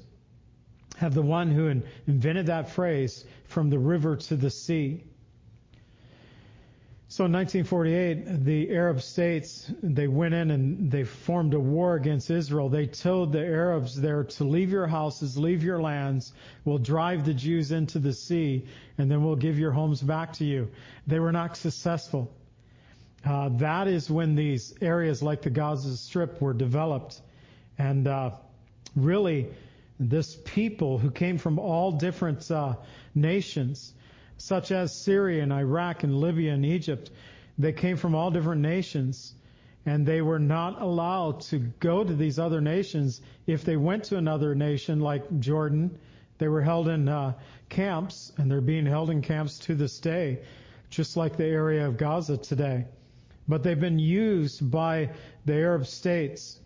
have 0.98 1.14
the 1.14 1.22
one 1.22 1.52
who 1.52 1.82
invented 2.08 2.48
that 2.48 2.72
phrase 2.72 3.24
from 3.46 3.70
the 3.70 3.80
river 3.80 4.16
to 4.16 4.36
the 4.36 4.50
sea. 4.50 5.04
So 7.12 7.26
in 7.26 7.34
1948, 7.34 8.46
the 8.46 8.70
Arab 8.70 9.02
states, 9.02 9.70
they 9.84 10.08
went 10.08 10.34
in 10.34 10.50
and 10.50 10.90
they 10.90 11.04
formed 11.04 11.54
a 11.54 11.60
war 11.60 11.96
against 11.96 12.30
Israel. 12.30 12.70
They 12.70 12.86
told 12.86 13.34
the 13.34 13.46
Arabs 13.46 14.00
there 14.00 14.24
to 14.24 14.46
leave 14.46 14.72
your 14.72 14.88
houses, 14.88 15.38
leave 15.38 15.62
your 15.62 15.82
lands. 15.82 16.32
We'll 16.64 16.78
drive 16.78 17.26
the 17.26 17.34
Jews 17.34 17.74
into 17.74 18.00
the 18.00 18.14
sea 18.14 18.66
and 18.98 19.12
then 19.12 19.26
we'll 19.26 19.36
give 19.36 19.60
your 19.60 19.74
homes 19.74 20.02
back 20.02 20.32
to 20.36 20.46
you. 20.46 20.72
They 21.06 21.20
were 21.20 21.34
not 21.34 21.58
successful. 21.58 22.34
Uh, 23.26 23.50
that 23.58 23.90
is 23.90 24.10
when 24.10 24.36
these 24.36 24.74
areas 24.80 25.22
like 25.22 25.42
the 25.42 25.50
Gaza 25.50 25.98
Strip 25.98 26.42
were 26.42 26.54
developed. 26.54 27.20
And 27.78 28.08
uh, 28.08 28.32
really, 28.96 29.50
this 30.00 30.38
people 30.46 30.98
who 30.98 31.12
came 31.12 31.40
from 31.40 31.60
all 31.60 31.92
different 31.92 32.50
uh, 32.50 32.76
nations, 33.14 33.92
such 34.42 34.72
as 34.72 34.96
Syria 34.96 35.44
and 35.44 35.54
Iraq 35.54 36.04
and 36.04 36.20
Libya 36.20 36.54
and 36.54 36.66
Egypt. 36.66 37.12
They 37.58 37.74
came 37.74 37.98
from 37.98 38.16
all 38.16 38.32
different 38.32 38.62
nations 38.62 39.36
and 39.86 40.06
they 40.06 40.22
were 40.22 40.40
not 40.40 40.82
allowed 40.82 41.42
to 41.42 41.60
go 41.60 42.04
to 42.04 42.14
these 42.16 42.40
other 42.40 42.62
nations. 42.62 43.22
If 43.48 43.64
they 43.64 43.78
went 43.78 44.06
to 44.06 44.18
another 44.18 44.56
nation 44.56 45.00
like 45.00 45.40
Jordan, 45.40 45.98
they 46.38 46.48
were 46.48 46.62
held 46.62 46.88
in 46.88 47.08
uh, 47.08 47.34
camps 47.70 48.32
and 48.38 48.50
they're 48.50 48.62
being 48.62 48.86
held 48.86 49.10
in 49.10 49.22
camps 49.22 49.60
to 49.60 49.76
this 49.76 50.00
day, 50.00 50.40
just 50.90 51.18
like 51.18 51.38
the 51.38 51.46
area 51.46 51.88
of 51.88 51.98
Gaza 51.98 52.38
today. 52.38 52.86
But 53.48 53.64
they've 53.64 53.80
been 53.80 54.00
used 54.00 54.70
by 54.70 55.12
the 55.46 55.54
Arab 55.54 55.86
states 55.86 56.60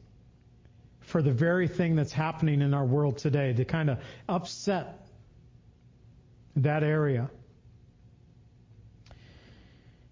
for 1.02 1.22
the 1.22 1.32
very 1.32 1.68
thing 1.68 1.96
that's 1.96 2.14
happening 2.14 2.62
in 2.62 2.74
our 2.74 2.86
world 2.86 3.18
today 3.18 3.54
to 3.54 3.66
kind 3.66 3.90
of 3.90 4.00
upset 4.28 5.08
that 6.58 6.84
area. 6.84 7.30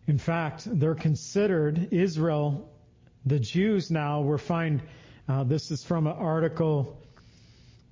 In 0.05 0.17
fact, 0.17 0.67
they're 0.79 0.95
considered 0.95 1.93
Israel. 1.93 2.69
The 3.25 3.39
Jews 3.39 3.89
now 3.89 4.21
were 4.21 4.37
find. 4.37 4.81
Uh, 5.29 5.45
this 5.45 5.71
is 5.71 5.81
from 5.81 6.07
an 6.07 6.13
article, 6.13 7.01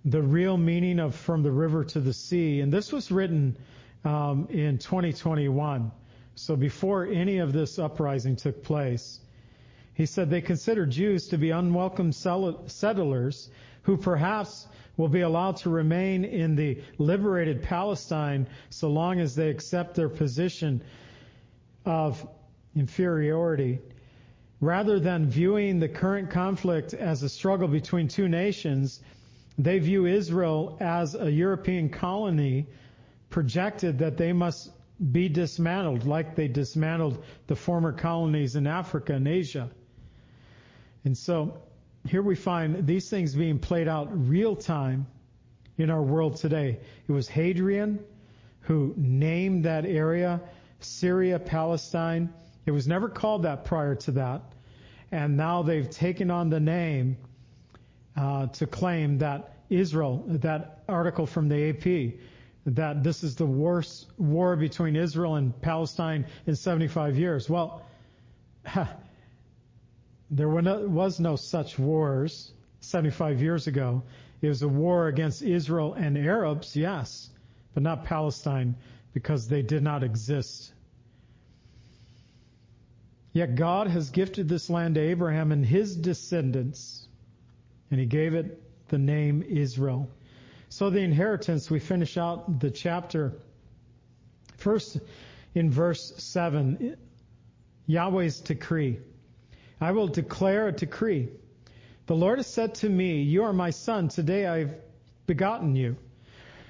"The 0.04 0.22
Real 0.22 0.58
Meaning 0.58 1.00
of 1.00 1.16
From 1.16 1.42
the 1.42 1.52
River 1.52 1.86
to 1.86 2.02
the 2.02 2.12
Sea," 2.12 2.60
and 2.60 2.72
this 2.72 2.92
was 2.92 3.12
written 3.12 3.56
um, 4.04 4.48
in 4.50 4.78
2021. 4.78 5.90
So 6.36 6.58
before 6.58 7.06
any 7.06 7.38
of 7.38 7.54
this 7.54 7.80
uprising 7.80 8.36
took 8.36 8.62
place, 8.62 9.22
he 9.94 10.06
said 10.06 10.30
they 10.30 10.42
consider 10.42 10.86
Jews 10.86 11.30
to 11.30 11.38
be 11.38 11.52
unwelcome 11.52 12.12
settlers 12.12 13.50
who 13.84 13.96
perhaps 13.96 14.68
will 14.98 15.08
be 15.08 15.22
allowed 15.22 15.58
to 15.58 15.70
remain 15.70 16.26
in 16.26 16.56
the 16.56 16.82
liberated 16.98 17.64
Palestine 17.64 18.48
so 18.70 18.90
long 18.90 19.22
as 19.22 19.34
they 19.36 19.50
accept 19.50 19.96
their 19.96 20.10
position 20.10 20.82
of 21.86 22.26
inferiority. 22.76 23.80
Rather 24.60 25.00
than 25.00 25.30
viewing 25.30 25.80
the 25.80 25.90
current 25.90 26.30
conflict 26.30 26.94
as 26.94 27.24
a 27.24 27.30
struggle 27.30 27.68
between 27.68 28.08
two 28.08 28.28
nations, 28.28 29.02
they 29.58 29.80
view 29.80 30.06
Israel 30.06 30.78
as 30.80 31.16
a 31.16 31.32
European 31.32 31.90
colony 31.90 32.68
projected 33.30 34.00
that 34.00 34.18
they 34.18 34.34
must 34.34 34.72
be 35.12 35.28
dismantled 35.28 36.06
like 36.06 36.36
they 36.36 36.48
dismantled 36.48 37.24
the 37.48 37.56
former 37.56 37.92
colonies 37.92 38.56
in 38.56 38.68
Africa 38.68 39.14
and 39.14 39.28
Asia. 39.28 39.70
And 41.06 41.18
so 41.18 41.58
here 42.08 42.22
we 42.22 42.36
find 42.36 42.86
these 42.86 43.10
things 43.10 43.36
being 43.36 43.58
played 43.58 43.88
out 43.88 44.10
real 44.30 44.56
time 44.56 45.08
in 45.78 45.90
our 45.90 46.02
world 46.02 46.36
today. 46.36 46.80
It 47.08 47.12
was 47.12 47.28
Hadrian 47.28 48.00
who 48.62 48.94
named 48.96 49.66
that 49.66 49.86
area 49.86 50.40
Syria, 50.84 51.40
Palestine. 51.40 52.34
It 52.66 52.72
was 52.72 52.88
never 52.88 53.10
called 53.10 53.44
that 53.44 53.66
prior 53.66 53.96
to 53.96 54.12
that. 54.12 54.42
And 55.12 55.38
now 55.38 55.64
they've 55.64 55.90
taken 55.90 56.32
on 56.32 56.50
the 56.50 56.60
name 56.60 57.18
uh, 58.16 58.48
to 58.48 58.68
claim 58.68 59.18
that 59.20 59.58
Israel, 59.70 60.24
that 60.28 60.84
article 60.88 61.26
from 61.26 61.50
the 61.50 61.70
AP, 61.70 62.20
that 62.66 63.04
this 63.04 63.24
is 63.24 63.36
the 63.36 63.46
worst 63.46 64.08
war 64.18 64.56
between 64.56 64.96
Israel 64.96 65.36
and 65.36 65.60
Palestine 65.62 66.26
in 66.46 66.56
75 66.56 67.18
years. 67.18 67.50
Well, 67.50 67.84
there 70.30 70.50
was 70.50 71.20
no 71.20 71.36
such 71.36 71.80
wars 71.80 72.54
75 72.82 73.42
years 73.42 73.68
ago. 73.68 74.04
It 74.42 74.48
was 74.48 74.62
a 74.62 74.68
war 74.68 75.08
against 75.08 75.42
Israel 75.42 75.94
and 75.94 76.18
Arabs, 76.18 76.76
yes, 76.76 77.30
but 77.74 77.84
not 77.84 78.06
Palestine 78.06 78.76
because 79.14 79.48
they 79.48 79.62
did 79.62 79.84
not 79.84 80.04
exist. 80.04 80.74
Yet 83.34 83.56
God 83.56 83.88
has 83.88 84.10
gifted 84.10 84.50
this 84.50 84.70
land 84.70 84.96
to 84.96 85.02
Abraham 85.02 85.52
and 85.52 85.66
his 85.66 85.96
descendants, 85.96 87.08
and 87.90 88.00
he 88.00 88.06
gave 88.06 88.34
it 88.34 88.62
the 88.90 88.98
name 88.98 89.44
Israel. 89.44 90.10
So 90.70 90.90
the 90.90 91.00
inheritance, 91.00 91.70
we 91.70 91.80
finish 91.80 92.18
out 92.18 92.60
the 92.60 92.72
chapter. 92.72 93.34
First, 94.58 95.00
in 95.54 95.72
verse 95.72 96.14
7, 96.18 96.98
Yahweh's 97.88 98.40
decree. 98.40 99.00
I 99.80 99.92
will 99.92 100.08
declare 100.08 100.68
a 100.68 100.72
decree. 100.72 101.30
The 102.06 102.16
Lord 102.16 102.40
has 102.40 102.48
said 102.48 102.76
to 102.76 102.90
me, 102.90 103.24
You 103.24 103.44
are 103.44 103.54
my 103.54 103.72
son. 103.72 104.10
Today 104.10 104.46
I've 104.46 104.76
begotten 105.26 105.76
you. 105.76 105.96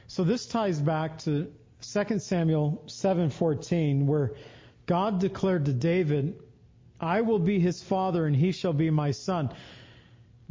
So 0.08 0.24
this 0.24 0.46
ties 0.46 0.80
back 0.80 1.20
to 1.20 1.52
2 1.82 2.20
Samuel 2.20 2.84
7:14 2.88 4.06
where 4.06 4.34
God 4.86 5.20
declared 5.20 5.66
to 5.66 5.74
David, 5.74 6.36
I 7.00 7.22
will 7.22 7.40
be 7.40 7.60
his 7.60 7.82
father 7.82 8.26
and 8.26 8.36
he 8.36 8.52
shall 8.52 8.74
be 8.74 8.90
my 8.90 9.12
son. 9.12 9.50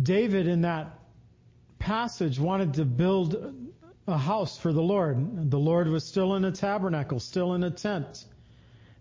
David 0.00 0.48
in 0.48 0.62
that 0.62 0.98
passage 1.78 2.38
wanted 2.40 2.74
to 2.74 2.84
build 2.84 3.54
a 4.06 4.18
house 4.18 4.58
for 4.58 4.72
the 4.72 4.82
Lord. 4.82 5.50
The 5.50 5.58
Lord 5.58 5.88
was 5.88 6.04
still 6.04 6.34
in 6.34 6.44
a 6.44 6.52
tabernacle, 6.52 7.20
still 7.20 7.54
in 7.54 7.62
a 7.62 7.70
tent. 7.70 8.24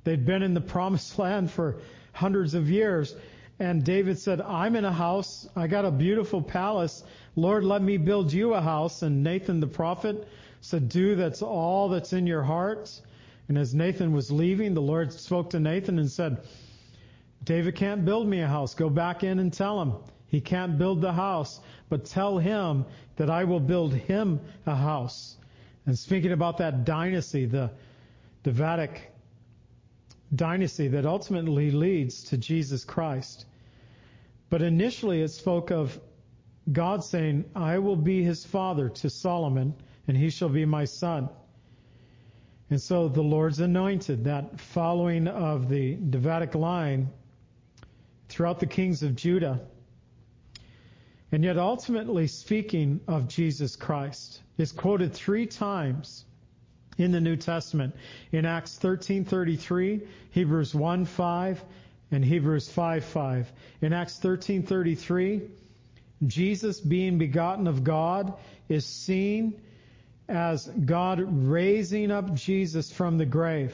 They'd 0.04 0.26
been 0.26 0.44
in 0.44 0.54
the 0.54 0.62
promised 0.62 1.18
land 1.20 1.52
for 1.52 1.82
hundreds 2.14 2.54
of 2.54 2.70
years. 2.70 3.16
And 3.60 3.84
David 3.84 4.20
said, 4.20 4.40
I'm 4.40 4.76
in 4.76 4.86
a 4.86 4.92
house. 4.92 5.48
I 5.56 5.68
got 5.68 5.84
a 5.84 5.92
beautiful 5.92 6.42
palace. 6.42 7.04
Lord, 7.36 7.64
let 7.64 7.82
me 7.82 7.98
build 7.98 8.32
you 8.32 8.54
a 8.54 8.62
house. 8.62 9.02
And 9.02 9.24
Nathan 9.24 9.60
the 9.60 9.68
prophet 9.68 10.28
said, 10.62 10.90
Do 10.90 11.16
that's 11.16 11.42
all 11.42 11.90
that's 11.90 12.14
in 12.14 12.28
your 12.28 12.44
heart. 12.44 13.02
And 13.48 13.58
as 13.58 13.74
Nathan 13.74 14.14
was 14.14 14.32
leaving, 14.32 14.74
the 14.74 14.82
Lord 14.82 15.12
spoke 15.12 15.50
to 15.52 15.60
Nathan 15.60 16.00
and 16.00 16.12
said, 16.12 16.42
David 17.44 17.76
can't 17.76 18.06
build 18.06 18.28
me 18.28 18.42
a 18.42 18.48
house. 18.48 18.76
Go 18.76 18.90
back 18.90 19.24
in 19.24 19.40
and 19.40 19.52
tell 19.52 19.82
him. 19.82 19.94
He 20.28 20.42
can't 20.42 20.78
build 20.78 21.02
the 21.02 21.14
house, 21.14 21.60
but 21.90 22.06
tell 22.06 22.38
him 22.38 22.86
that 23.16 23.30
I 23.30 23.46
will 23.46 23.60
build 23.60 23.94
him 23.94 24.40
a 24.66 24.76
house. 24.76 25.38
And 25.86 25.98
speaking 25.98 26.32
about 26.32 26.58
that 26.60 26.86
dynasty, 26.86 27.46
the 27.46 27.72
Davidic 28.44 29.12
dynasty 30.36 30.88
that 30.90 31.06
ultimately 31.06 31.72
leads 31.72 32.26
to 32.26 32.38
Jesus 32.38 32.86
Christ. 32.86 33.46
But 34.50 34.62
initially 34.62 35.22
it 35.22 35.30
spoke 35.30 35.72
of 35.72 36.00
God 36.72 37.04
saying, 37.04 37.46
I 37.56 37.80
will 37.80 37.96
be 37.96 38.24
his 38.24 38.46
father 38.46 38.90
to 38.90 39.10
Solomon, 39.10 39.74
and 40.10 40.18
he 40.18 40.32
shall 40.32 40.50
be 40.50 40.66
my 40.66 40.86
son. 40.86 41.30
And 42.72 42.82
so 42.82 43.08
the 43.10 43.22
Lord's 43.22 43.60
anointed, 43.60 44.24
that 44.24 44.60
following 44.60 45.28
of 45.28 45.70
the 45.70 45.94
Davidic 45.96 46.56
line 46.56 47.10
throughout 48.28 48.60
the 48.60 48.66
kings 48.66 49.04
of 49.04 49.16
Judah. 49.16 49.62
And 51.32 51.44
yet 51.44 51.60
ultimately 51.60 52.26
speaking 52.26 53.02
of 53.08 53.28
Jesus 53.28 53.76
Christ 53.76 54.42
is 54.58 54.72
quoted 54.72 55.14
three 55.14 55.46
times 55.46 56.26
in 56.98 57.12
the 57.12 57.22
New 57.22 57.36
Testament. 57.36 57.96
In 58.32 58.46
Acts 58.46 58.80
13:33, 58.80 60.08
Hebrews 60.32 60.74
1:5, 60.74 61.64
and 62.10 62.26
Hebrews 62.26 62.68
5:5. 62.68 63.46
In 63.82 63.94
Acts 63.94 64.18
13:33, 64.20 65.44
Jesus 66.26 66.82
being 66.82 67.20
begotten 67.20 67.68
of 67.68 67.84
God 67.84 68.34
is 68.68 68.88
seen 68.88 69.54
as 70.30 70.68
God 70.68 71.22
raising 71.28 72.12
up 72.12 72.34
Jesus 72.36 72.92
from 72.92 73.18
the 73.18 73.26
grave. 73.26 73.74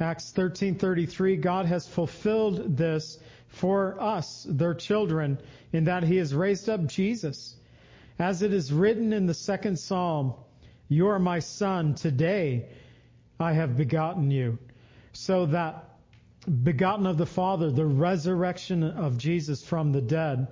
Acts 0.00 0.32
13:33 0.32 1.36
God 1.36 1.66
has 1.66 1.86
fulfilled 1.86 2.76
this 2.76 3.18
for 3.48 4.00
us 4.00 4.46
their 4.48 4.72
children 4.72 5.38
in 5.72 5.84
that 5.84 6.02
he 6.02 6.16
has 6.16 6.34
raised 6.34 6.70
up 6.70 6.86
Jesus. 6.86 7.54
As 8.18 8.40
it 8.40 8.54
is 8.54 8.72
written 8.72 9.12
in 9.12 9.26
the 9.26 9.34
second 9.34 9.78
psalm 9.78 10.32
you 10.88 11.08
are 11.08 11.18
my 11.18 11.38
son 11.38 11.94
today 11.94 12.66
I 13.38 13.52
have 13.52 13.76
begotten 13.76 14.30
you. 14.30 14.58
So 15.12 15.46
that 15.46 15.84
begotten 16.64 17.06
of 17.06 17.18
the 17.18 17.26
father 17.26 17.70
the 17.70 17.84
resurrection 17.84 18.82
of 18.82 19.18
Jesus 19.18 19.62
from 19.62 19.92
the 19.92 20.00
dead. 20.00 20.48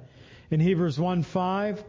In 0.51 0.61
Hebrews 0.61 0.99
1:5 0.99 1.83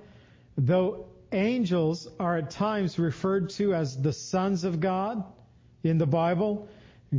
though 0.58 1.09
angels 1.32 2.08
are 2.20 2.38
at 2.38 2.52
times 2.52 3.00
referred 3.00 3.50
to 3.52 3.74
as 3.74 4.02
the 4.02 4.14
sons 4.14 4.64
of 4.64 4.80
God 4.80 5.24
in 5.84 5.98
the 5.98 6.08
Bible. 6.08 6.68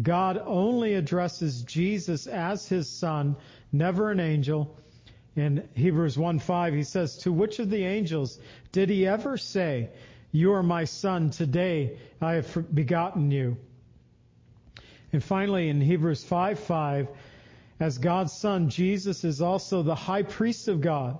God 0.02 0.40
only 0.44 0.94
addresses 0.94 1.62
Jesus 1.62 2.26
as 2.26 2.68
his 2.68 2.88
son, 2.88 3.36
never 3.72 4.10
an 4.10 4.20
angel. 4.20 4.76
In 5.36 5.68
Hebrews 5.74 6.16
1:5 6.16 6.74
he 6.74 6.82
says, 6.82 7.18
"To 7.18 7.32
which 7.32 7.58
of 7.58 7.70
the 7.70 7.84
angels 7.84 8.38
did 8.72 8.90
he 8.90 9.06
ever 9.06 9.36
say, 9.36 9.90
you 10.32 10.52
are 10.52 10.62
my 10.62 10.84
son, 10.84 11.30
today 11.30 11.98
I 12.20 12.34
have 12.34 12.74
begotten 12.74 13.30
you?" 13.30 13.56
And 15.12 15.22
finally 15.22 15.68
in 15.68 15.80
Hebrews 15.80 16.24
5:5, 16.24 17.08
as 17.80 17.98
God's 17.98 18.32
son, 18.32 18.68
Jesus 18.68 19.24
is 19.24 19.40
also 19.40 19.82
the 19.82 19.94
high 19.94 20.22
priest 20.22 20.68
of 20.68 20.80
God. 20.80 21.18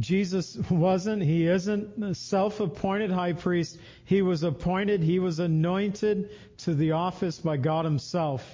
Jesus 0.00 0.56
wasn't, 0.70 1.22
he 1.22 1.46
isn't 1.46 2.02
a 2.02 2.14
self-appointed 2.14 3.10
high 3.10 3.34
priest. 3.34 3.78
He 4.04 4.22
was 4.22 4.42
appointed, 4.42 5.02
he 5.02 5.18
was 5.18 5.38
anointed 5.38 6.30
to 6.58 6.74
the 6.74 6.92
office 6.92 7.38
by 7.38 7.56
God 7.56 7.84
himself. 7.84 8.44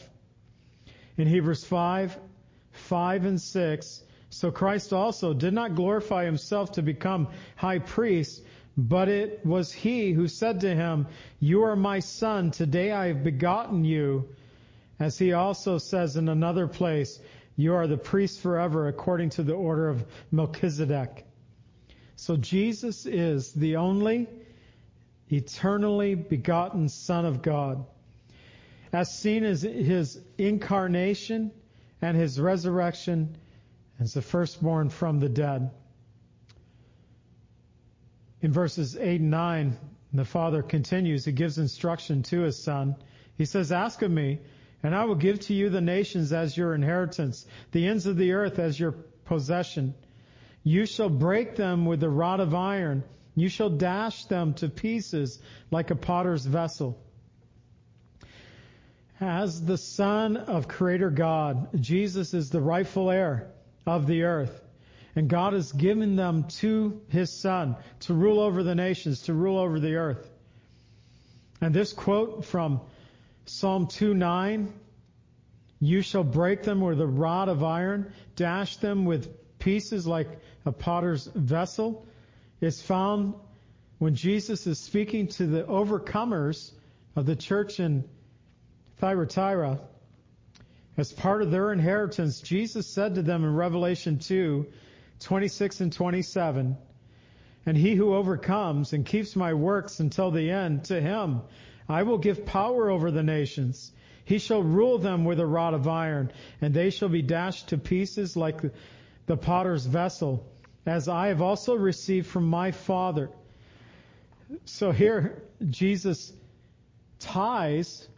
In 1.17 1.29
Hebrews 1.29 1.65
5, 1.65 2.17
5 2.73 3.25
and 3.25 3.41
6, 3.41 4.03
so 4.29 4.51
Christ 4.51 4.93
also 4.93 5.33
did 5.33 5.55
not 5.55 5.75
glorify 5.75 6.25
himself 6.25 6.73
to 6.73 6.83
become 6.83 7.29
high 7.55 7.79
priest, 7.79 8.43
but 8.77 9.09
it 9.09 9.45
was 9.47 9.73
he 9.73 10.13
who 10.13 10.29
said 10.29 10.61
to 10.61 10.75
him, 10.75 11.07
You 11.39 11.63
are 11.65 11.77
my 11.77 12.01
son, 12.01 12.51
today 12.51 12.93
I 12.93 13.07
have 13.09 13.23
begotten 13.23 13.85
you. 13.85 14.29
As 14.99 15.19
he 15.19 15.33
also 15.33 15.79
says 15.79 16.17
in 16.17 16.29
another 16.29 16.67
place, 16.67 17.19
You 17.57 17.75
are 17.75 17.87
the 17.87 17.97
priest 17.97 18.41
forever 18.41 18.89
according 18.89 19.31
to 19.31 19.43
the 19.43 19.55
order 19.55 19.89
of 19.89 20.05
Melchizedek. 20.31 21.26
So 22.17 22.37
Jesus 22.37 23.07
is 23.07 23.53
the 23.53 23.77
only 23.77 24.27
eternally 25.31 26.15
begotten 26.15 26.89
Son 26.89 27.25
of 27.27 27.43
God. 27.43 27.85
As 28.93 29.15
seen 29.15 29.45
as 29.45 29.63
his 29.63 30.19
incarnation 30.39 31.53
and 32.01 32.17
his 32.17 32.41
resurrection 32.41 33.37
as 34.01 34.15
the 34.15 34.23
firstborn 34.23 34.89
from 34.91 35.21
the 35.21 35.29
dead. 35.29 35.71
In 38.41 38.53
verses 38.53 38.97
8 38.97 39.21
and 39.21 39.31
9, 39.31 39.77
the 40.13 40.25
Father 40.25 40.63
continues, 40.63 41.25
he 41.25 41.33
gives 41.33 41.59
instruction 41.59 42.23
to 42.25 42.43
his 42.43 42.63
Son. 42.63 42.97
He 43.37 43.45
says, 43.45 43.73
Ask 43.73 44.03
of 44.03 44.11
me, 44.11 44.41
and 44.83 44.95
I 44.95 45.05
will 45.05 45.15
give 45.15 45.41
to 45.41 45.55
you 45.55 45.69
the 45.69 45.81
nations 45.81 46.33
as 46.33 46.57
your 46.57 46.75
inheritance, 46.75 47.47
the 47.73 47.87
ends 47.87 48.07
of 48.07 48.17
the 48.17 48.33
earth 48.33 48.59
as 48.59 48.79
your 48.79 48.93
possession. 49.25 49.95
You 50.67 50.85
shall 50.85 51.09
break 51.09 51.55
them 51.55 51.87
with 51.87 52.03
a 52.03 52.11
rod 52.11 52.41
of 52.41 52.53
iron. 52.53 53.05
You 53.37 53.49
shall 53.49 53.71
dash 53.71 54.25
them 54.25 54.55
to 54.55 54.69
pieces 54.69 55.39
like 55.71 55.93
a 55.93 55.95
potter's 55.95 56.45
vessel. 56.45 57.01
As 59.21 59.65
the 59.65 59.79
son 59.79 60.37
of 60.37 60.67
creator 60.67 61.11
God, 61.11 61.81
Jesus 61.81 62.35
is 62.35 62.51
the 62.51 62.61
rightful 62.61 63.13
heir 63.13 63.53
of 63.87 64.09
the 64.09 64.25
earth. 64.25 64.61
And 65.15 65.29
God 65.29 65.53
has 65.53 65.71
given 65.71 66.17
them 66.17 66.49
to 66.59 67.01
his 67.11 67.31
son 67.31 67.77
to 68.01 68.15
rule 68.15 68.41
over 68.41 68.65
the 68.65 68.75
nations, 68.75 69.23
to 69.23 69.35
rule 69.35 69.61
over 69.61 69.79
the 69.79 69.95
earth. 69.95 70.29
And 71.61 71.73
this 71.73 71.93
quote 71.93 72.45
from 72.45 72.81
Psalm 73.45 73.87
2:9, 73.87 74.73
you 75.79 76.03
shall 76.03 76.25
break 76.25 76.65
them 76.65 76.81
with 76.81 77.01
a 77.01 77.07
rod 77.07 77.49
of 77.49 77.63
iron, 77.63 78.13
dash 78.35 78.79
them 78.79 79.05
with 79.05 79.33
pieces 79.67 80.07
like 80.07 80.29
a 80.65 80.71
potter's 80.71 81.27
vessel 81.35 82.07
is 82.61 82.81
found 82.81 83.35
when 83.99 84.15
Jesus 84.15 84.65
is 84.65 84.79
speaking 84.79 85.27
to 85.27 85.45
the 85.45 85.65
overcomers 85.65 86.71
of 87.17 87.27
the 87.27 87.35
church 87.35 87.81
in 87.81 88.05
Thyatira. 88.99 89.81
As 90.97 91.13
part 91.13 91.43
of 91.43 91.51
their 91.51 91.73
inheritance, 91.73 92.41
Jesus 92.41 92.87
said 92.87 93.17
to 93.17 93.23
them 93.23 93.43
in 93.43 93.57
Revelation 93.57 94.21
2, 94.21 94.69
26 95.19 95.81
and 95.81 95.93
27, 95.93 96.77
and 97.67 97.77
he 97.77 97.97
who 97.97 98.15
overcomes 98.15 98.93
and 98.93 99.05
keeps 99.05 99.35
my 99.35 99.53
works 99.53 99.99
until 99.99 100.31
the 100.31 100.49
end, 100.49 100.85
to 100.85 101.01
him 101.01 101.41
I 101.89 102.05
will 102.05 102.19
give 102.19 102.47
power 102.47 102.89
over 102.89 103.11
the 103.11 103.25
nations. 103.25 103.91
He 104.25 104.39
shall 104.39 104.63
rule 104.63 104.99
them 104.99 105.25
with 105.25 105.41
a 105.41 105.47
rod 105.47 105.75
of 105.75 105.89
iron, 105.89 106.31
and 106.61 106.73
they 106.73 106.91
shall 106.91 107.09
be 107.09 107.23
dashed 107.23 107.71
to 107.71 107.79
pieces 107.79 108.37
like 108.37 108.61
the 109.27 109.37
potter's 109.37 109.87
vessel 109.87 110.47
as 110.87 111.09
I 111.09 111.29
have 111.29 111.43
also 111.43 111.75
received 111.75 112.29
from 112.29 112.47
my 112.47 112.71
Father. 112.71 113.31
So 114.65 114.93
here, 114.93 115.43
Jesus 115.69 116.33
ties 117.19 118.09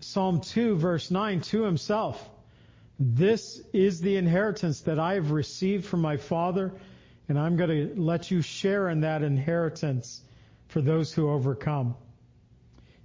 Psalm 0.00 0.40
2 0.40 0.76
verse 0.76 1.10
9 1.10 1.40
to 1.40 1.62
himself. 1.62 2.30
This 2.98 3.60
is 3.72 4.00
the 4.00 4.16
inheritance 4.16 4.82
that 4.82 4.98
I 4.98 5.14
have 5.14 5.32
received 5.32 5.86
from 5.86 6.00
my 6.00 6.16
Father, 6.16 6.72
and 7.28 7.38
I'm 7.38 7.56
going 7.56 7.70
to 7.70 8.00
let 8.00 8.30
you 8.30 8.42
share 8.42 8.88
in 8.88 9.00
that 9.00 9.22
inheritance 9.22 10.20
for 10.68 10.80
those 10.80 11.12
who 11.12 11.30
overcome. 11.30 11.96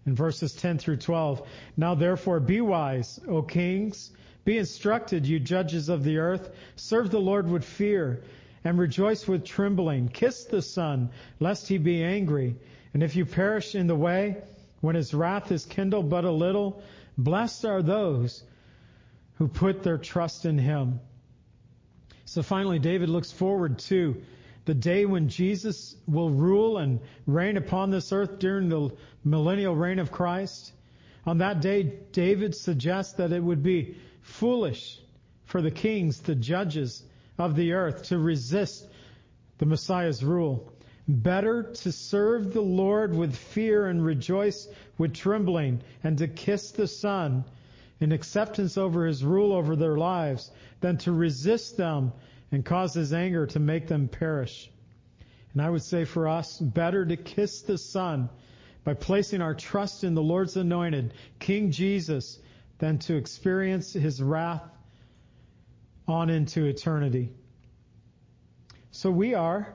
In 0.05 0.16
verses 0.16 0.53
10 0.53 0.78
through 0.78 0.97
12, 0.97 1.47
now 1.76 1.95
therefore 1.95 2.39
be 2.39 2.62
wise, 2.62 3.20
O 3.28 3.41
kings, 3.41 4.12
be 4.48 4.58
instructed, 4.58 5.28
you 5.28 5.41
judges 5.41 5.89
of 5.89 6.06
the 6.06 6.20
earth, 6.20 6.50
serve 6.78 7.12
the 7.12 7.20
Lord 7.20 7.50
with 7.50 7.66
fear, 7.66 8.24
and 8.64 8.80
rejoice 8.80 9.28
with 9.28 9.43
trembling. 9.43 10.08
Kiss 10.08 10.45
the 10.45 10.62
Son, 10.62 11.10
lest 11.41 11.68
he 11.68 11.78
be 11.78 12.02
angry. 12.02 12.56
And 12.93 13.04
if 13.04 13.18
you 13.18 13.26
perish 13.26 13.76
in 13.76 13.88
the 13.88 13.95
way, 13.95 14.38
when 14.80 14.95
his 14.95 15.14
wrath 15.14 15.52
is 15.52 15.66
kindled 15.66 16.10
but 16.10 16.24
a 16.24 16.32
little, 16.32 16.82
blessed 17.18 17.66
are 17.66 17.82
those 17.82 18.41
who 19.36 19.50
put 19.50 19.84
their 19.84 19.98
trust 19.98 20.45
in 20.45 20.58
him. 20.58 21.02
So 22.24 22.41
finally, 22.41 22.80
David 22.80 23.10
looks 23.10 23.34
forward 23.34 23.80
to 23.80 24.16
the 24.64 24.74
day 24.74 25.06
when 25.06 25.28
Jesus 25.28 25.93
will 26.08 26.30
rule 26.30 26.78
and 26.78 27.02
reign 27.26 27.58
upon 27.58 27.89
this 27.89 28.14
earth 28.14 28.39
during 28.39 28.70
the 28.70 28.91
millennial 29.26 29.76
reign 29.76 30.00
of 30.00 30.10
Christ. 30.10 30.72
On 31.26 31.39
that 31.39 31.60
day, 31.60 31.84
David 32.14 32.56
suggests 32.56 33.16
that 33.16 33.34
it 33.34 33.43
would 33.43 33.62
be 33.62 33.98
foolish 34.28 34.99
for 35.45 35.61
the 35.61 35.71
kings, 35.71 36.19
the 36.19 36.36
judges, 36.36 37.03
of 37.38 37.55
the 37.55 37.73
earth 37.73 38.03
to 38.03 38.17
resist 38.17 38.86
the 39.57 39.65
Messiah's 39.65 40.23
rule. 40.23 40.71
Better 41.07 41.63
to 41.63 41.91
serve 41.91 42.51
the 42.51 42.61
Lord 42.61 43.15
with 43.15 43.36
fear 43.36 43.88
and 43.88 44.03
rejoice 44.03 44.67
with 44.97 45.13
trembling 45.13 45.82
and 46.03 46.17
to 46.17 46.28
kiss 46.28 46.71
the 46.71 46.88
Son 46.88 47.45
in 47.99 48.11
acceptance 48.11 48.78
over 48.78 49.05
His 49.05 49.23
rule 49.23 49.53
over 49.53 49.75
their 49.75 49.97
lives 49.97 50.51
than 50.82 50.97
to 50.99 51.11
resist 51.11 51.78
them 51.78 52.11
and 52.51 52.65
cause 52.65 52.93
His 52.93 53.13
anger 53.13 53.45
to 53.47 53.59
make 53.59 53.88
them 53.88 54.09
perish. 54.09 54.69
And 55.53 55.61
I 55.61 55.69
would 55.69 55.84
say 55.84 56.03
for 56.03 56.28
us, 56.28 56.59
better 56.59 57.05
to 57.05 57.15
kiss 57.15 57.61
the 57.61 57.78
Son 57.78 58.30
by 58.84 58.93
placing 58.93 59.41
our 59.41 59.55
trust 59.55 60.03
in 60.03 60.15
the 60.15 60.21
Lord's 60.21 60.57
anointed, 60.57 61.13
King 61.39 61.71
Jesus, 61.71 62.39
than 62.80 62.99
to 62.99 63.15
experience 63.15 63.93
his 63.93 64.21
wrath 64.21 64.63
on 66.07 66.30
into 66.30 66.65
eternity. 66.65 67.32
So 68.91 69.11
we 69.11 69.34
are 69.34 69.73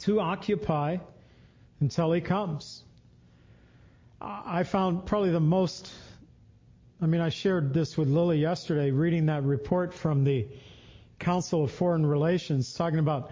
to 0.00 0.20
occupy 0.20 0.98
until 1.80 2.12
he 2.12 2.20
comes. 2.20 2.82
I 4.20 4.64
found 4.64 5.06
probably 5.06 5.30
the 5.30 5.40
most, 5.40 5.90
I 7.00 7.06
mean, 7.06 7.20
I 7.20 7.28
shared 7.28 7.72
this 7.72 7.96
with 7.96 8.08
Lily 8.08 8.38
yesterday, 8.38 8.90
reading 8.90 9.26
that 9.26 9.44
report 9.44 9.94
from 9.94 10.24
the 10.24 10.48
Council 11.18 11.64
of 11.64 11.70
Foreign 11.70 12.04
Relations, 12.04 12.74
talking 12.74 12.98
about, 12.98 13.30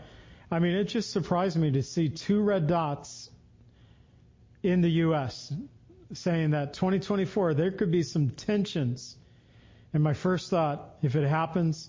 I 0.50 0.60
mean, 0.60 0.74
it 0.74 0.84
just 0.84 1.10
surprised 1.10 1.56
me 1.56 1.72
to 1.72 1.82
see 1.82 2.08
two 2.08 2.40
red 2.40 2.68
dots 2.68 3.30
in 4.62 4.80
the 4.80 4.90
U.S. 4.90 5.52
saying 6.12 6.50
that 6.50 6.74
2024, 6.74 7.54
there 7.54 7.70
could 7.70 7.90
be 7.90 8.02
some 8.02 8.30
tensions. 8.30 9.16
And 9.92 10.02
my 10.02 10.14
first 10.14 10.50
thought, 10.50 10.96
if 11.02 11.16
it 11.16 11.26
happens, 11.26 11.88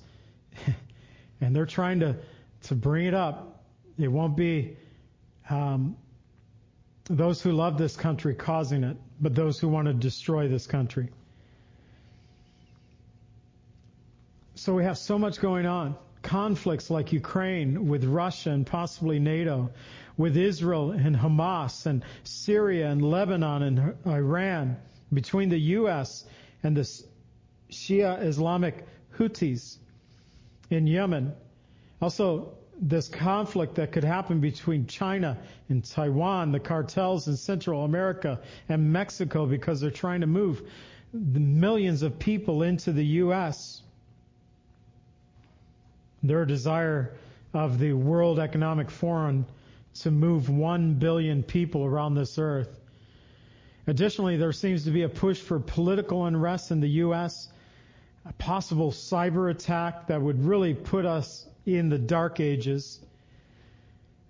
and 1.41 1.55
they're 1.55 1.65
trying 1.65 1.99
to, 2.01 2.18
to 2.63 2.76
bring 2.76 3.05
it 3.05 3.13
up, 3.13 3.63
it 3.97 4.07
won't 4.07 4.36
be 4.36 4.78
um, 5.49 5.97
those 7.05 7.41
who 7.41 7.51
love 7.51 7.78
this 7.78 7.95
country 7.95 8.36
causing 8.36 8.84
it, 8.84 8.97
but 9.20 9.34
those 9.36 9.59
who 9.59 9.68
want 9.68 9.88
to 9.88 9.93
destroy 9.93 10.47
this 10.47 10.68
country. 10.68 11.09
So 14.55 14.74
we 14.74 14.84
have 14.84 14.97
so 14.97 15.20
much 15.20 15.39
going 15.39 15.65
on. 15.65 15.95
Conflicts 16.24 16.89
like 16.89 17.13
Ukraine 17.13 17.88
with 17.88 18.03
Russia 18.03 18.49
and 18.49 18.65
possibly 18.65 19.20
NATO, 19.20 19.70
with 20.18 20.36
Israel 20.36 20.91
and 20.91 21.15
Hamas 21.15 21.86
and 21.86 22.03
Syria 22.24 22.89
and 22.89 23.03
Lebanon 23.03 23.61
and 23.63 23.95
Iran, 24.05 24.78
between 25.13 25.49
the 25.49 25.59
U.S. 25.59 26.26
and 26.63 26.76
the 26.76 26.89
Shia 27.72 28.24
Islamic 28.24 28.86
Houthis 29.18 29.78
in 30.70 30.88
Yemen. 30.88 31.34
Also, 32.01 32.53
this 32.80 33.07
conflict 33.07 33.76
that 33.76 33.91
could 33.91 34.03
happen 34.03 34.39
between 34.39 34.86
China 34.86 35.38
and 35.70 35.84
Taiwan, 35.84 36.51
the 36.51 36.59
cartels 36.59 37.28
in 37.28 37.38
Central 37.38 37.84
America 37.84 38.39
and 38.70 38.91
Mexico 38.91 39.45
because 39.45 39.82
they're 39.82 39.89
trying 39.89 40.22
to 40.22 40.28
move 40.28 40.61
the 41.13 41.39
millions 41.39 42.03
of 42.03 42.20
people 42.20 42.63
into 42.63 42.91
the 42.91 43.05
U.S. 43.05 43.82
Their 46.22 46.45
desire 46.45 47.13
of 47.53 47.80
the 47.80 47.93
World 47.93 48.39
Economic 48.39 48.91
Forum 48.91 49.45
to 50.02 50.12
move 50.12 50.50
1 50.50 50.95
billion 50.95 51.43
people 51.43 51.86
around 51.86 52.16
this 52.16 52.38
earth. 52.38 52.80
Additionally, 53.88 54.38
there 54.38 54.52
seems 54.52 54.84
to 54.84 54.91
be 54.91 55.04
a 55.04 55.10
push 55.10 55.39
for 55.39 55.60
political 55.60 56.26
unrest 56.26 56.72
in 56.72 56.82
the 56.82 56.89
U.S., 57.06 57.48
a 58.26 58.34
possible 58.34 58.91
cyber 58.91 59.50
attack 59.50 60.08
that 60.08 60.22
would 60.22 60.43
really 60.43 60.74
put 60.74 61.06
us 61.06 61.48
in 61.66 61.89
the 61.89 61.98
dark 61.98 62.39
ages. 62.39 63.00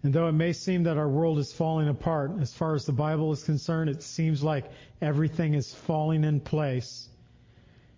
And 0.04 0.14
though 0.14 0.28
it 0.28 0.34
may 0.34 0.54
seem 0.54 0.84
that 0.84 0.98
our 0.98 1.10
world 1.10 1.40
is 1.40 1.52
falling 1.52 1.88
apart, 1.88 2.34
as 2.40 2.54
far 2.54 2.76
as 2.76 2.86
the 2.86 2.92
Bible 2.92 3.32
is 3.32 3.44
concerned, 3.44 3.90
it 3.90 4.04
seems 4.04 4.44
like 4.44 4.72
everything 5.02 5.56
is 5.56 5.74
falling 5.74 6.24
in 6.24 6.40
place. 6.40 7.10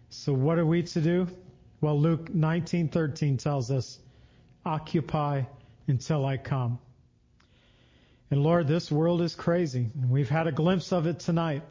So 0.09 0.33
what 0.33 0.57
are 0.57 0.65
we 0.65 0.83
to 0.83 1.01
do? 1.01 1.27
Well, 1.81 1.99
Luke 1.99 2.33
19:13 2.33 3.37
tells 3.37 3.69
us, 3.69 3.99
"Occupy 4.65 5.43
until 5.87 6.25
I 6.25 6.37
come." 6.37 6.79
And 8.31 8.43
Lord, 8.43 8.67
this 8.67 8.91
world 8.91 9.21
is 9.21 9.33
crazy. 9.33 9.89
We've 10.07 10.29
had 10.29 10.47
a 10.47 10.51
glimpse 10.51 10.91
of 10.91 11.07
it 11.07 11.19
tonight. 11.19 11.63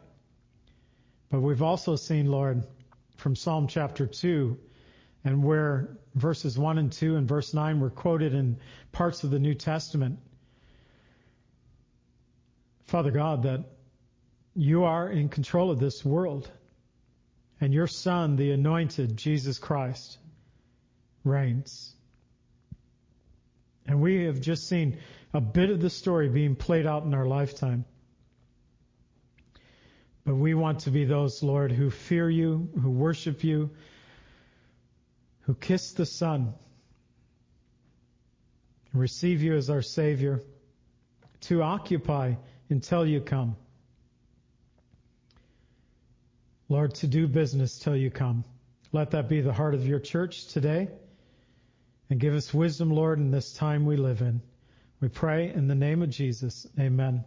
But 1.29 1.41
we've 1.41 1.61
also 1.61 1.95
seen, 1.95 2.25
Lord, 2.25 2.65
from 3.17 3.35
Psalm 3.35 3.67
chapter 3.67 4.07
2, 4.07 4.57
and 5.23 5.43
where 5.43 5.97
verses 6.15 6.57
1 6.57 6.77
and 6.77 6.91
2 6.91 7.15
and 7.15 7.27
verse 7.27 7.53
9 7.53 7.79
were 7.79 7.89
quoted 7.89 8.33
in 8.33 8.57
parts 8.91 9.23
of 9.23 9.31
the 9.31 9.39
New 9.39 9.53
Testament. 9.53 10.19
Father 12.85 13.11
God, 13.11 13.43
that 13.43 13.63
you 14.55 14.83
are 14.83 15.09
in 15.09 15.29
control 15.29 15.71
of 15.71 15.79
this 15.79 16.03
world, 16.03 16.49
and 17.61 17.73
your 17.73 17.87
Son, 17.87 18.35
the 18.35 18.51
anointed 18.51 19.15
Jesus 19.15 19.59
Christ, 19.59 20.17
reigns. 21.23 21.93
And 23.85 24.01
we 24.01 24.25
have 24.25 24.41
just 24.41 24.67
seen 24.67 24.97
a 25.33 25.41
bit 25.41 25.69
of 25.69 25.79
the 25.79 25.89
story 25.89 26.27
being 26.29 26.55
played 26.55 26.85
out 26.85 27.03
in 27.03 27.13
our 27.13 27.25
lifetime. 27.25 27.85
But 30.25 30.35
we 30.35 30.53
want 30.53 30.81
to 30.81 30.91
be 30.91 31.05
those, 31.05 31.41
Lord, 31.43 31.71
who 31.71 31.89
fear 31.89 32.29
you, 32.29 32.69
who 32.81 32.89
worship 32.89 33.43
you, 33.43 33.71
who 35.41 35.53
kiss 35.53 35.93
the 35.93 36.05
Son, 36.05 36.53
and 38.91 39.01
receive 39.01 39.41
you 39.41 39.55
as 39.55 39.69
our 39.69 39.81
Savior, 39.81 40.41
to 41.41 41.61
occupy 41.61 42.33
until 42.69 43.05
you 43.05 43.21
come. 43.21 43.55
Lord, 46.67 46.93
to 46.95 47.07
do 47.07 47.27
business 47.27 47.79
till 47.79 47.95
you 47.95 48.11
come. 48.11 48.43
Let 48.91 49.11
that 49.11 49.29
be 49.29 49.41
the 49.41 49.53
heart 49.53 49.73
of 49.73 49.87
your 49.87 49.99
church 49.99 50.47
today. 50.47 50.89
And 52.09 52.19
give 52.19 52.33
us 52.33 52.53
wisdom, 52.53 52.89
Lord, 52.91 53.19
in 53.19 53.31
this 53.31 53.53
time 53.53 53.85
we 53.85 53.95
live 53.95 54.21
in. 54.21 54.41
We 55.01 55.07
pray 55.07 55.53
in 55.53 55.67
the 55.67 55.75
name 55.75 56.01
of 56.01 56.09
Jesus. 56.09 56.67
Amen. 56.77 57.23